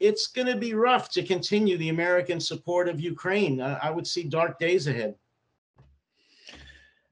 it's 0.00 0.26
going 0.26 0.46
to 0.48 0.56
be 0.56 0.74
rough 0.74 1.10
to 1.10 1.22
continue 1.22 1.76
the 1.78 1.90
American 1.90 2.40
support 2.40 2.88
of 2.88 3.00
Ukraine. 3.00 3.60
Uh, 3.60 3.78
I 3.82 3.90
would 3.90 4.06
see 4.06 4.24
dark 4.24 4.58
days 4.58 4.86
ahead. 4.86 5.14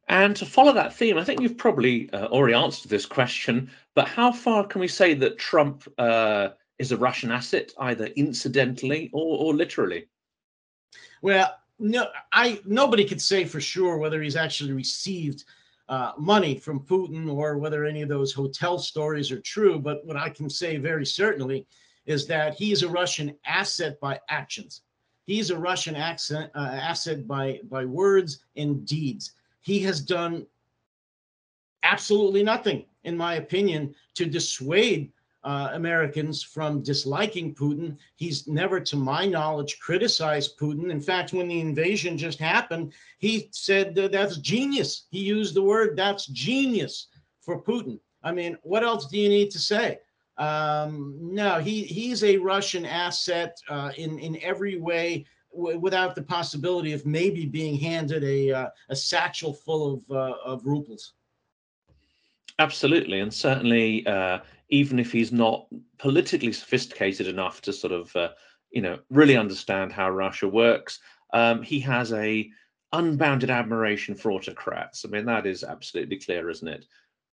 And 0.08 0.36
to 0.36 0.46
follow 0.46 0.72
that 0.72 0.94
theme, 0.94 1.18
I 1.18 1.24
think 1.24 1.40
you've 1.40 1.58
probably 1.58 2.10
uh, 2.12 2.26
already 2.26 2.54
answered 2.54 2.88
this 2.88 3.06
question, 3.06 3.70
but 3.94 4.06
how 4.06 4.30
far 4.30 4.64
can 4.64 4.80
we 4.80 4.88
say 4.88 5.14
that 5.14 5.38
Trump 5.38 5.82
uh, 5.98 6.50
is 6.78 6.92
a 6.92 6.96
Russian 6.96 7.32
asset, 7.32 7.72
either 7.78 8.06
incidentally 8.06 9.10
or, 9.12 9.38
or 9.38 9.54
literally? 9.54 10.06
Well, 11.22 11.52
no, 11.78 12.08
I 12.32 12.60
nobody 12.64 13.04
could 13.04 13.20
say 13.20 13.44
for 13.44 13.60
sure 13.60 13.98
whether 13.98 14.22
he's 14.22 14.36
actually 14.36 14.72
received 14.72 15.44
uh, 15.88 16.12
money 16.18 16.56
from 16.56 16.80
Putin 16.80 17.32
or 17.32 17.58
whether 17.58 17.84
any 17.84 18.02
of 18.02 18.08
those 18.08 18.32
hotel 18.32 18.78
stories 18.78 19.30
are 19.30 19.40
true. 19.40 19.78
But 19.78 20.04
what 20.04 20.16
I 20.16 20.28
can 20.28 20.48
say 20.50 20.78
very 20.78 21.06
certainly 21.06 21.66
is 22.06 22.26
that 22.26 22.54
he 22.54 22.72
is 22.72 22.82
a 22.82 22.88
Russian 22.88 23.36
asset 23.44 24.00
by 24.00 24.18
actions. 24.28 24.82
He's 25.24 25.50
a 25.50 25.58
Russian 25.58 25.96
accent, 25.96 26.50
uh, 26.54 26.70
asset 26.72 27.26
by 27.26 27.60
by 27.68 27.84
words 27.84 28.44
and 28.56 28.86
deeds. 28.86 29.32
He 29.60 29.80
has 29.80 30.00
done 30.00 30.46
absolutely 31.82 32.42
nothing, 32.42 32.86
in 33.04 33.16
my 33.16 33.34
opinion, 33.34 33.94
to 34.14 34.24
dissuade 34.24 35.12
uh, 35.46 35.70
Americans 35.72 36.42
from 36.42 36.82
disliking 36.82 37.54
Putin. 37.54 37.96
He's 38.16 38.48
never, 38.48 38.80
to 38.80 38.96
my 38.96 39.24
knowledge, 39.26 39.78
criticized 39.78 40.58
Putin. 40.58 40.90
In 40.90 41.00
fact, 41.00 41.32
when 41.32 41.48
the 41.48 41.60
invasion 41.60 42.18
just 42.18 42.40
happened, 42.40 42.92
he 43.18 43.48
said 43.52 43.94
that 43.94 44.12
that's 44.12 44.38
genius. 44.38 45.06
He 45.10 45.20
used 45.20 45.54
the 45.54 45.62
word 45.62 45.96
that's 45.96 46.26
genius 46.26 47.08
for 47.40 47.62
Putin. 47.62 48.00
I 48.24 48.32
mean, 48.32 48.58
what 48.62 48.82
else 48.82 49.06
do 49.06 49.16
you 49.18 49.28
need 49.28 49.52
to 49.52 49.60
say? 49.60 50.00
Um, 50.36 51.16
no, 51.20 51.60
he 51.60 51.84
he's 51.84 52.22
a 52.24 52.36
Russian 52.36 52.84
asset 52.84 53.56
uh, 53.68 53.92
in 53.96 54.18
in 54.18 54.38
every 54.42 54.76
way, 54.78 55.24
without 55.52 56.14
the 56.14 56.22
possibility 56.22 56.92
of 56.92 57.06
maybe 57.06 57.46
being 57.46 57.76
handed 57.76 58.22
a 58.24 58.50
uh, 58.52 58.68
a 58.90 58.96
satchel 58.96 59.54
full 59.54 59.94
of 59.94 60.00
uh, 60.10 60.34
of 60.44 60.66
rubles. 60.66 61.14
Absolutely, 62.58 63.20
and 63.20 63.32
certainly, 63.32 64.06
uh, 64.06 64.38
even 64.70 64.98
if 64.98 65.12
he's 65.12 65.32
not 65.32 65.66
politically 65.98 66.52
sophisticated 66.52 67.26
enough 67.26 67.60
to 67.62 67.72
sort 67.72 67.92
of, 67.92 68.14
uh, 68.16 68.30
you 68.70 68.80
know, 68.80 68.98
really 69.10 69.36
understand 69.36 69.92
how 69.92 70.10
Russia 70.10 70.48
works, 70.48 71.00
um, 71.34 71.62
he 71.62 71.78
has 71.80 72.12
a 72.12 72.50
unbounded 72.92 73.50
admiration 73.50 74.14
for 74.14 74.32
autocrats. 74.32 75.04
I 75.04 75.08
mean, 75.08 75.26
that 75.26 75.46
is 75.46 75.64
absolutely 75.64 76.18
clear, 76.18 76.48
isn't 76.48 76.66
it? 76.66 76.86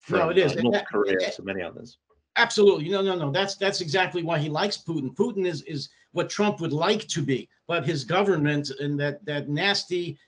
From 0.00 0.20
no, 0.20 0.28
it 0.30 0.38
is. 0.38 0.56
Uh, 0.56 0.62
North 0.62 0.74
that, 0.74 0.88
Korea 0.88 1.18
that, 1.18 1.34
to 1.34 1.42
many 1.42 1.62
others. 1.62 1.98
Absolutely, 2.36 2.88
no, 2.88 3.02
no, 3.02 3.14
no. 3.14 3.30
That's 3.30 3.56
that's 3.56 3.82
exactly 3.82 4.22
why 4.22 4.38
he 4.38 4.48
likes 4.48 4.78
Putin. 4.78 5.14
Putin 5.14 5.46
is 5.46 5.62
is 5.62 5.90
what 6.12 6.30
Trump 6.30 6.60
would 6.60 6.72
like 6.72 7.06
to 7.08 7.22
be, 7.22 7.48
but 7.66 7.84
his 7.84 8.04
government 8.04 8.70
and 8.80 8.98
that 8.98 9.24
that 9.26 9.50
nasty 9.50 10.18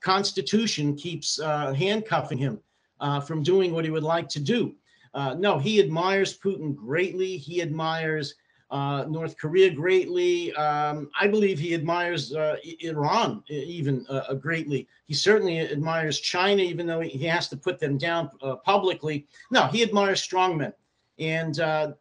constitution 0.00 0.94
keeps 0.94 1.40
uh, 1.40 1.72
handcuffing 1.72 2.38
him 2.38 2.60
uh, 3.02 3.20
from 3.20 3.42
doing 3.42 3.74
what 3.74 3.84
he 3.84 3.90
would 3.90 4.02
like 4.02 4.28
to 4.30 4.40
do. 4.40 4.74
Uh, 5.12 5.34
no, 5.34 5.58
he 5.58 5.78
admires 5.80 6.38
Putin 6.38 6.74
greatly. 6.74 7.36
He 7.36 7.60
admires 7.60 8.36
uh, 8.70 9.04
North 9.06 9.36
Korea 9.36 9.70
greatly. 9.70 10.54
Um, 10.54 11.10
I 11.20 11.26
believe 11.26 11.58
he 11.58 11.74
admires 11.74 12.32
uh, 12.34 12.56
Iran 12.80 13.42
even 13.50 14.06
uh, 14.08 14.32
greatly. 14.34 14.88
He 15.04 15.12
certainly 15.12 15.60
admires 15.60 16.18
China, 16.18 16.62
even 16.62 16.86
though 16.86 17.00
he 17.00 17.26
has 17.26 17.48
to 17.48 17.56
put 17.56 17.78
them 17.78 17.98
down 17.98 18.30
uh, 18.40 18.56
publicly. 18.56 19.26
No, 19.50 19.66
he 19.66 19.82
admires 19.82 20.26
strongmen. 20.26 20.72
And 21.18 21.60
uh, 21.60 21.92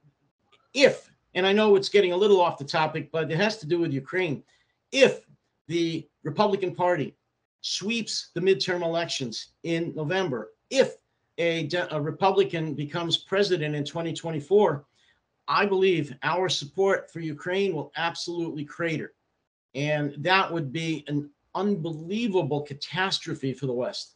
if, 0.74 1.12
and 1.34 1.46
I 1.46 1.52
know 1.52 1.76
it's 1.76 1.90
getting 1.90 2.14
a 2.14 2.18
little 2.18 2.40
off 2.40 2.58
the 2.58 2.64
topic, 2.64 3.12
but 3.12 3.30
it 3.30 3.38
has 3.38 3.58
to 3.58 3.66
do 3.66 3.80
with 3.80 3.92
Ukraine. 3.92 4.42
If 4.94 5.26
the 5.68 6.08
Republican 6.24 6.74
Party 6.74 7.18
sweeps 7.60 8.30
the 8.34 8.42
midterm 8.42 8.82
elections 8.82 9.50
in 9.64 9.94
November 9.94 10.52
if 10.72 10.96
a, 11.38 11.70
a 11.92 12.02
Republican 12.02 12.74
becomes 12.74 13.18
president 13.18 13.76
in 13.76 13.84
2024, 13.84 14.86
I 15.48 15.66
believe 15.66 16.16
our 16.24 16.50
support 16.50 17.12
for 17.12 17.20
Ukraine 17.20 17.76
will 17.76 17.92
absolutely 17.98 18.66
crater. 18.66 19.14
And 19.76 20.16
that 20.20 20.52
would 20.52 20.72
be 20.72 21.04
an 21.08 21.30
unbelievable 21.54 22.62
catastrophe 22.62 23.54
for 23.54 23.66
the 23.66 23.74
West. 23.74 24.16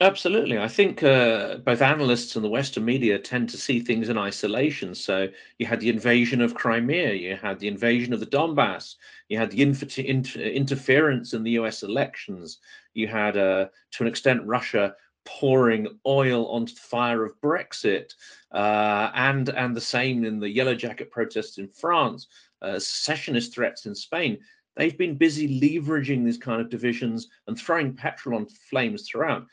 Absolutely. 0.00 0.58
I 0.58 0.68
think 0.68 1.02
uh, 1.02 1.56
both 1.56 1.82
analysts 1.82 2.36
and 2.36 2.44
the 2.44 2.48
Western 2.48 2.84
media 2.84 3.18
tend 3.18 3.48
to 3.48 3.56
see 3.56 3.80
things 3.80 4.08
in 4.08 4.16
isolation. 4.16 4.94
So 4.94 5.26
you 5.58 5.66
had 5.66 5.80
the 5.80 5.88
invasion 5.88 6.40
of 6.40 6.54
Crimea, 6.54 7.14
you 7.14 7.34
had 7.34 7.58
the 7.58 7.66
invasion 7.66 8.12
of 8.12 8.20
the 8.20 8.26
Donbass, 8.26 8.94
you 9.28 9.38
had 9.38 9.50
the 9.50 9.60
inter- 9.60 10.02
inter- 10.02 10.40
interference 10.40 11.34
in 11.34 11.42
the 11.42 11.50
US 11.52 11.82
elections, 11.82 12.58
you 12.94 13.08
had, 13.08 13.36
uh, 13.36 13.66
to 13.92 14.02
an 14.04 14.06
extent, 14.06 14.46
Russia 14.46 14.94
pouring 15.28 15.86
oil 16.06 16.46
onto 16.46 16.74
the 16.74 16.80
fire 16.80 17.24
of 17.24 17.38
Brexit, 17.40 18.14
uh, 18.52 19.10
and 19.14 19.48
and 19.50 19.76
the 19.76 19.80
same 19.80 20.24
in 20.24 20.40
the 20.40 20.48
Yellow 20.48 20.74
Jacket 20.74 21.10
protests 21.10 21.58
in 21.58 21.68
France, 21.68 22.28
uh, 22.62 22.78
secessionist 22.78 23.54
threats 23.54 23.86
in 23.86 23.94
Spain. 23.94 24.38
They've 24.76 24.96
been 24.96 25.16
busy 25.16 25.60
leveraging 25.60 26.24
these 26.24 26.38
kind 26.38 26.60
of 26.60 26.70
divisions 26.70 27.28
and 27.46 27.58
throwing 27.58 27.94
petrol 27.94 28.38
on 28.38 28.46
flames 28.70 29.08
throughout. 29.08 29.46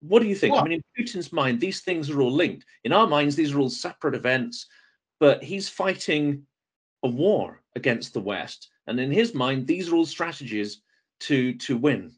What 0.00 0.22
do 0.22 0.28
you 0.28 0.34
think? 0.34 0.54
What? 0.54 0.64
I 0.64 0.68
mean, 0.68 0.82
in 0.96 1.04
Putin's 1.04 1.32
mind, 1.32 1.60
these 1.60 1.80
things 1.80 2.10
are 2.10 2.20
all 2.20 2.32
linked. 2.32 2.64
In 2.84 2.92
our 2.92 3.06
minds, 3.06 3.36
these 3.36 3.52
are 3.52 3.60
all 3.60 3.70
separate 3.70 4.14
events, 4.14 4.66
but 5.20 5.44
he's 5.44 5.68
fighting 5.68 6.46
a 7.02 7.08
war 7.08 7.62
against 7.76 8.12
the 8.12 8.20
West, 8.20 8.70
and 8.86 8.98
in 8.98 9.12
his 9.12 9.34
mind, 9.34 9.66
these 9.66 9.88
are 9.88 9.94
all 9.94 10.06
strategies 10.06 10.82
to 11.20 11.54
to 11.54 11.76
win. 11.76 12.12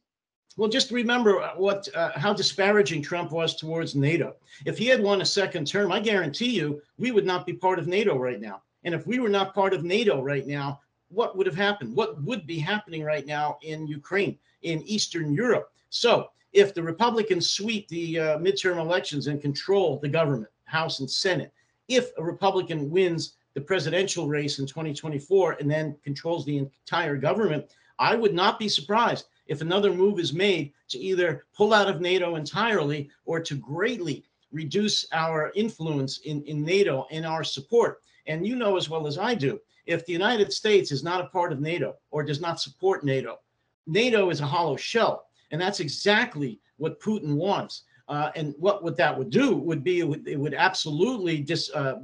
Well, 0.56 0.68
just 0.68 0.90
remember 0.90 1.40
uh, 1.40 1.54
what 1.56 1.88
uh, 1.94 2.10
how 2.16 2.34
disparaging 2.34 3.02
Trump 3.02 3.32
was 3.32 3.56
towards 3.56 3.94
NATO. 3.94 4.36
If 4.66 4.76
he 4.76 4.86
had 4.86 5.02
won 5.02 5.22
a 5.22 5.26
second 5.26 5.66
term, 5.66 5.90
I 5.90 6.00
guarantee 6.00 6.50
you 6.50 6.82
we 6.98 7.10
would 7.10 7.24
not 7.24 7.46
be 7.46 7.54
part 7.54 7.78
of 7.78 7.86
NATO 7.86 8.18
right 8.18 8.40
now. 8.40 8.62
And 8.84 8.94
if 8.94 9.06
we 9.06 9.18
were 9.18 9.28
not 9.28 9.54
part 9.54 9.72
of 9.72 9.84
NATO 9.84 10.22
right 10.22 10.46
now, 10.46 10.80
what 11.08 11.36
would 11.36 11.46
have 11.46 11.56
happened? 11.56 11.96
What 11.96 12.22
would 12.22 12.46
be 12.46 12.58
happening 12.58 13.02
right 13.02 13.26
now 13.26 13.58
in 13.62 13.86
Ukraine, 13.86 14.38
in 14.62 14.82
Eastern 14.82 15.32
Europe? 15.32 15.72
So, 15.90 16.28
if 16.52 16.74
the 16.74 16.82
Republicans 16.82 17.48
sweep 17.48 17.88
the 17.88 18.18
uh, 18.18 18.38
midterm 18.38 18.78
elections 18.78 19.26
and 19.26 19.40
control 19.40 19.98
the 19.98 20.08
government, 20.08 20.50
House 20.64 21.00
and 21.00 21.10
Senate, 21.10 21.52
if 21.88 22.10
a 22.18 22.22
Republican 22.22 22.90
wins 22.90 23.34
the 23.54 23.60
presidential 23.60 24.26
race 24.28 24.58
in 24.58 24.66
2024 24.66 25.52
and 25.52 25.70
then 25.70 25.96
controls 26.04 26.44
the 26.44 26.58
entire 26.58 27.16
government, 27.16 27.66
I 27.98 28.16
would 28.16 28.34
not 28.34 28.58
be 28.58 28.68
surprised 28.68 29.26
if 29.52 29.60
another 29.60 29.92
move 29.92 30.18
is 30.18 30.32
made 30.32 30.72
to 30.88 30.98
either 30.98 31.44
pull 31.54 31.74
out 31.74 31.88
of 31.88 32.00
NATO 32.00 32.36
entirely 32.36 33.10
or 33.26 33.38
to 33.38 33.54
greatly 33.54 34.24
reduce 34.50 35.06
our 35.12 35.52
influence 35.54 36.18
in, 36.24 36.42
in 36.44 36.64
NATO 36.64 37.06
and 37.10 37.26
our 37.26 37.44
support. 37.44 38.00
And 38.26 38.46
you 38.46 38.56
know 38.56 38.78
as 38.78 38.88
well 38.88 39.06
as 39.06 39.18
I 39.18 39.34
do, 39.34 39.60
if 39.84 40.06
the 40.06 40.12
United 40.12 40.54
States 40.54 40.90
is 40.90 41.04
not 41.04 41.20
a 41.20 41.28
part 41.28 41.52
of 41.52 41.60
NATO 41.60 41.96
or 42.10 42.22
does 42.22 42.40
not 42.40 42.60
support 42.60 43.04
NATO, 43.04 43.40
NATO 43.86 44.30
is 44.30 44.40
a 44.40 44.46
hollow 44.46 44.76
shell. 44.76 45.26
And 45.50 45.60
that's 45.60 45.80
exactly 45.80 46.58
what 46.78 47.00
Putin 47.00 47.34
wants. 47.34 47.82
Uh, 48.12 48.30
and 48.36 48.54
what, 48.58 48.94
that 48.94 49.16
would 49.16 49.30
do 49.30 49.56
would 49.56 49.82
be 49.82 50.00
it 50.00 50.06
would, 50.06 50.28
it 50.28 50.38
would 50.38 50.52
absolutely 50.52 51.38
dis, 51.38 51.70
uh, 51.74 51.94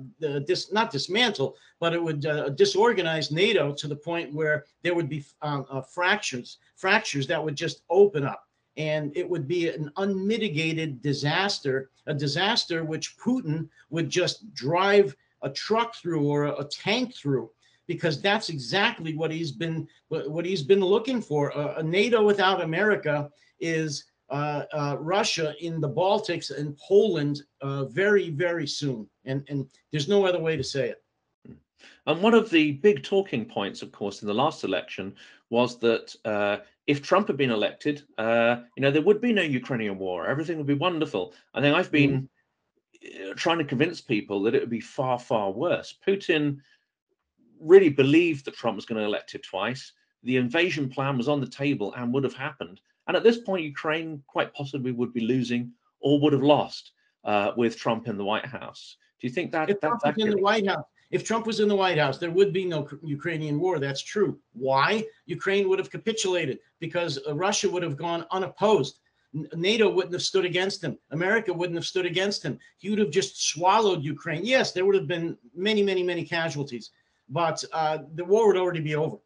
dis, 0.47 0.73
not 0.73 0.91
dismantle, 0.91 1.55
but 1.81 1.93
it 1.93 2.03
would 2.03 2.25
uh, 2.25 2.49
disorganize 2.49 3.31
NATO 3.31 3.75
to 3.75 3.87
the 3.87 3.95
point 3.95 4.33
where 4.33 4.65
there 4.83 4.95
would 4.95 5.11
be 5.11 5.23
um, 5.43 5.67
uh, 5.71 5.83
fractures, 5.83 6.57
fractures 6.77 7.27
that 7.27 7.45
would 7.45 7.57
just 7.57 7.83
open 7.91 8.25
up. 8.25 8.47
And 8.79 9.15
it 9.15 9.29
would 9.29 9.47
be 9.47 9.69
an 9.69 9.93
unmitigated 9.99 11.03
disaster, 11.03 11.91
a 12.07 12.15
disaster 12.15 12.85
which 12.85 13.19
Putin 13.19 13.69
would 13.91 14.09
just 14.09 14.55
drive 14.55 15.15
a 15.43 15.51
truck 15.51 15.95
through 15.95 16.27
or 16.27 16.45
a, 16.45 16.61
a 16.61 16.65
tank 16.65 17.15
through 17.15 17.51
because 17.87 18.23
that's 18.23 18.49
exactly 18.49 19.15
what 19.15 19.31
he's 19.31 19.53
been 19.53 19.87
what 20.09 20.47
he's 20.47 20.63
been 20.63 20.81
looking 20.81 21.21
for. 21.21 21.55
Uh, 21.55 21.75
a 21.77 21.83
NATO 21.83 22.25
without 22.25 22.63
America 22.63 23.31
is 23.61 24.05
Russia 24.31 25.55
in 25.61 25.81
the 25.81 25.89
Baltics 25.89 26.57
and 26.57 26.77
Poland 26.77 27.43
uh, 27.61 27.85
very, 27.87 28.31
very 28.31 28.67
soon. 28.67 29.09
And, 29.25 29.45
and 29.49 29.67
there's 29.91 30.09
no 30.09 30.27
other 30.27 30.41
way 30.41 30.57
to 30.57 30.65
say 30.65 30.91
it. 30.91 31.03
And 32.07 32.23
one 32.23 32.35
of 32.35 32.51
the 32.51 32.73
big 32.73 33.03
talking 33.03 33.45
points, 33.45 33.83
of 33.83 33.93
course, 33.93 34.23
in 34.23 34.29
the 34.29 34.35
last 34.35 34.65
election 34.65 35.15
was 35.51 35.79
that 35.81 36.15
uh, 36.25 36.59
if 36.87 37.03
Trump 37.03 37.27
had 37.29 37.37
been 37.37 37.51
elected, 37.51 38.03
uh, 38.17 38.57
you 38.77 38.83
know, 38.83 38.91
there 38.91 39.03
would 39.03 39.21
be 39.21 39.33
no 39.33 39.43
Ukrainian 39.43 39.99
war. 39.99 40.27
Everything 40.27 40.57
would 40.57 40.67
be 40.67 40.75
wonderful. 40.75 41.35
I 41.55 41.61
think 41.61 41.77
I've 41.77 41.93
been 41.93 42.29
mm. 43.05 43.37
trying 43.37 43.59
to 43.59 43.65
convince 43.65 44.01
people 44.01 44.43
that 44.43 44.55
it 44.55 44.61
would 44.61 44.71
be 44.71 44.81
far, 44.81 45.19
far 45.19 45.51
worse. 45.51 45.97
Putin 46.07 46.59
really 47.61 47.91
believed 47.91 48.47
that 48.47 48.55
Trump 48.55 48.77
was 48.77 48.87
going 48.87 49.01
to 49.01 49.07
elect 49.07 49.35
it 49.35 49.43
twice. 49.43 49.93
The 50.23 50.37
invasion 50.37 50.89
plan 50.89 51.19
was 51.19 51.29
on 51.29 51.41
the 51.41 51.47
table 51.47 51.93
and 51.95 52.13
would 52.13 52.25
have 52.25 52.35
happened. 52.35 52.81
And 53.09 53.17
at 53.17 53.25
this 53.25 53.39
point, 53.39 53.65
Ukraine 53.65 54.23
quite 54.27 54.53
possibly 54.53 54.93
would 54.93 55.13
be 55.13 55.21
losing 55.21 55.73
or 56.01 56.21
would 56.21 56.35
have 56.35 56.43
lost 56.43 56.93
uh, 57.25 57.53
with 57.57 57.77
Trump 57.77 58.07
in 58.07 58.19
the 58.19 58.25
White 58.25 58.47
House. 58.47 58.97
Do 59.21 59.27
you 59.27 59.33
think 59.33 59.51
that 59.53 59.71
if 59.71 59.81
that's 59.81 60.03
Trump 60.03 60.17
was 60.17 60.25
in 60.25 60.31
the 60.31 60.43
White 60.43 60.67
House? 60.67 60.85
If 61.11 61.25
Trump 61.25 61.47
was 61.47 61.61
in 61.61 61.69
the 61.69 61.75
White 61.75 61.97
House, 61.97 62.19
there 62.19 62.31
would 62.31 62.53
be 62.53 62.67
no 62.67 62.87
Ukrainian 63.03 63.59
war. 63.59 63.79
That's 63.79 64.03
true. 64.03 64.39
Why? 64.53 65.05
Ukraine 65.25 65.69
would 65.69 65.79
have 65.79 65.91
capitulated 65.91 66.59
because 66.81 67.19
uh, 67.27 67.35
Russia 67.35 67.69
would 67.71 67.83
have 67.83 67.97
gone 67.97 68.27
unopposed. 68.31 69.01
NATO 69.55 69.89
wouldn't 69.89 70.13
have 70.13 70.23
stood 70.23 70.45
against 70.45 70.85
him. 70.85 70.99
America 71.11 71.53
wouldn't 71.53 71.77
have 71.77 71.87
stood 71.87 72.07
against 72.07 72.43
him. 72.43 72.59
He 72.77 72.91
would 72.91 72.99
have 72.99 73.11
just 73.11 73.49
swallowed 73.51 74.03
Ukraine. 74.03 74.45
Yes, 74.45 74.73
there 74.73 74.85
would 74.85 74.95
have 74.95 75.09
been 75.09 75.37
many, 75.55 75.83
many, 75.83 76.03
many 76.03 76.25
casualties, 76.25 76.91
but 77.29 77.63
uh, 77.73 77.99
the 78.15 78.25
war 78.25 78.47
would 78.47 78.57
already 78.57 78.81
be 78.81 78.95
over. 78.95 79.17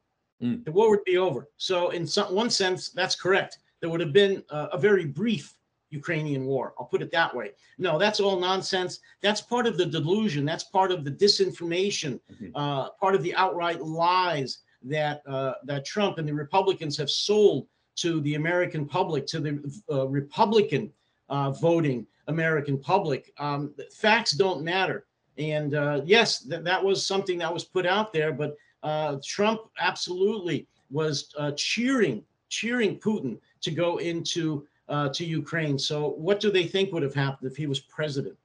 Mm. 0.43 0.64
The 0.64 0.72
war 0.72 0.91
would 0.91 1.05
be 1.05 1.18
over. 1.18 1.49
So, 1.57 1.91
in 1.91 2.07
some, 2.07 2.35
one 2.35 2.51
sense, 2.51 2.91
that's 2.91 3.14
correct. 3.14 3.59
There 3.83 3.91
would 3.91 4.01
have 4.01 4.12
been 4.12 4.43
uh, 4.49 4.68
a 4.72 4.78
very 4.78 5.05
brief 5.05 5.55
Ukrainian 5.91 6.47
war. 6.47 6.72
I'll 6.78 6.87
put 6.87 7.03
it 7.03 7.11
that 7.12 7.35
way. 7.35 7.51
No, 7.78 7.99
that's 7.99 8.20
all 8.20 8.39
nonsense. 8.39 9.01
That's 9.20 9.41
part 9.41 9.66
of 9.66 9.76
the 9.76 9.85
delusion. 9.85 10.45
That's 10.45 10.64
part 10.64 10.91
of 10.91 11.05
the 11.05 11.11
disinformation, 11.11 12.18
mm-hmm. 12.33 12.47
uh, 12.55 12.91
part 12.91 13.14
of 13.14 13.22
the 13.22 13.35
outright 13.35 13.83
lies 13.83 14.59
that 14.85 15.22
uh, 15.26 15.55
that 15.64 15.85
Trump 15.85 16.18
and 16.18 16.26
the 16.26 16.33
Republicans 16.33 16.97
have 16.97 17.11
sold 17.11 17.66
to 17.97 18.20
the 18.22 18.37
American 18.37 18.87
public, 18.87 19.26
to 19.26 19.41
the 19.41 19.83
uh, 19.93 20.07
Republican 20.09 20.91
uh, 21.28 21.51
voting 21.51 22.07
American 22.28 22.78
public. 22.78 23.33
Um, 23.39 23.74
facts 23.93 24.33
don't 24.33 24.62
matter. 24.62 25.07
And 25.39 25.74
uh, 25.74 26.03
yes, 26.05 26.45
th- 26.45 26.62
that 26.62 26.83
was 26.83 27.05
something 27.05 27.39
that 27.39 27.53
was 27.53 27.64
put 27.64 27.85
out 27.85 28.12
there, 28.12 28.33
but 28.33 28.57
uh, 28.83 29.16
Trump 29.24 29.62
absolutely 29.78 30.66
was 30.91 31.35
cheering, 31.57 32.22
cheering 32.49 32.99
Putin 32.99 33.39
to 33.62 33.70
go 33.70 33.98
into 33.98 34.66
uh, 34.88 35.08
to 35.10 35.24
Ukraine. 35.24 35.78
So, 35.78 36.10
what 36.10 36.40
do 36.40 36.50
they 36.50 36.66
think 36.66 36.92
would 36.92 37.02
have 37.02 37.14
happened 37.14 37.50
if 37.50 37.56
he 37.56 37.66
was 37.66 37.80
president? 37.80 38.36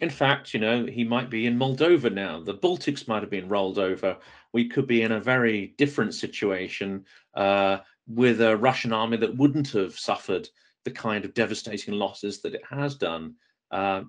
In 0.00 0.10
fact, 0.10 0.52
you 0.52 0.60
know, 0.60 0.84
he 0.84 1.04
might 1.04 1.30
be 1.30 1.46
in 1.46 1.58
Moldova 1.58 2.12
now. 2.12 2.40
The 2.40 2.54
Baltics 2.54 3.08
might 3.08 3.22
have 3.22 3.30
been 3.30 3.48
rolled 3.48 3.78
over. 3.78 4.18
We 4.52 4.68
could 4.68 4.86
be 4.86 5.02
in 5.02 5.12
a 5.12 5.20
very 5.20 5.74
different 5.78 6.14
situation 6.14 7.04
uh, 7.34 7.78
with 8.06 8.40
a 8.42 8.56
Russian 8.56 8.92
army 8.92 9.16
that 9.18 9.36
wouldn't 9.36 9.70
have 9.70 9.98
suffered 9.98 10.48
the 10.84 10.90
kind 10.90 11.24
of 11.24 11.34
devastating 11.34 11.94
losses 11.94 12.40
that 12.42 12.54
it 12.54 12.62
has 12.68 12.94
done. 12.94 13.34
Uh, 13.70 14.02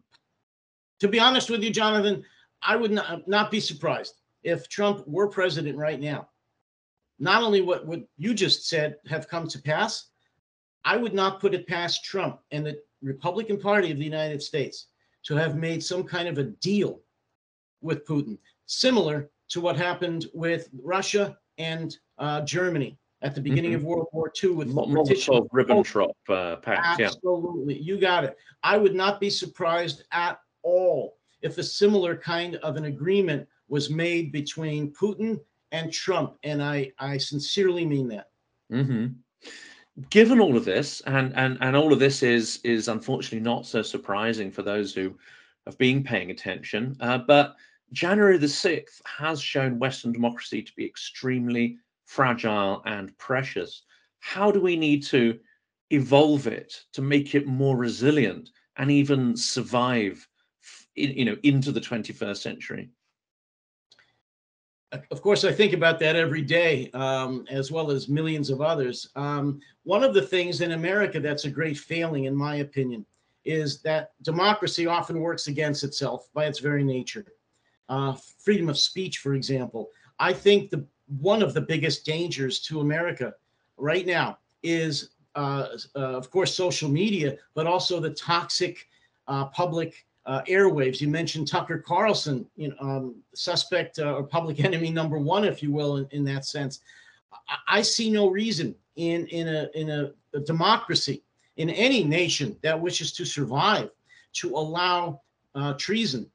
to 1.00 1.08
be 1.08 1.20
honest 1.20 1.50
with 1.50 1.64
you, 1.64 1.70
Jonathan, 1.70 2.24
I 2.62 2.76
would 2.76 2.92
not, 2.92 3.28
not 3.28 3.50
be 3.50 3.60
surprised 3.60 4.16
if 4.44 4.68
Trump 4.68 5.08
were 5.08 5.28
president 5.28 5.78
right 5.78 6.00
now. 6.00 6.30
Not 7.20 7.44
only 7.44 7.62
what, 7.62 7.88
what 7.88 8.02
you 8.18 8.34
just 8.34 8.68
said 8.68 8.98
have 9.08 9.28
come 9.28 9.48
to 9.48 9.62
pass, 9.62 10.10
I 10.88 10.96
would 10.96 11.14
not 11.14 11.42
put 11.42 11.54
it 11.54 11.68
past 11.68 12.06
Trump 12.06 12.40
and 12.52 12.66
the 12.66 12.80
Republican 13.02 13.60
Party 13.60 13.92
of 13.92 13.98
the 13.98 14.06
United 14.06 14.42
States 14.42 14.88
to 15.26 15.36
have 15.36 15.58
made 15.58 15.84
some 15.84 16.02
kind 16.02 16.30
of 16.30 16.38
a 16.38 16.46
deal 16.46 17.02
with 17.82 18.08
Putin, 18.08 18.38
similar 18.68 19.30
to 19.50 19.60
what 19.60 19.76
happened 19.76 20.28
with 20.34 20.70
Russia 20.82 21.38
and 21.58 21.98
uh, 22.20 22.40
Germany 22.42 22.98
at 23.22 23.36
the 23.36 23.42
beginning 23.42 23.72
mm-hmm. 23.72 23.82
of 23.82 23.84
World 23.84 24.08
War 24.14 24.32
II 24.42 24.52
with 24.52 24.74
Molotov-Ribbentrop 24.74 26.12
uh, 26.30 26.56
pact. 26.56 27.02
Absolutely, 27.02 27.76
yeah. 27.76 27.82
you 27.82 28.00
got 28.00 28.24
it. 28.24 28.38
I 28.64 28.78
would 28.78 28.96
not 28.96 29.20
be 29.20 29.30
surprised 29.30 30.06
at 30.14 30.40
all 30.64 31.18
if 31.42 31.58
a 31.58 31.64
similar 31.64 32.16
kind 32.16 32.56
of 32.58 32.78
an 32.78 32.86
agreement 32.86 33.46
was 33.68 33.90
made 33.90 34.32
between 34.32 34.94
Putin 34.94 35.38
and 35.74 35.92
Trump, 35.92 36.38
and 36.44 36.64
I 36.64 36.94
I 36.98 37.18
sincerely 37.18 37.86
mean 37.86 38.08
that. 38.08 38.28
Mm-hmm 38.72 39.08
given 40.10 40.40
all 40.40 40.58
of 40.58 40.66
this, 40.66 41.02
and 41.02 41.36
and 41.36 41.58
and 41.62 41.76
all 41.76 41.94
of 41.94 42.00
this 42.00 42.24
is 42.24 42.60
is 42.64 42.88
unfortunately 42.88 43.40
not 43.40 43.66
so 43.66 43.82
surprising 43.82 44.52
for 44.52 44.62
those 44.62 44.94
who 44.94 45.18
have 45.66 45.78
been 45.78 46.04
paying 46.04 46.32
attention. 46.32 46.96
Uh, 47.00 47.18
but 47.18 47.56
January 47.94 48.38
the 48.38 48.48
sixth 48.48 49.02
has 49.06 49.42
shown 49.42 49.80
Western 49.80 50.12
democracy 50.12 50.62
to 50.62 50.74
be 50.76 50.86
extremely 50.86 51.78
fragile 52.06 52.82
and 52.86 53.18
precious. 53.18 53.84
How 54.20 54.52
do 54.52 54.62
we 54.62 54.76
need 54.76 55.04
to 55.06 55.40
evolve 55.90 56.48
it 56.48 56.84
to 56.94 57.02
make 57.02 57.34
it 57.34 57.48
more 57.48 57.78
resilient 57.78 58.50
and 58.76 58.92
even 58.92 59.36
survive, 59.36 60.28
you 60.96 61.26
know, 61.26 61.38
into 61.44 61.72
the 61.72 61.82
twenty 61.82 62.14
first 62.14 62.44
century? 62.44 62.90
Of 64.92 65.22
course, 65.22 65.44
I 65.44 65.52
think 65.52 65.74
about 65.74 66.00
that 66.00 66.16
every 66.16 66.42
day, 66.42 66.90
um, 66.94 67.46
as 67.50 67.72
well 67.72 67.92
as 67.92 68.08
millions 68.08 68.50
of 68.50 68.62
others. 68.62 69.10
Um, 69.16 69.60
one 69.84 70.04
of 70.04 70.14
the 70.14 70.22
things 70.22 70.62
in 70.62 70.72
America 70.72 71.20
that's 71.20 71.46
a 71.46 71.50
great 71.50 71.78
failing, 71.78 72.26
in 72.26 72.36
my 72.36 72.58
opinion, 72.58 73.06
is 73.44 73.82
that 73.82 74.12
democracy 74.22 74.88
often 74.88 75.20
works 75.20 75.48
against 75.48 75.84
itself 75.84 76.30
by 76.34 76.46
its 76.46 76.60
very 76.60 76.84
nature. 76.84 77.26
Uh, 77.90 78.14
freedom 78.40 78.70
of 78.70 78.78
speech, 78.78 79.20
for 79.20 79.34
example. 79.34 79.90
I 80.20 80.34
think 80.34 80.70
the 80.70 80.86
one 81.20 81.42
of 81.42 81.54
the 81.54 81.62
biggest 81.62 82.06
dangers 82.06 82.60
to 82.60 82.82
America 82.82 83.34
right 83.78 84.06
now 84.06 84.40
is, 84.64 85.12
uh, 85.36 85.68
uh, 85.96 86.00
of 86.00 86.30
course, 86.30 86.54
social 86.54 86.90
media, 86.90 87.38
but 87.54 87.68
also 87.68 88.00
the 88.00 88.10
toxic 88.10 88.88
uh, 89.28 89.46
public 89.46 90.06
uh, 90.28 90.42
airwaves. 90.44 91.00
You 91.00 91.08
mentioned 91.08 91.48
Tucker 91.48 91.80
Carlson, 91.80 92.46
you 92.58 92.70
know, 92.70 92.76
um, 92.82 93.16
suspect 93.34 93.98
uh, 93.98 94.14
or 94.14 94.24
public 94.24 94.60
enemy 94.64 94.92
number 94.92 95.18
one, 95.18 95.46
if 95.46 95.64
you 95.64 95.72
will, 95.72 95.98
in, 95.98 96.08
in 96.12 96.24
that 96.26 96.46
sense. 96.46 96.82
I, 97.50 97.80
I, 97.80 97.82
see 97.82 98.12
no 98.12 98.30
reason 98.30 98.76
in 98.98 99.26
in 99.28 99.48
a 99.48 99.70
in 99.74 99.90
a, 99.90 100.12
a, 100.34 100.42
democracy 100.42 101.24
in 101.56 101.70
any 101.70 102.04
nation 102.04 102.58
that 102.62 102.80
wishes 102.80 103.14
to 103.14 103.26
survive 103.26 103.90
to 104.34 104.50
allow 104.50 105.22
uh, 105.56 105.74
treason, 105.74 106.30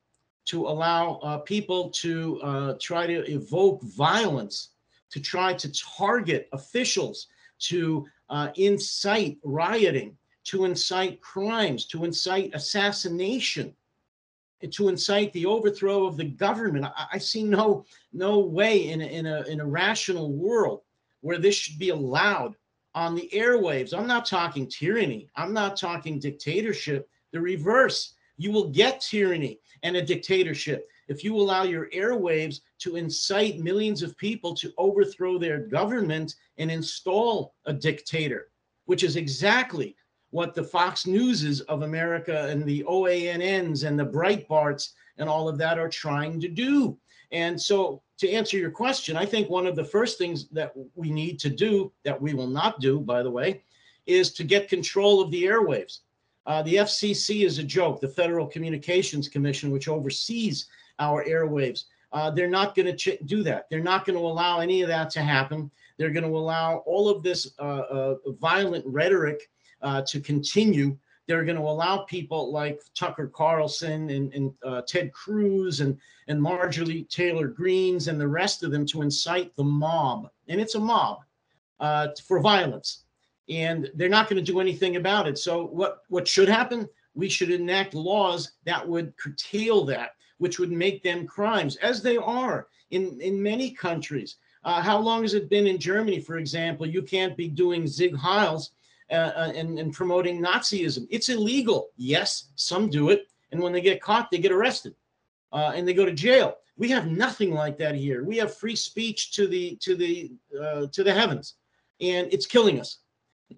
to 0.47 0.66
allow 0.66 1.16
uh, 1.22 1.38
people 1.38 1.90
to 1.90 2.40
uh, 2.43 2.74
try 2.80 3.07
to 3.07 3.30
evoke 3.30 3.82
violence, 3.82 4.70
to 5.11 5.20
try 5.20 5.53
to 5.53 5.70
target 5.72 6.49
officials, 6.53 7.28
to 7.59 8.07
uh, 8.30 8.49
incite 8.57 9.38
rioting, 9.45 10.16
to 10.45 10.64
incite 10.64 11.20
crimes, 11.20 11.84
to 11.84 12.05
incite 12.05 12.51
assassination 12.55 13.74
to 14.71 14.89
incite 14.89 15.33
the 15.33 15.47
overthrow 15.47 16.07
of 16.07 16.17
the 16.17 16.25
government. 16.25 16.85
I, 16.85 17.07
I 17.15 17.19
see 17.19 17.43
no 17.43 17.85
no 18.13 18.39
way 18.39 18.89
in 18.89 19.01
a, 19.01 19.07
in 19.07 19.27
a 19.27 19.43
in 19.43 19.61
a 19.61 19.67
rational 19.67 20.33
world 20.33 20.83
where 21.21 21.39
this 21.39 21.55
should 21.55 21.79
be 21.79 21.91
allowed 21.91 22.55
on 22.95 23.15
the 23.15 23.29
airwaves. 23.33 23.97
I'm 23.97 24.07
not 24.07 24.27
talking 24.27 24.69
tyranny. 24.69 25.29
I'm 25.37 25.53
not 25.53 25.77
talking 25.77 26.19
dictatorship. 26.19 27.09
The 27.33 27.41
reverse. 27.41 28.15
You 28.37 28.51
will 28.51 28.69
get 28.69 29.01
tyranny 29.01 29.61
and 29.83 29.97
a 29.97 30.03
dictatorship 30.03 30.89
if 31.09 31.23
you 31.23 31.37
allow 31.37 31.63
your 31.65 31.89
airwaves 31.91 32.61
to 32.79 32.97
incite 32.97 33.59
millions 33.59 34.03
of 34.03 34.17
people 34.17 34.55
to 34.55 34.73
overthrow 34.79 35.39
their 35.39 35.59
government 35.59 36.35
and 36.59 36.71
install 36.71 37.55
a 37.67 37.73
dictator, 37.73 38.49
which 38.87 39.03
is 39.03 39.17
exactly 39.17 39.95
what 40.33 40.55
the 40.55 40.64
Fox 40.64 41.07
Newses 41.07 41.61
of 41.62 41.83
America 41.83 42.49
and 42.49 42.64
the 42.64 42.83
OANNs 42.89 43.85
and 43.87 43.99
the 43.99 44.05
Breitbarts 44.05 44.93
and 45.18 45.28
all 45.28 45.47
of 45.47 45.59
that 45.59 45.78
are 45.78 45.91
trying 45.91 46.41
to 46.41 46.49
do. 46.49 46.99
And 47.33 47.61
so, 47.61 48.03
to 48.16 48.30
answer 48.30 48.57
your 48.57 48.70
question, 48.70 49.16
I 49.16 49.26
think 49.26 49.51
one 49.51 49.66
of 49.66 49.76
the 49.76 49.85
first 49.85 50.16
things 50.16 50.49
that 50.49 50.72
we 50.95 51.11
need 51.11 51.39
to 51.41 51.51
do, 51.51 51.93
that 52.05 52.20
we 52.20 52.33
will 52.35 52.47
not 52.47 52.80
do, 52.80 52.99
by 52.99 53.22
the 53.22 53.30
way, 53.30 53.62
is 54.07 54.33
to 54.35 54.45
get 54.45 54.68
control 54.68 55.20
of 55.20 55.30
the 55.30 55.45
airwaves. 55.45 55.99
Uh, 56.47 56.62
the 56.62 56.76
FCC 56.76 57.45
is 57.45 57.59
a 57.59 57.62
joke, 57.62 58.01
the 58.01 58.09
Federal 58.09 58.47
Communications 58.47 59.28
Commission, 59.28 59.70
which 59.70 59.89
oversees 59.89 60.66
our 60.99 61.24
airwaves. 61.24 61.85
Uh, 62.12 62.30
they're 62.30 62.49
not 62.49 62.74
going 62.74 62.87
to 62.87 62.97
ch- 62.97 63.18
do 63.26 63.43
that. 63.43 63.66
They're 63.70 63.80
not 63.80 64.07
going 64.07 64.18
to 64.18 64.24
allow 64.24 64.61
any 64.61 64.80
of 64.83 64.89
that 64.89 65.11
to 65.11 65.20
happen. 65.20 65.70
They're 65.99 66.11
going 66.11 66.24
to 66.24 66.37
allow 66.37 66.78
all 66.87 67.09
of 67.09 67.22
this 67.22 67.53
uh, 67.59 67.62
uh 67.62 68.14
violent 68.41 68.85
rhetoric 68.87 69.51
uh, 69.83 70.03
to 70.03 70.20
continue. 70.20 70.97
They're 71.26 71.45
going 71.45 71.57
to 71.57 71.62
allow 71.62 71.99
people 71.99 72.53
like 72.53 72.80
Tucker 72.95 73.28
Carlson 73.28 74.11
and, 74.11 74.33
and 74.35 74.53
uh, 74.64 74.83
Ted 74.87 75.12
Cruz 75.12 75.80
and, 75.80 75.97
and 76.28 76.43
Marjorie 76.43 77.05
Taylor 77.05 77.47
Greenes 77.47 78.09
and 78.09 78.20
the 78.20 78.26
rest 78.28 78.62
of 78.62 78.70
them 78.70 78.85
to 78.87 79.03
incite 79.03 79.55
the 79.57 79.64
mob. 79.64 80.28
And 80.49 80.61
it's 80.61 80.74
a 80.74 80.80
mob 80.80 81.20
uh, 81.80 82.09
for 82.26 82.41
violence. 82.41 83.05
And 83.49 83.91
they're 83.95 84.09
not 84.09 84.28
going 84.28 84.45
to 84.45 84.53
do 84.53 84.61
anything 84.61 84.97
about 84.97 85.26
it. 85.26 85.39
So, 85.39 85.66
what, 85.66 86.03
what 86.09 86.26
should 86.26 86.49
happen? 86.49 86.89
We 87.14 87.28
should 87.28 87.51
enact 87.51 87.95
laws 87.95 88.53
that 88.64 88.87
would 88.87 89.16
curtail 89.16 89.85
that, 89.87 90.12
which 90.39 90.59
would 90.59 90.72
make 90.72 91.03
them 91.03 91.26
crimes, 91.26 91.76
as 91.76 92.03
they 92.03 92.16
are 92.16 92.68
in, 92.91 93.20
in 93.20 93.43
many 93.43 93.70
countries. 93.70 94.37
Uh, 94.64 94.80
how 94.80 94.99
long 94.99 95.22
has 95.22 95.35
it 95.35 95.51
been 95.51 95.66
in 95.66 95.78
Germany, 95.78 96.20
for 96.20 96.39
example? 96.39 96.87
You 96.87 97.03
can't 97.03 97.37
be 97.37 97.49
doing 97.49 97.87
Sieg 97.87 98.14
Heils 98.14 98.70
uh, 99.13 99.33
uh, 99.37 99.53
and, 99.55 99.79
and 99.79 99.93
promoting 99.93 100.43
Nazism. 100.43 101.07
It's 101.11 101.29
illegal. 101.29 101.91
Yes, 101.97 102.49
some 102.57 102.89
do 102.89 103.11
it. 103.11 103.27
And 103.51 103.61
when 103.61 103.73
they 103.73 103.83
get 103.83 104.01
caught, 104.01 104.31
they 104.31 104.39
get 104.39 104.53
arrested 104.53 104.95
uh, 105.53 105.73
and 105.75 105.87
they 105.87 105.95
go 105.95 106.05
to 106.05 106.13
jail. 106.13 106.57
We 106.77 106.89
have 106.89 107.07
nothing 107.07 107.53
like 107.53 107.77
that 107.79 107.95
here. 107.95 108.25
We 108.25 108.39
have 108.39 108.57
free 108.57 108.77
speech 108.77 109.33
to 109.33 109.47
the 109.47 109.77
to 109.83 109.95
the 109.95 110.33
uh, 110.61 110.87
to 110.93 111.05
the 111.05 111.13
heavens, 111.13 111.55
and 112.01 112.27
it's 112.33 112.47
killing 112.47 112.81
us. 112.81 112.99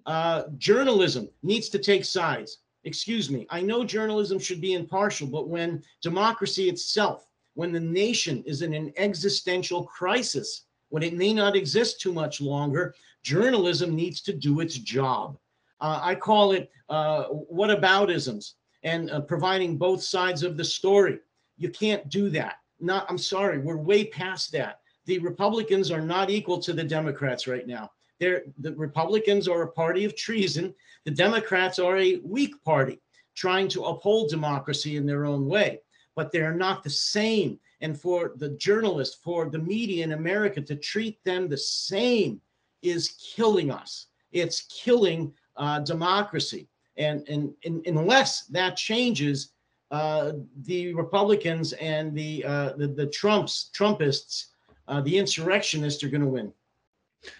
Uh, 0.05 0.43
journalism 0.57 1.29
needs 1.41 1.69
to 1.69 1.79
take 1.79 2.03
sides. 2.03 2.59
Excuse 2.83 3.31
me. 3.31 3.47
I 3.49 3.61
know 3.61 3.83
journalism 3.83 4.37
should 4.37 4.61
be 4.61 4.73
impartial, 4.73 5.27
but 5.27 5.47
when 5.47 5.81
democracy 6.01 6.69
itself, 6.69 7.25
when 7.55 7.71
the 7.71 7.79
nation 7.79 8.43
is 8.45 8.61
in 8.61 8.73
an 8.73 8.93
existential 8.97 9.85
crisis, 9.85 10.65
when 10.89 11.01
it 11.01 11.13
may 11.13 11.33
not 11.33 11.55
exist 11.55 12.01
too 12.01 12.13
much 12.13 12.41
longer, 12.41 12.93
journalism 13.23 13.95
needs 13.95 14.21
to 14.21 14.33
do 14.33 14.59
its 14.59 14.77
job. 14.77 15.37
Uh, 15.79 15.99
I 16.01 16.15
call 16.15 16.51
it 16.51 16.71
uh, 16.89 17.25
whataboutisms 17.53 18.53
and 18.83 19.09
uh, 19.11 19.21
providing 19.21 19.77
both 19.77 20.01
sides 20.01 20.43
of 20.43 20.57
the 20.57 20.63
story. 20.63 21.19
You 21.57 21.69
can't 21.69 22.07
do 22.09 22.29
that. 22.31 22.55
Not, 22.79 23.05
I'm 23.09 23.17
sorry, 23.17 23.57
we're 23.59 23.77
way 23.77 24.05
past 24.05 24.51
that. 24.51 24.81
The 25.05 25.19
Republicans 25.19 25.91
are 25.91 26.01
not 26.01 26.29
equal 26.29 26.59
to 26.59 26.73
the 26.73 26.83
Democrats 26.83 27.47
right 27.47 27.67
now. 27.67 27.91
They're, 28.19 28.43
the 28.59 28.73
Republicans 28.73 29.47
are 29.47 29.63
a 29.63 29.71
party 29.71 30.05
of 30.05 30.15
treason. 30.15 30.73
The 31.03 31.11
Democrats 31.11 31.79
are 31.79 31.97
a 31.97 32.17
weak 32.23 32.61
party 32.63 32.99
trying 33.35 33.67
to 33.69 33.85
uphold 33.85 34.29
democracy 34.29 34.95
in 34.95 35.05
their 35.05 35.25
own 35.25 35.47
way, 35.47 35.81
but 36.15 36.31
they're 36.31 36.53
not 36.53 36.83
the 36.83 36.89
same. 36.89 37.59
And 37.81 37.99
for 37.99 38.31
the 38.37 38.49
journalists, 38.49 39.19
for 39.21 39.49
the 39.49 39.59
media 39.59 40.03
in 40.03 40.13
America 40.13 40.61
to 40.61 40.75
treat 40.75 41.23
them 41.23 41.49
the 41.49 41.57
same 41.57 42.41
is 42.81 43.09
killing 43.35 43.71
us. 43.71 44.07
It's 44.31 44.61
killing 44.61 45.33
uh, 45.57 45.79
democracy. 45.79 46.67
And, 46.97 47.27
and, 47.27 47.53
and, 47.65 47.85
unless 47.85 48.45
that 48.45 48.77
changes, 48.77 49.51
uh, 49.91 50.33
the 50.63 50.93
Republicans 50.93 51.73
and 51.73 52.15
the, 52.15 52.43
uh, 52.45 52.73
the, 52.77 52.87
the 52.87 53.07
Trumps, 53.07 53.69
Trumpists, 53.73 54.47
uh, 54.87 55.01
the 55.01 55.17
insurrectionists 55.17 56.03
are 56.03 56.09
going 56.09 56.21
to 56.21 56.27
win. 56.27 56.53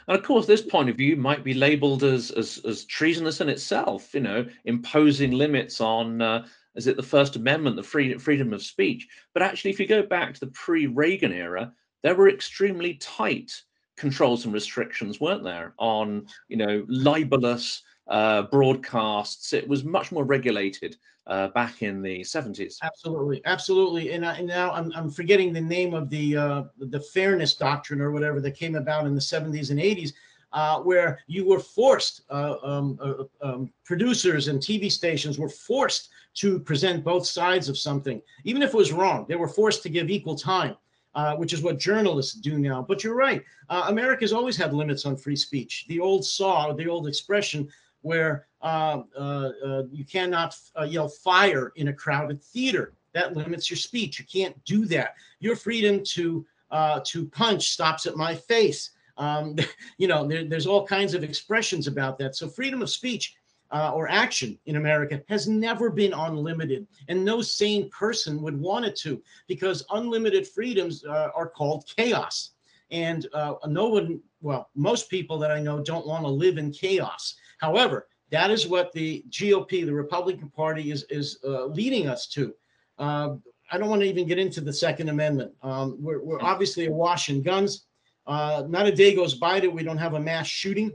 And 0.07 0.17
of 0.17 0.23
course, 0.23 0.45
this 0.45 0.61
point 0.61 0.89
of 0.89 0.97
view 0.97 1.15
might 1.15 1.43
be 1.43 1.53
labeled 1.53 2.03
as, 2.03 2.31
as, 2.31 2.59
as 2.65 2.85
treasonous 2.85 3.41
in 3.41 3.49
itself, 3.49 4.13
you 4.13 4.19
know, 4.19 4.45
imposing 4.65 5.31
limits 5.31 5.79
on, 5.79 6.21
uh, 6.21 6.47
is 6.75 6.87
it 6.87 6.97
the 6.97 7.03
First 7.03 7.35
Amendment, 7.35 7.75
the 7.75 7.83
free, 7.83 8.17
freedom 8.17 8.51
of 8.51 8.63
speech? 8.63 9.07
But 9.33 9.43
actually, 9.43 9.71
if 9.71 9.79
you 9.79 9.87
go 9.87 10.03
back 10.03 10.33
to 10.33 10.39
the 10.39 10.51
pre 10.51 10.87
Reagan 10.87 11.31
era, 11.31 11.71
there 12.03 12.15
were 12.15 12.29
extremely 12.29 12.95
tight 12.95 13.51
controls 13.95 14.45
and 14.45 14.53
restrictions, 14.53 15.21
weren't 15.21 15.43
there, 15.43 15.73
on, 15.77 16.27
you 16.49 16.57
know, 16.57 16.85
libelous 16.87 17.81
uh, 18.07 18.43
broadcasts. 18.43 19.53
It 19.53 19.67
was 19.67 19.83
much 19.83 20.11
more 20.11 20.23
regulated 20.23 20.97
uh, 21.27 21.47
back 21.49 21.81
in 21.81 22.01
the 22.01 22.21
70s. 22.21 22.77
Absolutely, 22.83 23.41
absolutely. 23.45 24.11
And, 24.11 24.25
and 24.25 24.47
now 24.47 24.71
I'm, 24.71 24.91
I'm 24.95 25.09
forgetting 25.09 25.53
the 25.53 25.61
name 25.61 25.93
of 25.93 26.09
the 26.09 26.37
uh, 26.37 26.63
the 26.77 26.99
fairness 26.99 27.55
doctrine 27.55 28.01
or 28.01 28.11
whatever 28.11 28.39
that 28.41 28.51
came 28.51 28.75
about 28.75 29.05
in 29.05 29.15
the 29.15 29.21
70s 29.21 29.71
and 29.71 29.79
80s. 29.79 30.13
Uh, 30.53 30.79
where 30.79 31.19
you 31.27 31.45
were 31.45 31.59
forced, 31.59 32.21
uh, 32.29 32.55
um, 32.63 32.97
uh, 33.01 33.25
um, 33.41 33.69
producers 33.83 34.47
and 34.47 34.61
TV 34.61 34.89
stations 34.89 35.37
were 35.37 35.49
forced 35.49 36.07
to 36.33 36.59
present 36.59 37.03
both 37.03 37.25
sides 37.25 37.67
of 37.67 37.77
something, 37.77 38.21
even 38.45 38.61
if 38.61 38.69
it 38.73 38.77
was 38.77 38.93
wrong. 38.93 39.25
They 39.27 39.35
were 39.35 39.49
forced 39.49 39.83
to 39.83 39.89
give 39.89 40.09
equal 40.09 40.35
time, 40.35 40.77
uh, 41.13 41.35
which 41.35 41.51
is 41.51 41.61
what 41.61 41.77
journalists 41.77 42.35
do 42.35 42.57
now. 42.57 42.81
But 42.81 43.03
you're 43.03 43.15
right. 43.15 43.43
Uh, 43.69 43.87
America's 43.87 44.31
always 44.31 44.55
had 44.55 44.73
limits 44.73 45.05
on 45.05 45.17
free 45.17 45.35
speech. 45.35 45.85
The 45.89 45.99
old 45.99 46.23
saw, 46.23 46.71
the 46.71 46.87
old 46.87 47.05
expression, 47.05 47.67
where 48.05 48.45
uh, 48.61 49.01
uh, 49.17 49.51
uh, 49.65 49.83
you 49.91 50.05
cannot 50.05 50.55
uh, 50.79 50.83
yell 50.83 51.07
fire 51.07 51.73
in 51.75 51.87
a 51.87 51.93
crowded 51.93 52.41
theater. 52.41 52.93
That 53.13 53.35
limits 53.35 53.69
your 53.69 53.77
speech. 53.77 54.19
You 54.19 54.25
can't 54.25 54.63
do 54.63 54.85
that. 54.85 55.15
Your 55.39 55.55
freedom 55.55 56.03
to 56.15 56.45
uh, 56.69 56.99
to 57.05 57.25
punch 57.25 57.69
stops 57.69 58.05
at 58.05 58.15
my 58.15 58.35
face. 58.35 58.91
Um, 59.17 59.55
you 59.97 60.07
know, 60.07 60.27
there, 60.27 60.43
there's 60.43 60.67
all 60.67 60.85
kinds 60.85 61.15
of 61.15 61.23
expressions 61.23 61.87
about 61.87 62.19
that. 62.19 62.35
So 62.35 62.47
freedom 62.47 62.83
of 62.83 62.89
speech 62.91 63.35
uh, 63.71 63.91
or 63.91 64.07
action 64.07 64.59
in 64.67 64.75
America 64.75 65.23
has 65.27 65.47
never 65.47 65.89
been 65.89 66.13
unlimited, 66.13 66.85
and 67.07 67.25
no 67.25 67.41
sane 67.41 67.89
person 67.89 68.41
would 68.43 68.59
want 68.59 68.85
it 68.85 68.95
to, 68.97 69.21
because 69.47 69.83
unlimited 69.91 70.47
freedoms 70.47 71.03
uh, 71.05 71.29
are 71.35 71.49
called 71.49 71.85
chaos. 71.97 72.51
And 72.91 73.25
uh, 73.33 73.55
no 73.67 73.89
one, 73.89 74.19
well, 74.41 74.69
most 74.75 75.09
people 75.09 75.39
that 75.39 75.49
I 75.49 75.59
know 75.59 75.81
don't 75.81 76.05
want 76.05 76.23
to 76.23 76.29
live 76.29 76.59
in 76.59 76.71
chaos. 76.71 77.35
However, 77.59 78.07
that 78.31 78.51
is 78.51 78.67
what 78.67 78.91
the 78.91 79.23
GOP, 79.29 79.85
the 79.85 79.93
Republican 79.93 80.49
Party, 80.49 80.91
is 80.91 81.05
is 81.09 81.39
uh, 81.43 81.65
leading 81.65 82.07
us 82.07 82.27
to. 82.27 82.53
Uh, 82.97 83.35
I 83.71 83.77
don't 83.77 83.89
want 83.89 84.01
to 84.01 84.07
even 84.07 84.27
get 84.27 84.39
into 84.39 84.61
the 84.61 84.73
Second 84.73 85.09
Amendment. 85.09 85.51
Um, 85.63 85.97
we're, 85.99 86.23
we're 86.23 86.41
obviously 86.41 86.85
awash 86.85 87.29
in 87.29 87.41
guns. 87.41 87.85
Uh, 88.27 88.63
not 88.67 88.85
a 88.85 88.91
day 88.91 89.15
goes 89.15 89.35
by 89.35 89.59
that 89.59 89.69
we 89.69 89.83
don't 89.83 89.97
have 89.97 90.13
a 90.13 90.19
mass 90.19 90.47
shooting. 90.47 90.91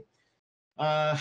Uh, 0.77 1.17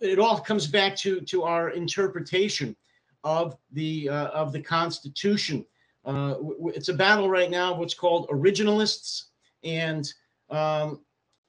it 0.00 0.18
all 0.18 0.38
comes 0.38 0.66
back 0.66 0.94
to 0.96 1.20
to 1.22 1.42
our 1.42 1.70
interpretation 1.70 2.76
of 3.24 3.56
the 3.72 4.08
uh, 4.08 4.28
of 4.28 4.52
the 4.52 4.60
Constitution. 4.60 5.64
Uh, 6.04 6.34
it's 6.66 6.88
a 6.88 6.94
battle 6.94 7.28
right 7.28 7.50
now. 7.50 7.72
Of 7.72 7.78
what's 7.78 7.94
called 7.94 8.28
originalists 8.28 9.24
and 9.64 10.12
um, 10.50 11.00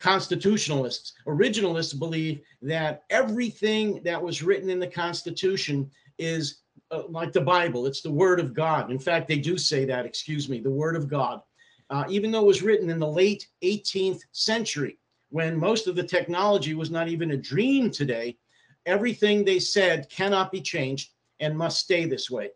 constitutionalists. 0.02 1.14
Originalists 1.28 1.98
believe 1.98 2.42
that 2.62 3.04
everything 3.10 4.02
that 4.04 4.22
was 4.22 4.42
written 4.42 4.70
in 4.70 4.80
the 4.80 4.88
Constitution 4.88 5.90
is 6.18 6.62
uh, 6.90 7.04
like 7.08 7.32
the 7.32 7.42
Bible, 7.42 7.86
it's 7.86 8.02
the 8.02 8.12
Word 8.12 8.40
of 8.40 8.54
God. 8.54 8.92
In 8.92 9.00
fact, 9.00 9.28
they 9.28 9.38
do 9.38 9.58
say 9.58 9.86
that, 9.86 10.06
excuse 10.06 10.50
me, 10.50 10.60
the 10.60 10.70
Word 10.70 10.96
of 10.96 11.08
God. 11.08 11.42
Uh, 11.90 12.04
even 12.10 12.32
though 12.32 12.42
it 12.42 12.48
was 12.48 12.62
written 12.62 12.90
in 12.90 13.00
the 13.00 13.08
late 13.08 13.48
18th 13.64 14.22
century, 14.32 14.98
when 15.30 15.58
most 15.58 15.88
of 15.88 15.96
the 15.96 16.04
technology 16.04 16.74
was 16.74 16.90
not 16.90 17.08
even 17.08 17.32
a 17.32 17.38
dream 17.38 17.92
today, 17.92 18.38
everything 18.86 19.46
they 19.46 19.60
said 19.60 20.10
cannot 20.10 20.52
be 20.52 20.62
changed 20.62 21.12
and 21.40 21.58
must 21.58 21.80
stay 21.80 22.06
this 22.06 22.30
way. 22.30 22.50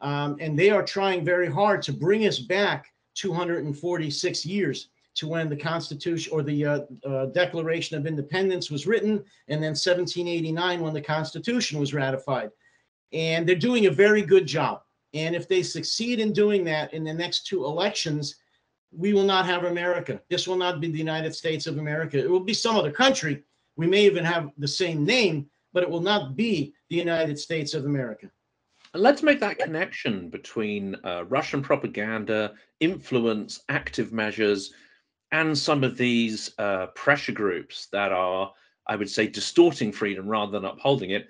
Um, 0.00 0.36
and 0.40 0.58
they 0.58 0.70
are 0.70 0.84
trying 0.84 1.24
very 1.24 1.50
hard 1.50 1.82
to 1.82 1.92
bring 1.92 2.26
us 2.26 2.38
back 2.38 2.92
246 3.14 4.46
years 4.46 4.88
to 5.16 5.28
when 5.28 5.48
the 5.48 5.56
Constitution 5.56 6.32
or 6.32 6.42
the 6.42 6.64
uh, 6.64 6.80
uh, 7.06 7.26
Declaration 7.26 7.96
of 7.96 8.06
Independence 8.06 8.70
was 8.70 8.86
written, 8.86 9.24
and 9.48 9.62
then 9.62 9.70
1789 9.70 10.80
when 10.80 10.94
the 10.94 11.00
Constitution 11.00 11.78
was 11.78 11.94
ratified. 11.94 12.50
And 13.12 13.48
they're 13.48 13.56
doing 13.56 13.86
a 13.86 13.90
very 13.90 14.22
good 14.22 14.46
job. 14.46 14.82
And 15.14 15.34
if 15.34 15.48
they 15.48 15.62
succeed 15.62 16.20
in 16.20 16.32
doing 16.32 16.64
that 16.64 16.94
in 16.94 17.02
the 17.02 17.12
next 17.12 17.46
two 17.46 17.64
elections, 17.64 18.36
we 18.92 19.12
will 19.12 19.24
not 19.24 19.46
have 19.46 19.64
America. 19.64 20.20
This 20.28 20.46
will 20.46 20.56
not 20.56 20.80
be 20.80 20.90
the 20.90 20.98
United 20.98 21.34
States 21.34 21.66
of 21.66 21.78
America. 21.78 22.18
It 22.18 22.30
will 22.30 22.40
be 22.40 22.54
some 22.54 22.76
other 22.76 22.92
country. 22.92 23.42
We 23.76 23.86
may 23.86 24.04
even 24.04 24.24
have 24.24 24.50
the 24.58 24.68
same 24.68 25.04
name, 25.04 25.48
but 25.72 25.82
it 25.82 25.90
will 25.90 26.00
not 26.00 26.36
be 26.36 26.74
the 26.88 26.96
United 26.96 27.38
States 27.38 27.74
of 27.74 27.84
America. 27.84 28.30
Let's 28.94 29.22
make 29.22 29.38
that 29.40 29.58
connection 29.58 30.28
between 30.28 30.96
uh, 31.04 31.24
Russian 31.28 31.62
propaganda, 31.62 32.54
influence, 32.80 33.60
active 33.68 34.12
measures, 34.12 34.72
and 35.32 35.56
some 35.56 35.84
of 35.84 35.96
these 35.96 36.52
uh, 36.58 36.86
pressure 36.88 37.32
groups 37.32 37.86
that 37.92 38.12
are, 38.12 38.52
I 38.86 38.96
would 38.96 39.10
say, 39.10 39.26
distorting 39.26 39.92
freedom 39.92 40.26
rather 40.26 40.52
than 40.52 40.64
upholding 40.64 41.10
it. 41.10 41.28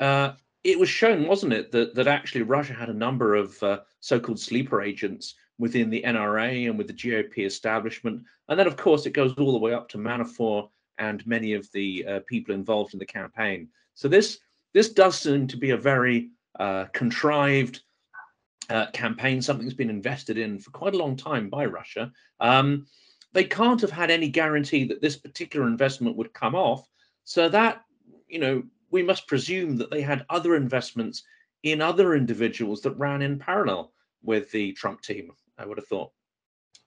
Uh, 0.00 0.32
it 0.64 0.78
was 0.78 0.88
shown, 0.88 1.26
wasn't 1.26 1.52
it, 1.52 1.70
that 1.72 1.94
that 1.94 2.08
actually 2.08 2.42
Russia 2.42 2.74
had 2.74 2.88
a 2.88 2.94
number 2.94 3.34
of 3.34 3.62
uh, 3.62 3.80
so-called 4.00 4.40
sleeper 4.40 4.82
agents 4.82 5.34
within 5.58 5.90
the 5.90 6.02
NRA 6.02 6.68
and 6.68 6.78
with 6.78 6.86
the 6.86 6.92
GOP 6.92 7.46
establishment, 7.46 8.22
and 8.48 8.58
then 8.58 8.66
of 8.66 8.76
course 8.76 9.06
it 9.06 9.12
goes 9.12 9.34
all 9.38 9.52
the 9.52 9.58
way 9.58 9.72
up 9.72 9.88
to 9.88 9.98
Manafort 9.98 10.68
and 10.98 11.26
many 11.26 11.52
of 11.54 11.70
the 11.72 12.04
uh, 12.06 12.20
people 12.26 12.54
involved 12.54 12.92
in 12.92 12.98
the 12.98 13.06
campaign. 13.06 13.68
So 13.94 14.08
this 14.08 14.38
this 14.74 14.90
does 14.90 15.18
seem 15.18 15.46
to 15.48 15.56
be 15.56 15.70
a 15.70 15.76
very 15.76 16.30
uh, 16.58 16.86
contrived 16.92 17.80
uh, 18.70 18.86
campaign, 18.92 19.40
something 19.40 19.64
that's 19.64 19.76
been 19.76 19.90
invested 19.90 20.38
in 20.38 20.58
for 20.58 20.70
quite 20.70 20.94
a 20.94 20.98
long 20.98 21.16
time 21.16 21.48
by 21.48 21.64
Russia. 21.64 22.12
Um, 22.40 22.86
they 23.38 23.44
can't 23.44 23.80
have 23.80 23.92
had 23.92 24.10
any 24.10 24.28
guarantee 24.28 24.82
that 24.82 25.00
this 25.00 25.14
particular 25.14 25.68
investment 25.68 26.16
would 26.16 26.32
come 26.32 26.56
off. 26.56 26.88
So 27.22 27.48
that, 27.50 27.84
you 28.26 28.40
know, 28.40 28.64
we 28.90 29.00
must 29.00 29.28
presume 29.28 29.76
that 29.76 29.92
they 29.92 30.02
had 30.02 30.26
other 30.28 30.56
investments 30.56 31.22
in 31.62 31.80
other 31.80 32.16
individuals 32.16 32.80
that 32.80 32.98
ran 32.98 33.22
in 33.22 33.38
parallel 33.38 33.92
with 34.24 34.50
the 34.50 34.72
Trump 34.72 35.02
team, 35.02 35.30
I 35.56 35.66
would 35.66 35.78
have 35.78 35.86
thought. 35.86 36.10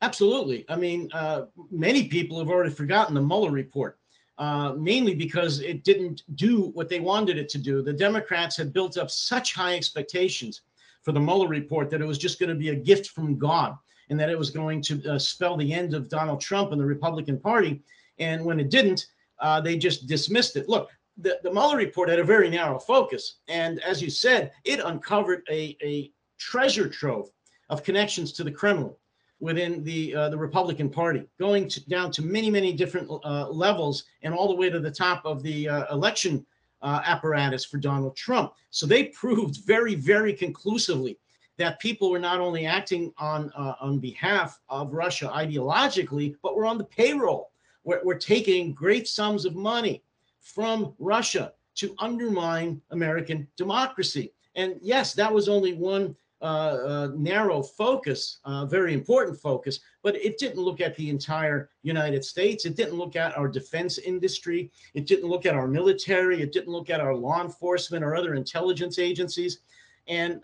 Absolutely. 0.02 0.66
I 0.68 0.76
mean, 0.76 1.08
uh, 1.14 1.43
many 1.72 2.10
people 2.10 2.38
have 2.39 2.49
already 2.49 2.74
forgotten 2.74 3.16
the 3.16 3.22
Mueller 3.22 3.52
report, 3.52 3.97
uh, 4.38 4.74
mainly 4.74 5.16
because 5.16 5.62
it 5.62 5.86
didn't 5.86 6.24
do 6.36 6.72
what 6.74 6.89
they 6.89 6.99
wanted 6.99 7.38
it 7.38 7.47
to 7.47 7.60
do. 7.60 7.82
The 7.82 7.93
Democrats 7.93 8.58
had 8.58 8.74
built 8.74 8.97
up 8.97 9.10
such 9.10 9.54
high 9.54 9.78
expectations 9.78 10.64
for 11.02 11.14
the 11.14 11.20
Mueller 11.22 11.47
report 11.47 11.89
that 11.91 12.02
it 12.02 12.06
was 12.06 12.18
just 12.18 12.39
going 12.39 12.49
to 12.49 12.56
be 12.56 12.72
a 12.72 12.76
gift 12.76 13.12
from 13.12 13.38
God 13.38 13.78
and 14.12 14.20
that 14.20 14.30
it 14.30 14.38
was 14.38 14.51
going 14.51 14.82
to 14.82 15.14
uh, 15.14 15.18
spell 15.18 15.55
the 15.55 15.74
end 15.74 15.93
of 15.93 16.09
Donald 16.09 16.41
Trump 16.41 16.74
and 16.74 16.82
the 16.82 16.86
Republican 16.86 17.39
Party. 17.39 17.82
And 18.20 18.43
when 18.43 18.59
it 18.59 18.70
didn't, 18.70 19.07
uh, 19.39 19.62
they 19.62 19.78
just 19.78 20.05
dismissed 20.05 20.57
it. 20.57 20.68
Look, 20.68 20.89
the, 21.18 21.39
the 21.43 21.51
Mueller 21.51 21.78
report 21.78 22.09
had 22.09 22.20
a 22.20 22.24
very 22.24 22.49
narrow 22.49 22.78
focus. 22.78 23.38
And 23.47 23.80
as 23.80 24.01
you 24.01 24.09
said, 24.09 24.51
it 24.66 24.82
uncovered 24.82 25.43
a, 25.49 25.78
a 25.82 26.12
treasure 26.38 26.89
trove 26.89 27.30
of 27.70 27.84
connections 27.84 28.34
to 28.34 28.43
the 28.43 28.51
Kremlin 28.51 28.93
within 29.39 29.82
the 29.84 30.14
uh, 30.14 30.30
the 30.30 30.38
Republican 30.38 30.89
Party, 30.89 31.24
going 31.39 31.68
to, 31.70 31.89
down 31.89 32.12
to 32.12 32.22
many 32.22 32.51
many 32.51 32.74
different 32.74 33.09
uh, 33.24 33.49
levels 33.49 34.03
and 34.24 34.34
all 34.34 34.49
the 34.49 34.55
way 34.55 34.70
to 34.70 34.80
the 34.80 34.91
top 34.91 35.26
of 35.26 35.41
the 35.41 35.70
uh, 35.70 35.91
election 35.91 36.45
uh, 36.82 37.01
apparatus 37.05 37.66
for 37.66 37.78
Donald 37.78 38.16
Trump. 38.16 38.53
So 38.70 38.86
they 38.86 39.05
proved 39.05 39.66
very 39.66 39.95
very 39.95 40.34
conclusively 40.34 41.18
that 41.62 41.80
people 41.80 42.09
were 42.09 42.20
not 42.20 42.39
only 42.39 42.66
acting 42.66 43.14
on 43.20 43.51
uh, 43.55 43.76
on 43.80 43.99
behalf 43.99 44.59
of 44.68 44.93
Russia 44.93 45.32
ideologically, 45.34 46.36
but 46.41 46.55
were 46.55 46.66
on 46.66 46.80
the 46.80 46.84
payroll. 46.84 47.51
We're, 47.84 48.01
we're 48.03 48.18
taking 48.18 48.74
great 48.74 49.07
sums 49.07 49.45
of 49.45 49.55
money 49.55 50.03
from 50.39 50.95
Russia 50.97 51.53
to 51.76 51.95
undermine 51.99 52.82
American 52.89 53.47
democracy. 53.57 54.34
And 54.55 54.76
yes, 54.82 55.14
that 55.14 55.32
was 55.32 55.47
only 55.47 55.74
one 55.74 56.16
uh, 56.41 56.45
uh, 56.45 57.09
narrow 57.16 57.62
focus, 57.62 58.39
uh, 58.45 58.66
very 58.66 58.95
important 58.95 59.39
focus, 59.39 59.80
but 60.01 60.16
it 60.16 60.39
didn't 60.39 60.57
look 60.57 60.82
at 60.82 60.95
the 60.95 61.09
entire 61.12 61.70
United 61.84 62.26
States. 62.26 62.66
It 62.66 62.76
didn't 62.76 62.97
look 62.97 63.16
at 63.16 63.38
our 63.38 63.47
defense 63.47 63.99
industry. 63.99 64.72
It 64.95 65.05
didn't 65.05 65.30
look 65.30 65.45
at 65.45 65.53
our 65.53 65.68
military. 65.68 66.41
It 66.41 66.51
didn't 66.51 66.74
look 66.74 66.89
at 66.89 66.99
our 66.99 67.16
law 67.16 67.43
enforcement 67.43 68.03
or 68.03 68.16
other 68.16 68.34
intelligence 68.34 68.97
agencies. 68.97 69.59
And 70.07 70.43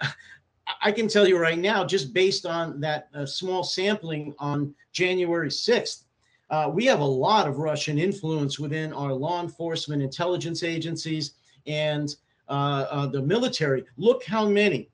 I 0.82 0.92
can 0.92 1.08
tell 1.08 1.28
you 1.28 1.38
right 1.38 1.58
now, 1.58 1.86
just 1.86 2.14
based 2.14 2.46
on 2.46 2.80
that 2.82 3.10
uh, 3.14 3.26
small 3.26 3.64
sampling 3.64 4.34
on 4.40 4.74
January 4.92 5.50
6th, 5.50 6.04
uh, 6.50 6.72
we 6.74 6.86
have 6.86 7.00
a 7.00 7.06
lot 7.06 7.48
of 7.48 7.58
Russian 7.58 7.98
influence 7.98 8.60
within 8.60 8.94
our 8.94 9.14
law 9.14 9.42
enforcement 9.42 10.02
intelligence 10.02 10.64
agencies 10.64 11.34
and 11.66 12.16
uh, 12.48 12.86
uh, 12.90 13.06
the 13.08 13.22
military. 13.22 13.84
Look 13.98 14.24
how 14.24 14.48
many 14.48 14.90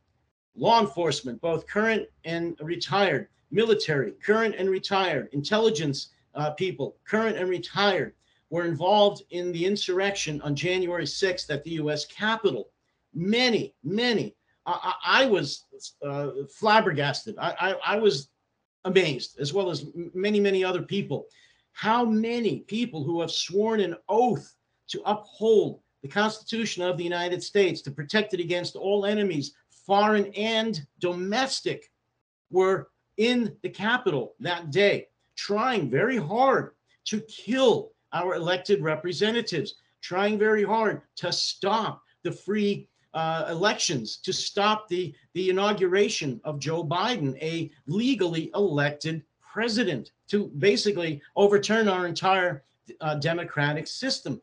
law 0.55 0.79
enforcement, 0.79 1.39
both 1.41 1.67
current 1.67 2.07
and 2.25 2.57
retired, 2.61 3.27
military, 3.51 4.13
current 4.13 4.55
and 4.57 4.69
retired, 4.69 5.29
intelligence 5.33 6.09
uh, 6.35 6.51
people, 6.51 6.95
current 7.05 7.37
and 7.37 7.49
retired, 7.49 8.13
were 8.49 8.65
involved 8.65 9.23
in 9.31 9.51
the 9.51 9.65
insurrection 9.65 10.41
on 10.41 10.55
January 10.55 11.05
6th 11.05 11.49
at 11.49 11.63
the 11.63 11.71
U.S. 11.71 12.05
Capitol. 12.05 12.69
Many, 13.13 13.75
many. 13.83 14.35
I, 14.65 14.93
I 15.05 15.25
was 15.25 15.65
uh, 16.05 16.29
flabbergasted. 16.57 17.35
I, 17.37 17.55
I, 17.59 17.95
I 17.95 17.97
was 17.97 18.29
amazed, 18.85 19.39
as 19.39 19.53
well 19.53 19.69
as 19.69 19.85
many, 20.13 20.39
many 20.39 20.63
other 20.63 20.81
people. 20.81 21.25
How 21.73 22.05
many 22.05 22.59
people 22.61 23.03
who 23.03 23.21
have 23.21 23.31
sworn 23.31 23.79
an 23.79 23.95
oath 24.07 24.55
to 24.89 25.01
uphold 25.05 25.79
the 26.01 26.09
Constitution 26.09 26.83
of 26.83 26.97
the 26.97 27.03
United 27.03 27.41
States, 27.41 27.81
to 27.81 27.91
protect 27.91 28.33
it 28.33 28.39
against 28.39 28.75
all 28.75 29.05
enemies, 29.05 29.55
foreign 29.85 30.27
and 30.33 30.85
domestic, 30.99 31.89
were 32.51 32.89
in 33.17 33.55
the 33.63 33.69
Capitol 33.69 34.35
that 34.39 34.69
day, 34.69 35.07
trying 35.35 35.89
very 35.89 36.17
hard 36.17 36.71
to 37.05 37.21
kill 37.21 37.91
our 38.11 38.35
elected 38.35 38.81
representatives, 38.81 39.75
trying 40.01 40.37
very 40.37 40.63
hard 40.63 41.01
to 41.15 41.31
stop 41.31 42.01
the 42.23 42.31
free 42.31 42.87
uh, 43.13 43.45
elections, 43.49 44.17
to 44.17 44.33
stop 44.33 44.87
the, 44.87 45.13
the 45.33 45.49
inauguration 45.49 46.41
of 46.43 46.59
Joe 46.59 46.83
Biden, 46.83 47.37
a 47.41 47.71
legally 47.85 48.51
elected 48.55 49.23
president, 49.41 50.11
to 50.29 50.47
basically 50.57 51.21
overturn 51.35 51.87
our 51.87 52.07
entire 52.07 52.63
uh, 53.01 53.15
democratic 53.15 53.87
system. 53.87 54.41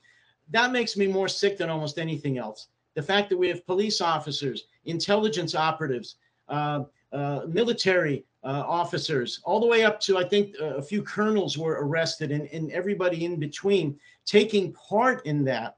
That 0.50 0.72
makes 0.72 0.96
me 0.96 1.06
more 1.06 1.28
sick 1.28 1.58
than 1.58 1.70
almost 1.70 1.98
anything 1.98 2.38
else. 2.38 2.68
The 2.94 3.02
fact 3.02 3.28
that 3.30 3.36
we 3.36 3.48
have 3.48 3.66
police 3.66 4.00
officers, 4.00 4.64
intelligence 4.84 5.54
operatives, 5.54 6.16
uh, 6.48 6.84
uh, 7.12 7.42
military 7.48 8.24
uh, 8.44 8.64
officers, 8.66 9.40
all 9.44 9.60
the 9.60 9.66
way 9.66 9.84
up 9.84 10.00
to, 10.00 10.16
I 10.18 10.24
think, 10.24 10.54
a 10.60 10.82
few 10.82 11.02
colonels 11.02 11.58
were 11.58 11.78
arrested 11.84 12.30
and, 12.30 12.48
and 12.52 12.70
everybody 12.72 13.24
in 13.24 13.38
between 13.38 13.98
taking 14.24 14.72
part 14.72 15.24
in 15.26 15.44
that. 15.44 15.76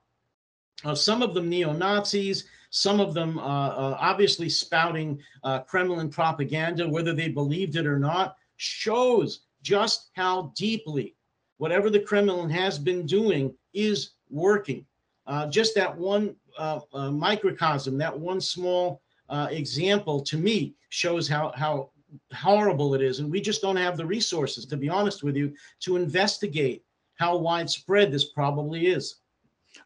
Uh, 0.85 0.95
some 0.95 1.23
of 1.23 1.35
them 1.35 1.49
neo 1.49 1.73
Nazis, 1.73 2.45
some 2.73 2.99
of 2.99 3.15
them 3.15 3.39
uh, 3.39 3.69
uh, 3.69 3.97
obviously 4.01 4.49
spouting 4.49 5.21
Kremlin 5.67 6.09
propaganda, 6.11 6.89
whether 6.89 7.13
they 7.13 7.29
believed 7.29 7.77
it 7.77 7.87
or 7.87 7.99
not, 7.99 8.37
shows 8.57 9.43
just 9.63 10.11
how 10.15 10.53
deeply 10.57 11.15
whatever 11.63 11.91
the 11.91 12.01
Kremlin 12.01 12.51
has 12.51 12.77
been 12.77 13.07
doing 13.07 13.55
is 13.73 14.15
working. 14.31 14.85
Uh, 15.29 15.47
just 15.47 15.77
that 15.77 15.97
one 15.97 16.35
uh, 16.59 16.81
uh, 16.93 17.09
microcosm, 17.09 17.97
that 17.99 18.19
one 18.19 18.41
small 18.41 19.01
uh, 19.29 19.47
example 19.51 20.21
to 20.23 20.37
me 20.37 20.75
shows 20.89 21.29
how, 21.29 21.53
how 21.55 21.91
horrible 22.35 22.95
it 22.95 23.01
is. 23.01 23.21
And 23.21 23.31
we 23.31 23.41
just 23.41 23.63
don't 23.63 23.77
have 23.77 23.97
the 23.97 24.05
resources, 24.05 24.67
to 24.67 24.77
be 24.77 24.89
honest 24.89 25.23
with 25.23 25.37
you, 25.37 25.55
to 25.83 25.95
investigate 25.95 26.83
how 27.15 27.37
widespread 27.37 28.11
this 28.11 28.33
probably 28.33 28.89
is. 28.89 29.21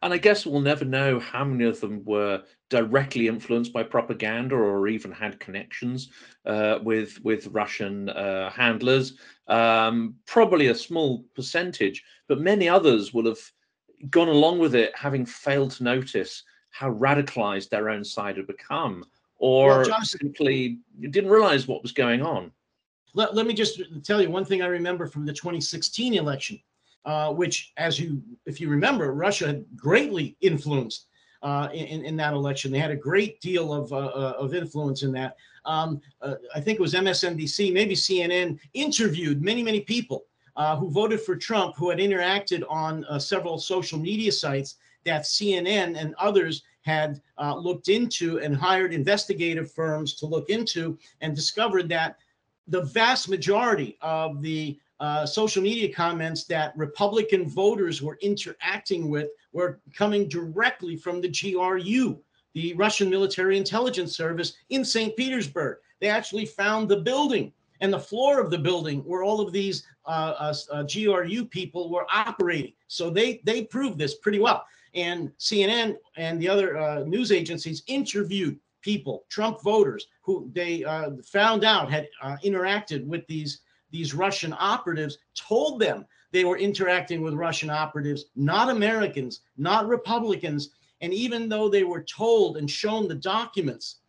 And 0.02 0.12
I 0.12 0.18
guess 0.18 0.44
we'll 0.44 0.60
never 0.60 0.84
know 0.84 1.20
how 1.20 1.44
many 1.44 1.64
of 1.64 1.80
them 1.80 2.04
were 2.04 2.42
directly 2.70 3.28
influenced 3.28 3.72
by 3.72 3.82
propaganda 3.82 4.56
or 4.56 4.88
even 4.88 5.12
had 5.12 5.40
connections 5.40 6.10
uh, 6.44 6.78
with 6.82 7.22
with 7.22 7.46
Russian 7.48 8.08
uh, 8.10 8.50
handlers. 8.50 9.14
Um, 9.46 10.16
probably 10.26 10.68
a 10.68 10.74
small 10.74 11.24
percentage, 11.34 12.02
but 12.28 12.40
many 12.40 12.68
others 12.68 13.14
will 13.14 13.26
have 13.26 13.38
gone 14.10 14.28
along 14.28 14.58
with 14.58 14.74
it, 14.74 14.92
having 14.94 15.24
failed 15.24 15.70
to 15.72 15.84
notice 15.84 16.42
how 16.70 16.92
radicalized 16.92 17.70
their 17.70 17.88
own 17.88 18.04
side 18.04 18.36
had 18.36 18.46
become, 18.46 19.04
or 19.38 19.84
well, 19.88 20.02
simply 20.02 20.78
didn't 21.00 21.30
realize 21.30 21.66
what 21.66 21.82
was 21.82 21.92
going 21.92 22.22
on. 22.22 22.52
Let, 23.14 23.34
let 23.34 23.46
me 23.46 23.54
just 23.54 23.80
tell 24.04 24.20
you 24.20 24.30
one 24.30 24.44
thing 24.44 24.60
I 24.60 24.66
remember 24.66 25.06
from 25.06 25.24
the 25.24 25.32
2016 25.32 26.14
election, 26.14 26.60
uh, 27.06 27.32
which, 27.32 27.72
as 27.76 28.00
you, 28.00 28.20
if 28.46 28.60
you 28.60 28.68
remember, 28.68 29.14
Russia 29.14 29.46
had 29.46 29.64
greatly 29.76 30.36
influenced 30.40 31.06
uh, 31.40 31.68
in, 31.72 32.04
in 32.04 32.16
that 32.16 32.34
election. 32.34 32.72
They 32.72 32.80
had 32.80 32.90
a 32.90 32.96
great 32.96 33.40
deal 33.40 33.72
of, 33.72 33.92
uh, 33.92 33.96
uh 33.96 34.34
of 34.38 34.54
influence 34.54 35.04
in 35.04 35.12
that. 35.12 35.36
Um, 35.64 36.00
uh, 36.20 36.34
I 36.52 36.60
think 36.60 36.80
it 36.80 36.82
was 36.82 36.94
MSNBC, 36.94 37.72
maybe 37.72 37.94
CNN, 37.94 38.58
interviewed 38.74 39.40
many, 39.40 39.62
many 39.62 39.80
people 39.80 40.24
uh, 40.56 40.74
who 40.76 40.90
voted 40.90 41.20
for 41.20 41.36
Trump, 41.36 41.76
who 41.76 41.90
had 41.90 42.00
interacted 42.00 42.64
on 42.68 43.04
several 43.20 43.58
social 43.58 44.00
media 44.00 44.32
sites 44.32 44.76
that 45.04 45.22
CNN 45.22 45.96
and 45.96 46.12
others 46.18 46.64
had 46.80 47.20
looked 47.38 47.88
into 47.88 48.40
and 48.40 48.56
hired 48.56 48.92
investigative 48.92 49.70
firms 49.70 50.14
to 50.14 50.26
look 50.26 50.50
into 50.50 50.98
and 51.20 51.36
discovered 51.36 51.88
that 51.88 52.16
the 52.68 52.82
vast 52.82 53.28
majority 53.28 53.96
of 54.00 54.42
the 54.42 54.78
uh, 55.00 55.26
social 55.26 55.62
media 55.62 55.92
comments 55.92 56.44
that 56.44 56.76
Republican 56.76 57.48
voters 57.48 58.02
were 58.02 58.18
interacting 58.22 59.10
with 59.10 59.28
were 59.52 59.80
coming 59.94 60.28
directly 60.28 60.96
from 60.96 61.20
the 61.20 61.28
GRU, 61.28 62.18
the 62.54 62.74
Russian 62.74 63.10
Military 63.10 63.58
Intelligence 63.58 64.16
Service 64.16 64.54
in 64.70 64.84
St. 64.84 65.16
Petersburg. 65.16 65.78
They 66.00 66.08
actually 66.08 66.46
found 66.46 66.88
the 66.88 66.98
building 66.98 67.52
and 67.80 67.92
the 67.92 68.00
floor 68.00 68.40
of 68.40 68.50
the 68.50 68.58
building 68.58 69.00
where 69.00 69.22
all 69.22 69.40
of 69.40 69.52
these 69.52 69.86
uh, 70.06 70.54
uh, 70.72 70.82
GRU 70.84 71.44
people 71.44 71.90
were 71.90 72.06
operating. 72.12 72.72
So 72.88 73.10
they 73.10 73.40
they 73.44 73.64
proved 73.64 73.98
this 73.98 74.14
pretty 74.14 74.38
well. 74.38 74.64
And 74.94 75.30
CNN 75.38 75.96
and 76.16 76.40
the 76.40 76.48
other 76.48 76.78
uh, 76.78 77.00
news 77.00 77.32
agencies 77.32 77.82
interviewed 77.86 78.58
people, 78.80 79.24
Trump 79.28 79.62
voters, 79.62 80.06
who 80.22 80.50
they 80.54 80.84
uh, 80.84 81.10
found 81.24 81.64
out 81.64 81.90
had 81.90 82.08
uh, 82.22 82.36
interacted 82.44 83.04
with 83.04 83.26
these 83.26 83.60
these 83.90 84.14
Russian 84.14 84.54
operatives, 84.58 85.18
told 85.34 85.80
them 85.80 86.06
they 86.32 86.44
were 86.44 86.58
interacting 86.58 87.22
with 87.22 87.34
Russian 87.34 87.70
operatives, 87.70 88.26
not 88.34 88.70
Americans, 88.70 89.40
not 89.56 89.88
Republicans. 89.88 90.70
And 91.00 91.12
even 91.12 91.48
though 91.48 91.68
they 91.68 91.84
were 91.84 92.02
told 92.02 92.56
and 92.56 92.70
shown 92.70 93.08
the 93.08 93.14
documents, 93.14 94.00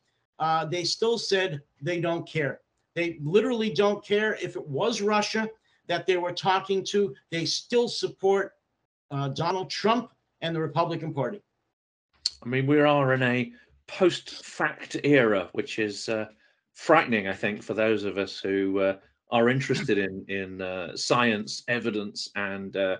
they 0.69 0.83
still 0.83 1.17
said 1.17 1.61
they 1.81 2.01
don't 2.01 2.27
care. 2.27 2.61
They 2.95 3.19
literally 3.21 3.69
don't 3.71 4.03
care 4.03 4.35
if 4.41 4.55
it 4.55 4.67
was 4.67 5.01
Russia 5.01 5.49
that 5.87 6.07
they 6.07 6.17
were 6.17 6.33
talking 6.33 6.83
to. 6.85 7.13
They 7.29 7.45
still 7.45 7.87
support 7.87 8.53
uh, 9.11 9.29
Donald 9.29 9.69
Trump 9.69 10.11
and 10.41 10.55
the 10.55 10.61
Republican 10.61 11.13
Party. 11.13 11.41
I 12.43 12.47
mean, 12.47 12.67
we 12.67 12.79
are 12.79 13.13
in 13.13 13.23
a 13.23 13.51
post 13.87 14.43
fact 14.43 14.97
era, 15.03 15.49
which 15.53 15.79
is 15.79 16.09
uh, 16.09 16.25
frightening, 16.73 17.27
I 17.27 17.33
think, 17.33 17.63
for 17.63 17.73
those 17.73 18.03
of 18.03 18.17
us 18.17 18.39
who 18.39 18.79
uh, 18.79 18.97
are 19.29 19.49
interested 19.49 19.97
in, 19.97 20.25
in 20.27 20.61
uh, 20.61 20.95
science, 20.95 21.63
evidence, 21.67 22.29
and 22.35 22.75
uh, 22.75 22.97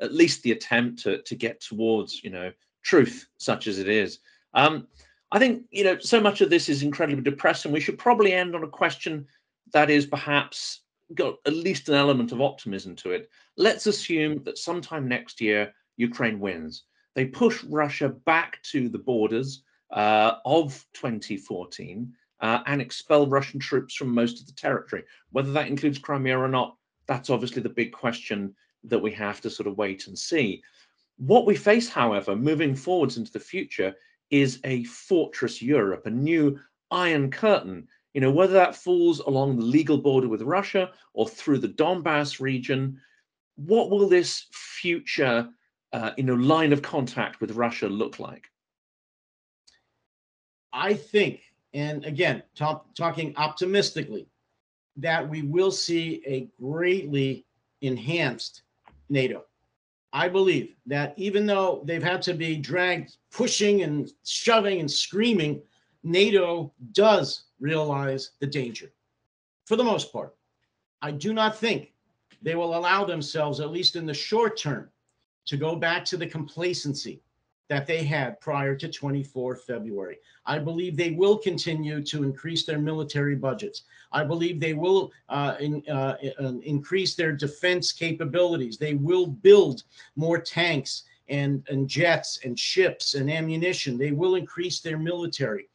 at 0.00 0.12
least 0.12 0.42
the 0.42 0.52
attempt 0.52 1.02
to, 1.02 1.22
to 1.22 1.34
get 1.34 1.60
towards, 1.60 2.22
you 2.22 2.30
know, 2.30 2.52
truth, 2.82 3.26
such 3.38 3.66
as 3.66 3.78
it 3.78 3.88
is. 3.88 4.18
Um, 4.54 4.86
I 5.32 5.38
think, 5.38 5.64
you 5.70 5.84
know, 5.84 5.98
so 5.98 6.20
much 6.20 6.40
of 6.40 6.50
this 6.50 6.68
is 6.68 6.82
incredibly 6.82 7.22
depressing. 7.22 7.72
We 7.72 7.80
should 7.80 7.98
probably 7.98 8.32
end 8.32 8.54
on 8.54 8.64
a 8.64 8.68
question 8.68 9.26
that 9.72 9.90
is 9.90 10.06
perhaps 10.06 10.80
got 11.14 11.36
at 11.46 11.52
least 11.52 11.88
an 11.88 11.94
element 11.94 12.32
of 12.32 12.40
optimism 12.40 12.96
to 12.96 13.12
it. 13.12 13.30
Let's 13.56 13.86
assume 13.86 14.42
that 14.44 14.58
sometime 14.58 15.08
next 15.08 15.40
year, 15.40 15.72
Ukraine 15.96 16.40
wins. 16.40 16.84
They 17.14 17.26
push 17.26 17.62
Russia 17.64 18.08
back 18.08 18.62
to 18.64 18.88
the 18.88 18.98
borders 18.98 19.62
uh, 19.90 20.34
of 20.44 20.84
2014 20.94 22.12
uh, 22.40 22.60
and 22.66 22.80
expel 22.80 23.26
Russian 23.26 23.60
troops 23.60 23.94
from 23.94 24.14
most 24.14 24.40
of 24.40 24.46
the 24.46 24.52
territory. 24.52 25.04
Whether 25.32 25.52
that 25.52 25.68
includes 25.68 25.98
Crimea 25.98 26.38
or 26.38 26.48
not, 26.48 26.76
that's 27.06 27.30
obviously 27.30 27.62
the 27.62 27.68
big 27.68 27.92
question 27.92 28.54
that 28.84 28.98
we 28.98 29.12
have 29.12 29.40
to 29.42 29.50
sort 29.50 29.66
of 29.66 29.76
wait 29.76 30.06
and 30.06 30.18
see. 30.18 30.62
What 31.18 31.46
we 31.46 31.54
face, 31.54 31.88
however, 31.88 32.34
moving 32.34 32.74
forwards 32.74 33.16
into 33.16 33.32
the 33.32 33.40
future 33.40 33.94
is 34.30 34.60
a 34.64 34.84
fortress 34.84 35.60
Europe, 35.60 36.06
a 36.06 36.10
new 36.10 36.58
iron 36.90 37.30
curtain 37.30 37.86
you 38.14 38.20
know, 38.20 38.30
whether 38.30 38.54
that 38.54 38.74
falls 38.74 39.20
along 39.20 39.56
the 39.56 39.64
legal 39.64 39.98
border 39.98 40.28
with 40.28 40.42
Russia 40.42 40.90
or 41.14 41.28
through 41.28 41.58
the 41.58 41.68
Donbass 41.68 42.40
region, 42.40 43.00
what 43.56 43.90
will 43.90 44.08
this 44.08 44.46
future, 44.50 45.48
uh, 45.92 46.10
you 46.16 46.24
know, 46.24 46.34
line 46.34 46.72
of 46.72 46.82
contact 46.82 47.40
with 47.40 47.52
Russia 47.52 47.88
look 47.88 48.18
like? 48.18 48.46
I 50.72 50.94
think, 50.94 51.40
and 51.72 52.04
again, 52.04 52.42
talk, 52.54 52.94
talking 52.94 53.34
optimistically, 53.36 54.26
that 54.96 55.28
we 55.28 55.42
will 55.42 55.70
see 55.70 56.22
a 56.26 56.48
greatly 56.60 57.46
enhanced 57.80 58.62
NATO. 59.08 59.44
I 60.12 60.28
believe 60.28 60.74
that 60.86 61.14
even 61.16 61.46
though 61.46 61.82
they've 61.84 62.02
had 62.02 62.22
to 62.22 62.34
be 62.34 62.56
dragged, 62.56 63.16
pushing 63.30 63.82
and 63.82 64.10
shoving 64.24 64.80
and 64.80 64.90
screaming, 64.90 65.62
NATO 66.02 66.72
does 66.92 67.44
realize 67.60 68.32
the 68.40 68.46
danger 68.46 68.92
for 69.66 69.76
the 69.76 69.84
most 69.84 70.12
part. 70.12 70.34
I 71.02 71.12
do 71.12 71.32
not 71.32 71.56
think 71.56 71.92
they 72.42 72.56
will 72.56 72.76
allow 72.76 73.04
themselves, 73.04 73.60
at 73.60 73.70
least 73.70 73.96
in 73.96 74.06
the 74.06 74.14
short 74.14 74.56
term, 74.56 74.90
to 75.46 75.56
go 75.56 75.76
back 75.76 76.04
to 76.06 76.16
the 76.16 76.26
complacency 76.26 77.22
that 77.70 77.86
they 77.86 78.02
had 78.02 78.40
prior 78.40 78.74
to 78.74 78.88
24 78.88 79.54
February. 79.54 80.18
I 80.44 80.58
believe 80.58 80.96
they 80.96 81.12
will 81.12 81.38
continue 81.38 82.02
to 82.02 82.24
increase 82.24 82.66
their 82.66 82.80
military 82.80 83.36
budgets. 83.36 83.84
I 84.10 84.24
believe 84.24 84.58
they 84.58 84.74
will 84.74 85.12
uh, 85.28 85.54
in, 85.60 85.88
uh, 85.88 86.16
increase 86.64 87.14
their 87.14 87.30
defense 87.30 87.92
capabilities. 87.92 88.76
They 88.76 88.94
will 88.94 89.28
build 89.28 89.84
more 90.16 90.38
tanks 90.38 91.04
and, 91.28 91.64
and 91.70 91.88
jets 91.88 92.40
and 92.44 92.58
ships 92.58 93.14
and 93.14 93.30
ammunition. 93.30 93.96
They 93.96 94.10
will 94.10 94.34
increase 94.34 94.80
their 94.80 94.98
military. 94.98 95.68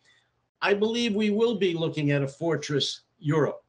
I 0.61 0.73
believe 0.73 1.15
we 1.15 1.29
will 1.29 1.55
be 1.55 1.73
looking 1.73 2.11
at 2.11 2.21
a 2.21 2.27
fortress 2.27 3.03
Europe, 3.19 3.63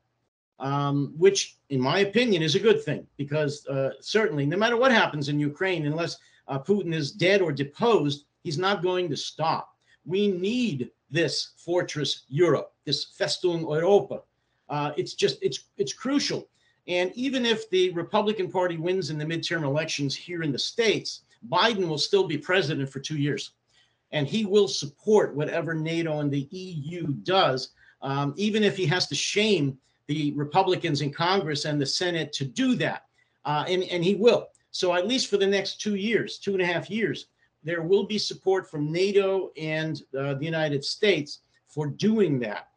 um, 0.59 1.15
which, 1.17 1.59
in 1.71 1.81
my 1.81 2.01
opinion, 2.01 2.43
is 2.43 2.57
a 2.57 2.61
good 2.61 2.83
thing 2.83 3.07
because 3.17 3.65
uh, 3.69 3.91
certainly, 4.01 4.47
no 4.47 4.57
matter 4.57 4.77
what 4.77 4.91
happens 4.91 5.29
in 5.29 5.39
Ukraine, 5.39 5.87
unless 5.87 6.19
uh, 6.49 6.59
Putin 6.59 6.95
is 6.95 7.13
dead 7.13 7.41
or 7.41 7.53
deposed, 7.53 8.25
he's 8.43 8.59
not 8.59 8.83
going 8.83 9.09
to 9.11 9.17
stop. 9.17 9.75
We 10.05 10.29
need 10.29 10.91
this 11.11 11.51
fortress 11.57 12.25
Europe, 12.29 12.73
this 12.85 13.15
Festung 13.19 13.63
Europa. 13.63 14.23
Uh, 14.69 14.93
it's 14.97 15.15
just 15.15 15.39
it's 15.43 15.65
it's 15.77 15.93
crucial. 15.93 16.49
And 16.89 17.13
even 17.15 17.45
if 17.45 17.69
the 17.71 17.91
Republican 17.91 18.51
Party 18.51 18.77
wins 18.77 19.11
in 19.11 19.19
the 19.19 19.25
midterm 19.25 19.65
elections 19.65 20.15
here 20.15 20.43
in 20.43 20.53
the 20.53 20.59
states, 20.59 21.23
Biden 21.49 21.89
will 21.89 21.99
still 21.99 22.27
be 22.27 22.39
president 22.39 22.89
for 22.89 23.01
two 23.01 23.19
years, 23.19 23.53
and 24.13 24.27
he 24.27 24.45
will 24.45 24.69
support 24.69 25.35
whatever 25.35 25.75
NATO 25.75 26.21
and 26.21 26.31
the 26.31 26.49
EU 26.51 27.09
does, 27.23 27.71
um, 28.03 28.35
even 28.37 28.63
if 28.63 28.77
he 28.77 28.87
has 28.87 29.09
to 29.09 29.15
shame 29.15 29.79
the 30.07 30.33
Republicans 30.35 31.01
in 31.01 31.13
Congress 31.13 31.65
and 31.65 31.81
the 31.81 31.87
Senate 31.87 32.33
to 32.35 32.45
do 32.45 32.77
that, 32.77 33.07
uh, 33.45 33.65
and 33.69 33.83
and 33.85 34.05
he 34.05 34.15
will. 34.15 34.49
So 34.77 34.93
at 34.93 35.09
least 35.09 35.29
for 35.29 35.39
the 35.39 35.47
next 35.47 35.81
two 35.81 35.95
years, 35.95 36.39
two 36.39 36.53
and 36.53 36.61
a 36.61 36.67
half 36.67 36.91
years, 36.91 37.29
there 37.65 37.81
will 37.81 38.05
be 38.05 38.19
support 38.19 38.71
from 38.71 38.93
NATO 38.93 39.51
and 39.57 40.03
uh, 40.17 40.35
the 40.35 40.45
United 40.45 40.85
States 40.85 41.41
for 41.67 41.87
doing 41.87 42.39
that. 42.41 42.69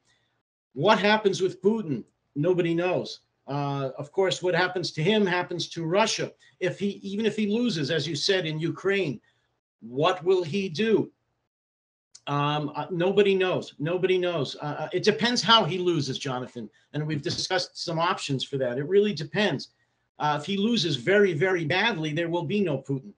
What 0.72 1.00
happens 1.00 1.41
with 1.41 1.62
Putin? 1.62 2.06
Nobody 2.38 2.74
knows. 2.74 3.20
Uh, 3.47 3.89
of 3.97 4.14
course, 4.14 4.41
what 4.41 4.56
happens 4.56 4.93
to 4.93 5.04
him 5.04 5.26
happens 5.26 5.68
to 5.72 5.84
Russia. 5.84 6.32
If 6.62 6.80
he, 6.80 7.02
even 7.04 7.26
if 7.26 7.36
he 7.36 7.47
loses, 7.47 7.91
as 7.91 8.08
you 8.08 8.16
said 8.16 8.45
in 8.45 8.60
Ukraine, 8.60 9.20
what 9.82 10.24
will 10.24 10.43
he 10.43 10.70
do? 10.70 11.12
Um, 12.28 12.72
uh, 12.76 12.86
nobody 12.91 13.36
knows. 13.36 13.74
Nobody 13.78 14.18
knows. 14.18 14.56
Uh, 14.62 14.76
uh 14.84 14.89
it 14.93 15.04
depends 15.04 15.41
how 15.41 15.66
he 15.66 15.78
loses, 15.78 16.18
Jonathan. 16.18 16.70
And 16.93 17.06
we've 17.06 17.22
discussed 17.22 17.84
some 17.84 18.00
options 18.00 18.45
for 18.45 18.58
that. 18.58 18.78
It 18.78 18.88
really 18.88 19.14
depends. 19.14 19.70
Uh, 20.20 20.38
if 20.39 20.45
he 20.45 20.57
loses 20.57 20.97
very, 20.97 21.34
very 21.34 21.65
badly, 21.65 22.13
there 22.13 22.30
will 22.30 22.43
be 22.43 22.61
no 22.61 22.78
Putin. 22.78 23.13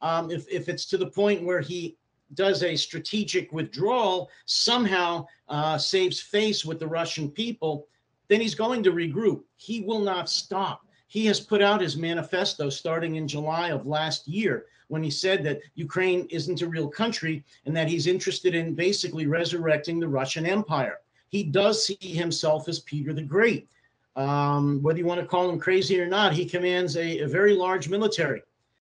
Um, 0.00 0.30
if, 0.30 0.48
if 0.48 0.68
it's 0.68 0.86
to 0.86 0.96
the 0.96 1.10
point 1.10 1.42
where 1.42 1.60
he 1.60 1.96
does 2.34 2.62
a 2.62 2.76
strategic 2.76 3.52
withdrawal, 3.52 4.30
somehow 4.46 5.26
uh, 5.48 5.76
saves 5.76 6.20
face 6.20 6.64
with 6.64 6.78
the 6.78 6.86
Russian 6.86 7.30
people, 7.30 7.88
then 8.28 8.40
he's 8.40 8.54
going 8.54 8.82
to 8.84 8.92
regroup. 8.92 9.42
He 9.56 9.80
will 9.80 9.98
not 9.98 10.30
stop. 10.30 10.86
He 11.08 11.26
has 11.26 11.40
put 11.40 11.60
out 11.60 11.80
his 11.80 11.96
manifesto 11.96 12.70
starting 12.70 13.16
in 13.16 13.26
July 13.26 13.70
of 13.70 13.86
last 13.86 14.28
year 14.28 14.66
when 14.86 15.02
he 15.02 15.10
said 15.10 15.42
that 15.44 15.60
Ukraine 15.74 16.26
isn't 16.30 16.62
a 16.62 16.68
real 16.68 16.88
country 16.88 17.44
and 17.66 17.76
that 17.76 17.88
he's 17.88 18.06
interested 18.06 18.54
in 18.54 18.74
basically 18.74 19.26
resurrecting 19.26 19.98
the 19.98 20.08
Russian 20.08 20.46
Empire. 20.46 20.98
He 21.28 21.42
does 21.42 21.84
see 21.84 21.96
himself 22.00 22.68
as 22.68 22.80
Peter 22.80 23.12
the 23.12 23.22
Great. 23.22 23.68
Um, 24.16 24.82
whether 24.82 24.98
you 24.98 25.06
want 25.06 25.20
to 25.20 25.26
call 25.26 25.48
him 25.48 25.58
crazy 25.58 26.00
or 26.00 26.06
not, 26.06 26.32
he 26.32 26.44
commands 26.44 26.96
a, 26.96 27.20
a 27.20 27.28
very 27.28 27.54
large 27.54 27.88
military, 27.88 28.42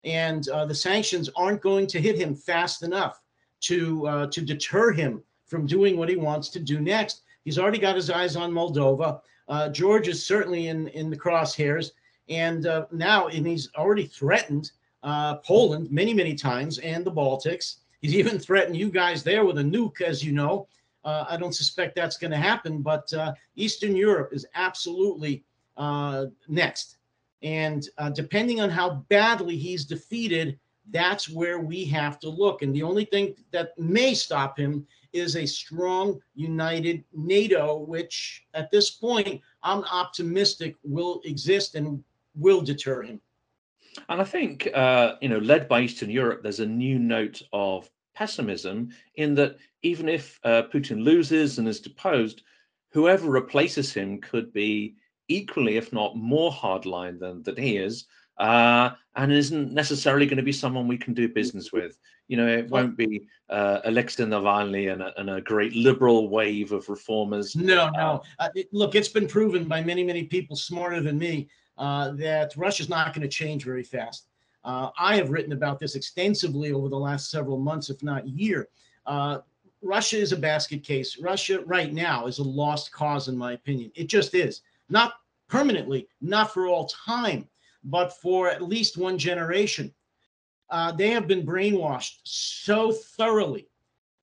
and 0.05 0.49
uh, 0.49 0.67
the 0.67 0.75
sanctions 0.75 1.31
aren't 1.37 1.63
going 1.63 1.87
to 1.89 2.01
hit 2.01 2.17
him 2.17 2.35
fast 2.35 2.83
enough 2.83 3.21
to 3.61 4.07
uh, 4.07 4.27
to 4.29 4.41
deter 4.41 4.93
him 4.93 5.23
from 5.47 5.67
doing 5.67 5.97
what 5.97 6.09
he 6.09 6.17
wants 6.17 6.49
to 6.51 6.61
do 6.61 6.81
next. 6.81 7.23
He's 7.45 7.59
already 7.59 7.79
got 7.79 7.97
his 7.97 8.11
eyes 8.11 8.37
on 8.37 8.53
Moldova. 8.53 9.21
Uh, 9.49 9.69
Georgia's 9.69 10.27
certainly 10.27 10.69
in 10.69 10.89
in 10.89 11.11
the 11.11 11.19
crosshairs, 11.19 11.93
and 12.29 12.67
uh, 12.67 12.87
now 12.91 13.29
and 13.29 13.47
he's 13.47 13.71
already 13.77 14.07
threatened 14.07 14.73
uh, 15.03 15.37
Poland 15.37 15.91
many 15.91 16.13
many 16.13 16.35
times 16.35 16.79
and 16.79 17.05
the 17.05 17.13
Baltics. 17.13 17.77
He's 18.01 18.15
even 18.15 18.39
threatened 18.39 18.77
you 18.77 18.91
guys 18.91 19.23
there 19.23 19.45
with 19.45 19.59
a 19.59 19.63
nuke, 19.63 20.03
as 20.03 20.23
you 20.23 20.33
know. 20.33 20.67
Uh, 21.05 21.25
I 21.29 21.37
don't 21.37 21.55
suspect 21.55 21.95
that's 21.95 22.17
going 22.17 22.31
to 22.31 22.37
happen, 22.37 22.81
but 22.81 23.13
uh, 23.13 23.35
Eastern 23.57 23.95
Europe 23.95 24.31
is 24.33 24.47
absolutely 24.55 25.45
uh, 25.77 26.27
next. 26.49 26.97
And 27.43 27.87
uh, 27.99 28.11
depending 28.11 28.61
on 28.61 28.71
how 28.71 29.05
badly 29.09 29.57
he's 29.57 29.85
defeated, 29.85 30.59
that's 30.91 31.29
where 31.29 31.61
we 31.61 31.85
have 31.87 32.19
to 32.21 32.29
look. 32.29 32.63
And 32.63 32.75
the 32.75 32.83
only 32.83 33.05
thing 33.05 33.35
that 33.53 33.79
may 33.79 34.15
stop 34.15 34.59
him 34.59 34.87
is 35.13 35.37
a 35.37 35.47
strong, 35.47 36.21
united 36.35 37.05
NATO, 37.13 37.79
which 37.79 38.45
at 38.55 38.71
this 38.71 38.91
point 38.91 39.41
I'm 39.63 39.85
optimistic 39.85 40.77
will 40.83 41.21
exist 41.25 41.75
and 41.75 42.03
will 42.35 42.61
deter 42.61 43.03
him. 43.03 43.21
And 44.09 44.21
I 44.21 44.25
think, 44.25 44.69
uh, 44.75 45.15
you 45.21 45.29
know, 45.29 45.39
led 45.39 45.69
by 45.69 45.83
Eastern 45.83 46.11
Europe, 46.11 46.43
there's 46.43 46.61
a 46.61 46.67
new 46.67 46.99
note 46.99 47.43
of 47.53 47.89
pessimism 48.15 48.91
in 49.17 49.35
that 49.35 49.57
even 49.83 50.09
if 50.09 50.41
uh, 50.45 50.63
Putin 50.73 51.03
loses 51.03 51.59
and 51.59 51.69
is 51.69 51.81
deposed, 51.81 52.43
whoever 52.91 53.29
replaces 53.29 53.93
him 53.93 54.21
could 54.21 54.53
be 54.53 54.97
equally, 55.29 55.77
if 55.77 55.93
not 55.93 56.17
more 56.17 56.53
hardline 56.53 57.19
than 57.19 57.43
that 57.43 57.59
he 57.59 57.77
is, 57.77 58.07
uh, 58.39 58.91
and 59.17 59.33
isn't 59.33 59.73
necessarily 59.73 60.27
going 60.27 60.37
to 60.37 60.43
be 60.43 60.53
someone 60.53 60.89
we 60.89 60.99
can 60.99 61.15
do 61.15 61.29
business 61.29 61.73
with. 61.73 61.99
You 62.29 62.37
know, 62.39 62.49
it 62.49 62.69
won't 62.71 62.97
be 62.97 63.29
uh, 63.51 63.81
Alexei 63.85 64.25
Navalny 64.25 64.93
and 64.93 65.03
a, 65.03 65.21
and 65.21 65.29
a, 65.29 65.41
great 65.41 65.75
liberal 65.75 66.29
wave 66.29 66.73
of 66.73 66.89
reformers. 66.89 67.55
No, 67.55 67.91
no. 67.91 68.23
Uh, 68.39 68.49
it, 68.55 68.69
look, 68.73 68.95
it's 68.95 69.09
been 69.09 69.29
proven 69.29 69.65
by 69.65 69.83
many, 69.83 70.03
many 70.03 70.25
people 70.25 70.57
smarter 70.57 71.01
than 71.01 71.19
me 71.19 71.49
uh, 71.77 72.13
that 72.13 72.57
Russia's 72.57 72.89
not 72.89 73.13
going 73.13 73.23
to 73.23 73.29
change 73.29 73.65
very 73.65 73.83
fast. 73.85 74.27
Uh, 74.65 74.91
I 74.99 75.17
have 75.17 75.31
written 75.31 75.53
about 75.53 75.79
this 75.79 75.95
extensively 75.95 76.73
over 76.73 76.89
the 76.89 76.99
last 76.99 77.31
several 77.31 77.59
months, 77.59 77.91
if 77.91 78.03
not 78.03 78.27
year. 78.27 78.69
Uh, 79.07 79.39
Russia 79.83 80.17
is 80.17 80.33
a 80.33 80.37
basket 80.37 80.83
case. 80.83 81.19
Russia 81.19 81.61
right 81.67 81.93
now 81.93 82.27
is 82.27 82.39
a 82.39 82.43
lost 82.43 82.91
cause, 82.91 83.29
in 83.29 83.37
my 83.37 83.53
opinion. 83.53 83.93
It 83.95 84.07
just 84.07 84.35
is. 84.35 84.63
Not 84.89 85.15
permanently, 85.49 86.09
not 86.23 86.55
for 86.55 86.67
all 86.67 86.87
time, 86.87 87.47
but 87.85 88.15
for 88.15 88.49
at 88.49 88.63
least 88.63 88.97
one 88.97 89.19
generation. 89.19 89.93
Uh, 90.71 90.91
they 90.93 91.11
have 91.11 91.29
been 91.29 91.45
brainwashed 91.45 92.21
so 92.25 92.91
thoroughly, 92.91 93.69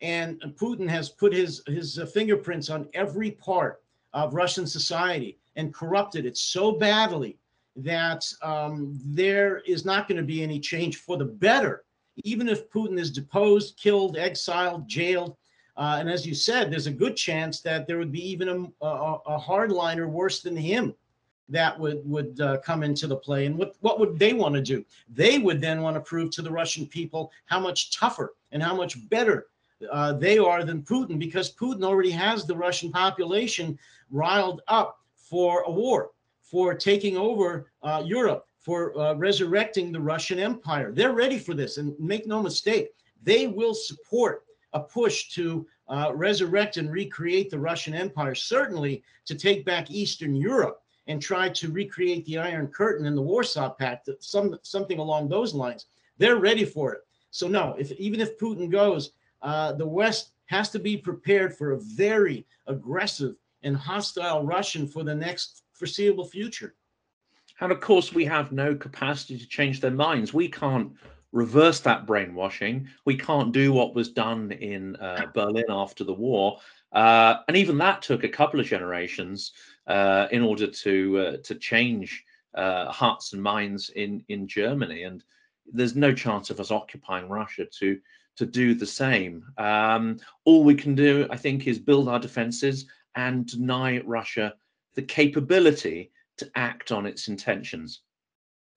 and 0.01 0.41
Putin 0.59 0.89
has 0.89 1.09
put 1.09 1.31
his 1.31 1.61
his 1.67 1.99
uh, 1.99 2.05
fingerprints 2.07 2.71
on 2.71 2.89
every 2.95 3.31
part 3.31 3.83
of 4.13 4.33
Russian 4.33 4.65
society 4.65 5.37
and 5.55 5.73
corrupted 5.73 6.25
it 6.25 6.37
so 6.37 6.71
badly 6.71 7.37
that 7.75 8.25
um, 8.41 8.99
there 9.05 9.61
is 9.65 9.85
not 9.85 10.07
going 10.07 10.17
to 10.17 10.23
be 10.23 10.43
any 10.43 10.59
change 10.59 10.97
for 10.97 11.17
the 11.17 11.25
better, 11.25 11.83
even 12.23 12.49
if 12.49 12.69
Putin 12.69 12.99
is 12.99 13.11
deposed, 13.11 13.77
killed, 13.77 14.17
exiled, 14.17 14.87
jailed. 14.87 15.37
Uh, 15.77 15.97
and 15.99 16.09
as 16.09 16.27
you 16.27 16.35
said, 16.35 16.69
there's 16.69 16.87
a 16.87 16.91
good 16.91 17.15
chance 17.15 17.61
that 17.61 17.87
there 17.87 17.97
would 17.97 18.11
be 18.11 18.29
even 18.29 18.49
a, 18.49 18.85
a, 18.85 19.15
a 19.25 19.39
hardliner 19.39 20.07
worse 20.07 20.41
than 20.41 20.55
him 20.55 20.93
that 21.47 21.77
would 21.79 22.01
would 22.05 22.39
uh, 22.39 22.57
come 22.59 22.83
into 22.83 23.07
the 23.07 23.15
play. 23.15 23.45
And 23.45 23.57
what 23.57 23.75
what 23.79 23.99
would 23.99 24.19
they 24.19 24.33
want 24.33 24.55
to 24.55 24.61
do? 24.61 24.85
They 25.09 25.39
would 25.39 25.61
then 25.61 25.81
want 25.81 25.95
to 25.95 26.01
prove 26.01 26.31
to 26.31 26.41
the 26.41 26.51
Russian 26.51 26.85
people 26.85 27.31
how 27.45 27.59
much 27.59 27.97
tougher 27.97 28.35
and 28.51 28.61
how 28.61 28.75
much 28.75 29.09
better 29.09 29.47
uh, 29.91 30.13
they 30.13 30.37
are 30.37 30.63
than 30.63 30.83
Putin, 30.83 31.17
because 31.17 31.55
Putin 31.55 31.83
already 31.83 32.11
has 32.11 32.45
the 32.45 32.55
Russian 32.55 32.91
population 32.91 33.79
riled 34.11 34.61
up 34.67 34.99
for 35.15 35.61
a 35.61 35.71
war 35.71 36.11
for 36.51 36.75
taking 36.75 37.15
over 37.15 37.71
uh, 37.81 38.03
Europe, 38.05 38.45
for 38.59 38.97
uh, 38.99 39.13
resurrecting 39.15 39.91
the 39.91 39.99
Russian 39.99 40.37
Empire. 40.37 40.91
They're 40.91 41.13
ready 41.13 41.39
for 41.39 41.53
this. 41.53 41.77
And 41.77 41.97
make 41.97 42.27
no 42.27 42.43
mistake, 42.43 42.89
they 43.23 43.47
will 43.47 43.73
support 43.73 44.43
a 44.73 44.81
push 44.81 45.29
to 45.29 45.65
uh, 45.87 46.11
resurrect 46.13 46.77
and 46.77 46.91
recreate 46.91 47.49
the 47.49 47.59
Russian 47.59 47.93
Empire, 47.93 48.35
certainly 48.35 49.01
to 49.25 49.35
take 49.35 49.65
back 49.65 49.89
Eastern 49.89 50.35
Europe 50.35 50.81
and 51.07 51.21
try 51.21 51.49
to 51.49 51.71
recreate 51.71 52.25
the 52.25 52.37
Iron 52.37 52.67
Curtain 52.67 53.07
and 53.07 53.17
the 53.17 53.21
Warsaw 53.21 53.69
Pact, 53.69 54.09
some, 54.19 54.57
something 54.61 54.99
along 54.99 55.29
those 55.29 55.53
lines. 55.53 55.87
They're 56.17 56.37
ready 56.37 56.65
for 56.65 56.93
it. 56.93 57.01
So, 57.31 57.47
no, 57.47 57.75
if 57.79 57.91
even 57.93 58.19
if 58.19 58.37
Putin 58.37 58.69
goes, 58.69 59.13
uh, 59.41 59.71
the 59.73 59.87
West 59.87 60.31
has 60.45 60.69
to 60.69 60.79
be 60.79 60.97
prepared 60.97 61.55
for 61.55 61.71
a 61.71 61.79
very 61.79 62.45
aggressive 62.67 63.35
and 63.63 63.75
hostile 63.75 64.43
Russian 64.45 64.87
for 64.87 65.03
the 65.03 65.15
next 65.15 65.63
foreseeable 65.81 66.25
future. 66.25 66.75
And 67.59 67.71
of 67.71 67.79
course, 67.79 68.13
we 68.13 68.23
have 68.25 68.51
no 68.51 68.75
capacity 68.75 69.35
to 69.39 69.47
change 69.47 69.81
their 69.81 69.97
minds. 70.07 70.31
We 70.31 70.47
can't 70.47 70.91
reverse 71.31 71.79
that 71.79 72.05
brainwashing. 72.05 72.87
We 73.05 73.17
can't 73.17 73.51
do 73.51 73.73
what 73.73 73.95
was 73.95 74.09
done 74.09 74.51
in 74.51 74.95
uh, 74.97 75.25
Berlin 75.33 75.65
after 75.69 76.03
the 76.03 76.13
war. 76.13 76.59
Uh, 76.91 77.37
and 77.47 77.57
even 77.57 77.79
that 77.79 78.03
took 78.03 78.23
a 78.23 78.29
couple 78.29 78.59
of 78.59 78.67
generations 78.67 79.53
uh, 79.87 80.27
in 80.31 80.43
order 80.43 80.67
to 80.67 80.93
uh, 81.17 81.37
to 81.47 81.55
change 81.55 82.23
uh, 82.53 82.91
hearts 82.91 83.33
and 83.33 83.41
minds 83.41 83.89
in 83.89 84.23
in 84.29 84.47
Germany. 84.47 85.01
And 85.01 85.23
there's 85.65 85.95
no 85.95 86.13
chance 86.13 86.51
of 86.51 86.59
us 86.59 86.69
occupying 86.69 87.27
Russia 87.27 87.65
to 87.79 87.99
to 88.35 88.45
do 88.45 88.75
the 88.75 88.91
same. 89.03 89.45
Um, 89.57 90.19
all 90.45 90.63
we 90.63 90.75
can 90.75 90.93
do, 90.93 91.27
I 91.31 91.37
think, 91.37 91.65
is 91.65 91.79
build 91.79 92.07
our 92.07 92.19
defenses 92.19 92.85
and 93.15 93.47
deny 93.47 93.99
Russia 94.01 94.53
the 94.95 95.01
capability 95.01 96.11
to 96.37 96.51
act 96.55 96.91
on 96.91 97.05
its 97.05 97.27
intentions. 97.27 98.01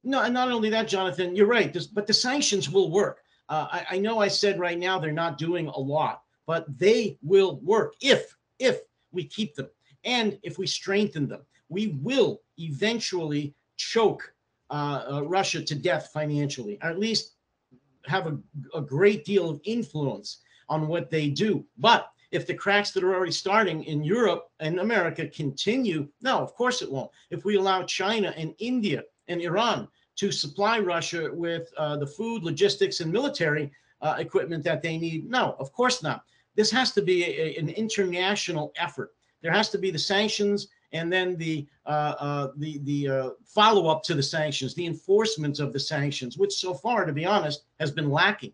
No, 0.03 0.23
and 0.23 0.35
not 0.35 0.51
only 0.51 0.71
that, 0.71 0.89
Jonathan, 0.89 1.35
you're 1.35 1.47
right. 1.47 1.73
This, 1.73 1.87
but 1.87 2.07
the 2.07 2.13
sanctions 2.13 2.69
will 2.69 2.91
work. 2.91 3.21
Uh, 3.49 3.67
I, 3.71 3.87
I 3.93 3.99
know 3.99 4.19
I 4.19 4.29
said 4.29 4.59
right 4.59 4.79
now 4.79 4.99
they're 4.99 5.13
not 5.13 5.39
doing 5.39 5.69
a 5.69 5.79
lot, 5.79 6.23
but 6.47 6.67
they 6.79 7.19
will 7.23 7.59
work 7.61 7.95
if 8.01 8.37
if 8.59 8.81
we 9.13 9.25
keep 9.25 9.55
them 9.55 9.69
and 10.05 10.39
if 10.43 10.59
we 10.59 10.67
strengthen 10.67 11.27
them. 11.27 11.43
We 11.69 11.99
will 12.03 12.43
eventually 12.59 13.55
choke 13.77 14.35
uh, 14.71 15.05
uh, 15.11 15.23
Russia 15.25 15.63
to 15.63 15.75
death 15.75 16.11
financially, 16.13 16.79
or 16.83 16.91
at 16.91 16.99
least 16.99 17.35
have 18.07 18.27
a, 18.27 18.39
a 18.75 18.81
great 18.83 19.25
deal 19.25 19.49
of 19.49 19.61
influence 19.65 20.43
on 20.69 20.89
what 20.89 21.11
they 21.11 21.29
do. 21.29 21.65
But 21.79 22.11
if 22.35 22.47
the 22.47 22.55
cracks 22.55 22.91
that 22.91 23.05
are 23.05 23.15
already 23.15 23.33
starting 23.33 23.85
in 23.85 24.03
Europe 24.03 24.51
and 24.59 24.81
America 24.81 25.29
continue, 25.29 26.09
no, 26.21 26.39
of 26.39 26.55
course 26.55 26.83
it 26.83 26.91
won't. 26.91 27.11
If 27.31 27.45
we 27.45 27.57
allow 27.57 27.85
China 27.85 28.35
and 28.37 28.55
India 28.59 29.05
and 29.29 29.41
Iran 29.41 29.87
to 30.17 30.33
supply 30.33 30.81
Russia 30.81 31.31
with 31.33 31.73
uh, 31.77 31.97
the 31.97 32.07
food, 32.07 32.43
logistics, 32.43 33.01
and 33.01 33.13
military 33.13 33.71
uh, 34.01 34.17
equipment 34.19 34.65
that 34.65 34.83
they 34.83 34.99
need, 34.99 35.31
no, 35.31 35.55
of 35.61 35.73
course 35.73 36.03
not. 36.03 36.25
This 36.57 36.71
has 36.73 36.91
to 36.93 37.03
be 37.03 37.25
a, 37.25 37.57
an 37.57 37.69
international 37.69 38.73
effort. 38.77 39.15
There 39.41 39.53
has 39.53 39.71
to 39.71 39.79
be 39.79 39.91
the 39.91 39.99
sanctions 39.99 40.69
and 40.93 41.13
then 41.13 41.37
the 41.37 41.67
uh, 41.87 42.15
uh, 42.19 42.49
the 42.57 42.79
the 42.85 43.09
uh, 43.09 43.31
follow 43.45 43.89
up 43.89 44.03
to 44.05 44.15
the 44.15 44.23
sanctions, 44.23 44.75
the 44.75 44.87
enforcement 44.87 45.59
of 45.59 45.73
the 45.73 45.81
sanctions, 45.81 46.39
which 46.39 46.55
so 46.55 46.73
far, 46.73 47.05
to 47.05 47.13
be 47.13 47.27
honest, 47.27 47.65
has 47.79 47.91
been 47.91 48.11
lacking. 48.11 48.53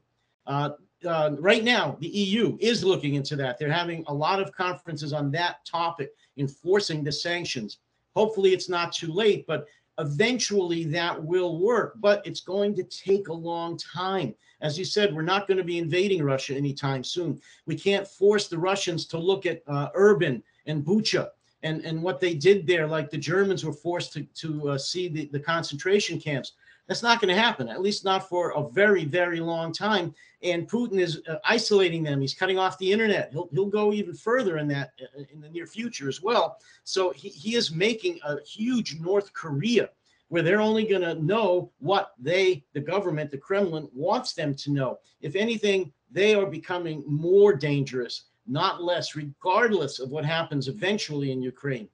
Uh, 1.06 1.30
right 1.38 1.64
now, 1.64 1.96
the 2.00 2.08
EU 2.08 2.56
is 2.60 2.84
looking 2.84 3.14
into 3.14 3.36
that. 3.36 3.58
They're 3.58 3.72
having 3.72 4.04
a 4.06 4.14
lot 4.14 4.40
of 4.40 4.52
conferences 4.52 5.12
on 5.12 5.30
that 5.32 5.64
topic, 5.64 6.10
enforcing 6.36 7.02
the 7.02 7.12
sanctions. 7.12 7.78
Hopefully, 8.14 8.52
it's 8.52 8.68
not 8.68 8.92
too 8.92 9.12
late, 9.12 9.46
but 9.46 9.66
eventually 9.98 10.84
that 10.84 11.22
will 11.22 11.58
work. 11.58 11.94
But 12.00 12.26
it's 12.26 12.40
going 12.40 12.74
to 12.76 12.84
take 12.84 13.28
a 13.28 13.32
long 13.32 13.78
time. 13.78 14.34
As 14.60 14.78
you 14.78 14.84
said, 14.84 15.14
we're 15.14 15.22
not 15.22 15.48
going 15.48 15.58
to 15.58 15.64
be 15.64 15.78
invading 15.78 16.22
Russia 16.22 16.54
anytime 16.54 17.02
soon. 17.02 17.40
We 17.64 17.76
can't 17.76 18.06
force 18.06 18.48
the 18.48 18.58
Russians 18.58 19.06
to 19.06 19.18
look 19.18 19.46
at 19.46 19.62
uh, 19.66 19.90
Irpin 19.92 20.42
and 20.66 20.84
Bucha 20.84 21.30
and, 21.62 21.84
and 21.84 22.02
what 22.02 22.20
they 22.20 22.34
did 22.34 22.66
there, 22.66 22.86
like 22.86 23.10
the 23.10 23.18
Germans 23.18 23.64
were 23.64 23.72
forced 23.72 24.12
to, 24.14 24.22
to 24.22 24.70
uh, 24.70 24.78
see 24.78 25.08
the, 25.08 25.26
the 25.32 25.40
concentration 25.40 26.18
camps. 26.18 26.52
That's 26.90 27.04
not 27.04 27.20
going 27.20 27.32
to 27.32 27.40
happen, 27.40 27.68
at 27.68 27.80
least 27.80 28.04
not 28.04 28.28
for 28.28 28.50
a 28.50 28.68
very, 28.68 29.04
very 29.04 29.38
long 29.38 29.72
time. 29.72 30.12
And 30.42 30.68
Putin 30.68 30.98
is 30.98 31.22
uh, 31.28 31.36
isolating 31.44 32.02
them. 32.02 32.20
He's 32.20 32.34
cutting 32.34 32.58
off 32.58 32.78
the 32.78 32.90
internet. 32.90 33.30
He'll, 33.30 33.48
he'll 33.52 33.66
go 33.66 33.92
even 33.92 34.12
further 34.12 34.58
in 34.58 34.66
that 34.68 34.90
uh, 35.00 35.22
in 35.32 35.40
the 35.40 35.48
near 35.50 35.68
future 35.68 36.08
as 36.08 36.20
well. 36.20 36.58
So 36.82 37.12
he, 37.12 37.28
he 37.28 37.54
is 37.54 37.70
making 37.70 38.18
a 38.24 38.38
huge 38.42 38.98
North 38.98 39.32
Korea 39.34 39.90
where 40.30 40.42
they're 40.42 40.60
only 40.60 40.84
going 40.84 41.02
to 41.02 41.14
know 41.14 41.70
what 41.78 42.10
they, 42.18 42.64
the 42.72 42.80
government, 42.80 43.30
the 43.30 43.38
Kremlin, 43.38 43.88
wants 43.94 44.32
them 44.32 44.52
to 44.56 44.72
know. 44.72 44.98
If 45.20 45.36
anything, 45.36 45.92
they 46.10 46.34
are 46.34 46.46
becoming 46.46 47.04
more 47.06 47.54
dangerous, 47.54 48.24
not 48.48 48.82
less, 48.82 49.14
regardless 49.14 50.00
of 50.00 50.10
what 50.10 50.24
happens 50.24 50.66
eventually 50.66 51.30
in 51.30 51.40
Ukraine. 51.40 51.88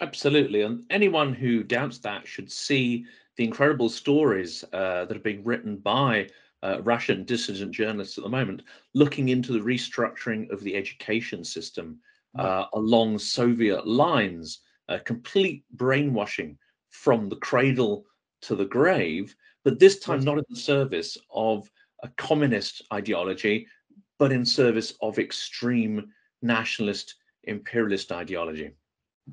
Absolutely. 0.00 0.62
And 0.62 0.82
anyone 0.88 1.34
who 1.34 1.62
doubts 1.62 1.98
that 1.98 2.26
should 2.26 2.50
see 2.50 3.04
the 3.36 3.44
incredible 3.44 3.88
stories 3.88 4.64
uh, 4.72 5.04
that 5.04 5.16
are 5.16 5.20
being 5.20 5.44
written 5.44 5.76
by 5.76 6.28
uh, 6.62 6.80
Russian 6.82 7.24
dissident 7.24 7.72
journalists 7.72 8.18
at 8.18 8.24
the 8.24 8.30
moment, 8.30 8.62
looking 8.94 9.30
into 9.30 9.52
the 9.52 9.58
restructuring 9.58 10.50
of 10.50 10.62
the 10.62 10.76
education 10.76 11.44
system 11.44 11.98
uh, 12.38 12.66
along 12.74 13.18
Soviet 13.18 13.86
lines, 13.86 14.60
a 14.88 15.00
complete 15.00 15.64
brainwashing 15.72 16.56
from 16.90 17.28
the 17.28 17.36
cradle 17.36 18.04
to 18.42 18.54
the 18.54 18.64
grave, 18.64 19.34
but 19.64 19.78
this 19.78 19.98
time 19.98 20.20
not 20.20 20.38
in 20.38 20.44
the 20.48 20.56
service 20.56 21.16
of 21.32 21.70
a 22.02 22.08
communist 22.16 22.82
ideology, 22.92 23.66
but 24.18 24.32
in 24.32 24.44
service 24.44 24.94
of 25.00 25.18
extreme 25.18 26.12
nationalist 26.42 27.16
imperialist 27.44 28.12
ideology 28.12 28.72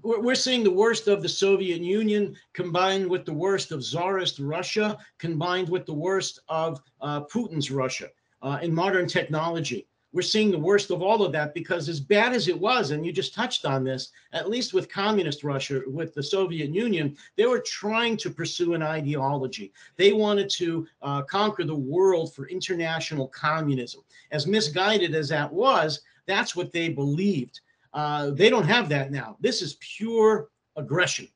we're 0.02 0.36
seeing 0.36 0.64
the 0.64 0.72
worst 0.72 1.08
of 1.08 1.22
the 1.22 1.30
Soviet 1.30 1.82
Union 1.82 2.36
combined 2.54 3.10
with 3.10 3.26
the 3.26 3.34
worst 3.34 3.72
of 3.72 3.82
Tsarist 3.82 4.40
Russia, 4.40 4.98
combined 5.18 5.68
with 5.70 5.86
the 5.86 5.94
worst 5.94 6.40
of 6.48 6.82
uh, 7.02 7.22
Putin's 7.22 7.72
Russia 7.72 8.10
uh, 8.42 8.60
in 8.62 8.74
modern 8.74 9.08
technology. 9.08 9.88
We're 10.12 10.22
seeing 10.24 10.50
the 10.50 10.58
worst 10.58 10.90
of 10.90 11.04
all 11.04 11.24
of 11.24 11.32
that 11.34 11.54
because, 11.54 11.88
as 11.88 12.00
bad 12.00 12.34
as 12.34 12.48
it 12.48 12.60
was, 12.60 12.90
and 12.90 13.06
you 13.06 13.12
just 13.12 13.36
touched 13.36 13.64
on 13.64 13.84
this, 13.84 14.12
at 14.34 14.50
least 14.50 14.74
with 14.74 14.90
communist 14.90 15.44
Russia, 15.44 15.82
with 15.86 16.16
the 16.16 16.24
Soviet 16.24 16.74
Union, 16.74 17.16
they 17.36 17.46
were 17.46 17.60
trying 17.60 18.18
to 18.18 18.32
pursue 18.32 18.74
an 18.74 18.82
ideology. 18.82 19.72
They 19.98 20.14
wanted 20.14 20.50
to 20.52 20.88
uh, 21.04 21.22
conquer 21.24 21.64
the 21.64 21.76
world 21.76 22.34
for 22.34 22.48
international 22.48 23.28
communism. 23.28 24.02
As 24.32 24.48
misguided 24.48 25.14
as 25.14 25.30
that 25.30 25.52
was, 25.54 26.02
that's 26.26 26.56
what 26.56 26.72
they 26.72 26.90
believed. 26.90 27.62
Uh, 27.94 28.32
they 28.32 28.50
don't 28.50 28.68
have 28.68 28.90
that 28.90 29.12
now. 29.12 29.38
This 29.40 29.62
is 29.62 29.78
pure 29.98 30.50
aggression. 30.76 31.28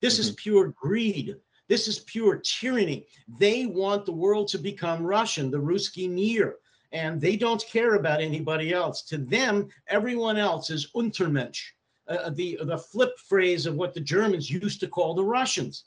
This 0.00 0.14
mm-hmm. 0.14 0.20
is 0.22 0.30
pure 0.32 0.68
greed. 0.68 1.36
This 1.68 1.86
is 1.86 2.00
pure 2.00 2.36
tyranny. 2.36 3.06
They 3.38 3.66
want 3.66 4.06
the 4.06 4.12
world 4.12 4.48
to 4.48 4.58
become 4.58 5.04
Russian, 5.04 5.50
the 5.50 5.58
Russkiy 5.58 6.08
Mir, 6.08 6.56
and 6.92 7.20
they 7.20 7.36
don't 7.36 7.64
care 7.66 7.96
about 7.96 8.22
anybody 8.22 8.72
else. 8.72 9.02
To 9.02 9.18
them, 9.18 9.68
everyone 9.88 10.38
else 10.38 10.70
is 10.70 10.90
Untermensch, 10.94 11.60
uh, 12.08 12.14
uh, 12.14 12.30
the, 12.30 12.58
the 12.62 12.78
flip 12.78 13.18
phrase 13.18 13.66
of 13.66 13.74
what 13.74 13.92
the 13.92 14.00
Germans 14.00 14.50
used 14.50 14.80
to 14.80 14.88
call 14.88 15.14
the 15.14 15.24
Russians, 15.24 15.84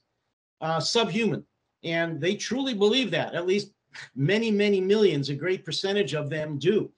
uh, 0.61 0.79
subhuman. 0.79 1.43
And 1.83 2.21
they 2.21 2.35
truly 2.35 2.75
believe 2.75 3.09
that, 3.11 3.33
at 3.33 3.47
least 3.47 3.71
many, 4.15 4.51
many 4.51 4.79
millions, 4.79 5.29
a 5.29 5.35
great 5.35 5.65
percentage 5.65 6.13
of 6.13 6.29
them 6.29 6.59
do. 6.59 6.91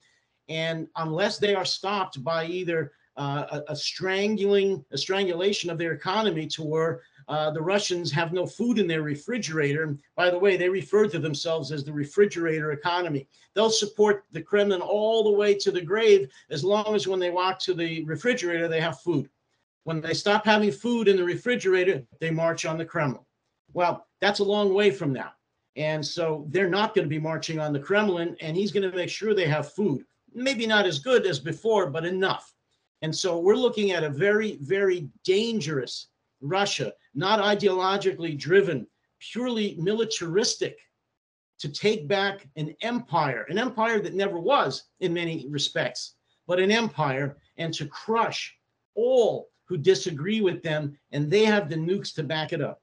And 0.49 0.88
unless 0.97 1.38
they 1.38 1.55
are 1.55 1.63
stopped 1.63 2.21
by 2.21 2.45
either 2.45 2.91
uh, 3.16 3.61
a, 3.68 3.76
strangling, 3.76 4.84
a 4.91 4.97
strangulation 4.97 5.70
of 5.70 5.78
their 5.78 5.93
economy 5.93 6.47
to 6.47 6.64
where 6.64 7.01
uh, 7.27 7.52
the 7.52 7.61
Russians 7.61 8.11
have 8.11 8.34
no 8.34 8.45
food 8.45 8.80
in 8.80 8.88
their 8.88 9.02
refrigerator. 9.02 9.98
By 10.15 10.30
the 10.30 10.40
way, 10.40 10.57
they 10.57 10.69
refer 10.69 11.07
to 11.07 11.19
themselves 11.19 11.72
as 11.72 11.84
the 11.84 11.94
refrigerator 11.94 12.72
economy. 12.72 13.27
They'll 13.53 13.69
support 13.69 14.26
the 14.31 14.41
Kremlin 14.41 14.81
all 14.81 15.23
the 15.23 15.38
way 15.38 15.53
to 15.56 15.72
the 15.72 15.81
grave 15.81 16.30
as 16.49 16.64
long 16.64 16.95
as 16.95 17.07
when 17.07 17.19
they 17.19 17.30
walk 17.30 17.60
to 17.60 17.73
the 17.73 18.03
refrigerator, 18.03 18.68
they 18.68 18.81
have 18.81 18.99
food. 19.02 19.30
When 19.84 20.02
they 20.02 20.14
stop 20.14 20.45
having 20.45 20.72
food 20.72 21.07
in 21.07 21.18
the 21.18 21.23
refrigerator, 21.23 22.03
they 22.19 22.31
march 22.31 22.65
on 22.65 22.77
the 22.77 22.85
Kremlin. 22.85 23.23
Well, 23.73 24.07
that's 24.22 24.40
a 24.40 24.44
long 24.44 24.73
way 24.73 24.91
from 24.91 25.14
now. 25.14 25.34
And 25.76 26.06
so 26.06 26.45
they're 26.49 26.69
not 26.69 26.94
going 26.94 27.06
to 27.06 27.10
be 27.10 27.19
marching 27.19 27.60
on 27.60 27.73
the 27.73 27.80
Kremlin, 27.80 28.35
and 28.41 28.56
he's 28.56 28.72
going 28.72 28.90
to 28.90 28.95
make 28.95 29.10
sure 29.10 29.34
they 29.34 29.48
have 29.48 29.73
food. 29.73 30.06
Maybe 30.34 30.65
not 30.65 30.85
as 30.85 30.99
good 30.99 31.26
as 31.26 31.40
before, 31.40 31.90
but 31.90 32.06
enough. 32.06 32.52
And 33.03 33.13
so 33.13 33.38
we're 33.38 33.55
looking 33.55 33.91
at 33.91 34.05
a 34.05 34.09
very, 34.09 34.55
very 34.61 35.09
dangerous 35.25 36.07
Russia, 36.39 36.93
not 37.13 37.39
ideologically 37.39 38.39
driven, 38.39 38.88
purely 39.19 39.75
militaristic 39.77 40.80
to 41.59 41.69
take 41.69 42.07
back 42.07 42.47
an 42.55 42.73
empire, 42.81 43.45
an 43.49 43.59
empire 43.59 43.99
that 43.99 44.13
never 44.13 44.39
was 44.39 44.85
in 45.01 45.13
many 45.13 45.45
respects, 45.49 46.15
but 46.47 46.61
an 46.61 46.71
empire, 46.71 47.38
and 47.57 47.73
to 47.73 47.85
crush 47.88 48.55
all 48.95 49.49
who 49.65 49.77
disagree 49.77 50.39
with 50.39 50.63
them, 50.63 50.97
and 51.11 51.30
they 51.30 51.43
have 51.43 51.69
the 51.69 51.75
nukes 51.75 52.13
to 52.15 52.23
back 52.23 52.53
it 52.53 52.61
up. 52.61 52.81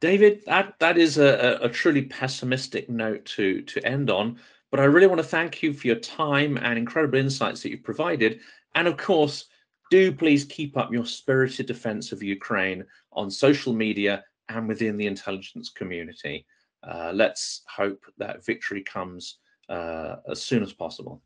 David, 0.00 0.44
that 0.44 0.74
that 0.78 0.98
is 0.98 1.16
a, 1.16 1.58
a 1.62 1.68
truly 1.70 2.02
pessimistic 2.02 2.90
note 2.90 3.24
to 3.36 3.62
to 3.62 3.86
end 3.86 4.10
on. 4.10 4.38
But 4.72 4.80
I 4.80 4.84
really 4.84 5.06
want 5.06 5.20
to 5.20 5.26
thank 5.26 5.62
you 5.62 5.74
for 5.74 5.86
your 5.86 5.96
time 5.96 6.56
and 6.56 6.78
incredible 6.78 7.18
insights 7.18 7.62
that 7.62 7.70
you've 7.70 7.84
provided. 7.84 8.40
And 8.74 8.88
of 8.88 8.96
course, 8.96 9.44
do 9.90 10.10
please 10.10 10.46
keep 10.46 10.78
up 10.78 10.90
your 10.90 11.04
spirited 11.04 11.66
defense 11.66 12.10
of 12.10 12.22
Ukraine 12.22 12.82
on 13.12 13.30
social 13.30 13.74
media 13.74 14.24
and 14.48 14.66
within 14.66 14.96
the 14.96 15.06
intelligence 15.06 15.68
community. 15.68 16.46
Uh, 16.82 17.12
let's 17.14 17.60
hope 17.68 18.02
that 18.16 18.44
victory 18.46 18.82
comes 18.82 19.36
uh, 19.68 20.16
as 20.30 20.42
soon 20.42 20.62
as 20.62 20.72
possible. 20.72 21.22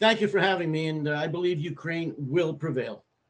thank 0.00 0.20
you 0.20 0.26
for 0.26 0.40
having 0.40 0.70
me, 0.72 0.88
and 0.88 1.06
uh, 1.06 1.14
I 1.14 1.28
believe 1.28 1.60
Ukraine 1.60 2.12
will 2.18 2.54
prevail. 2.54 3.04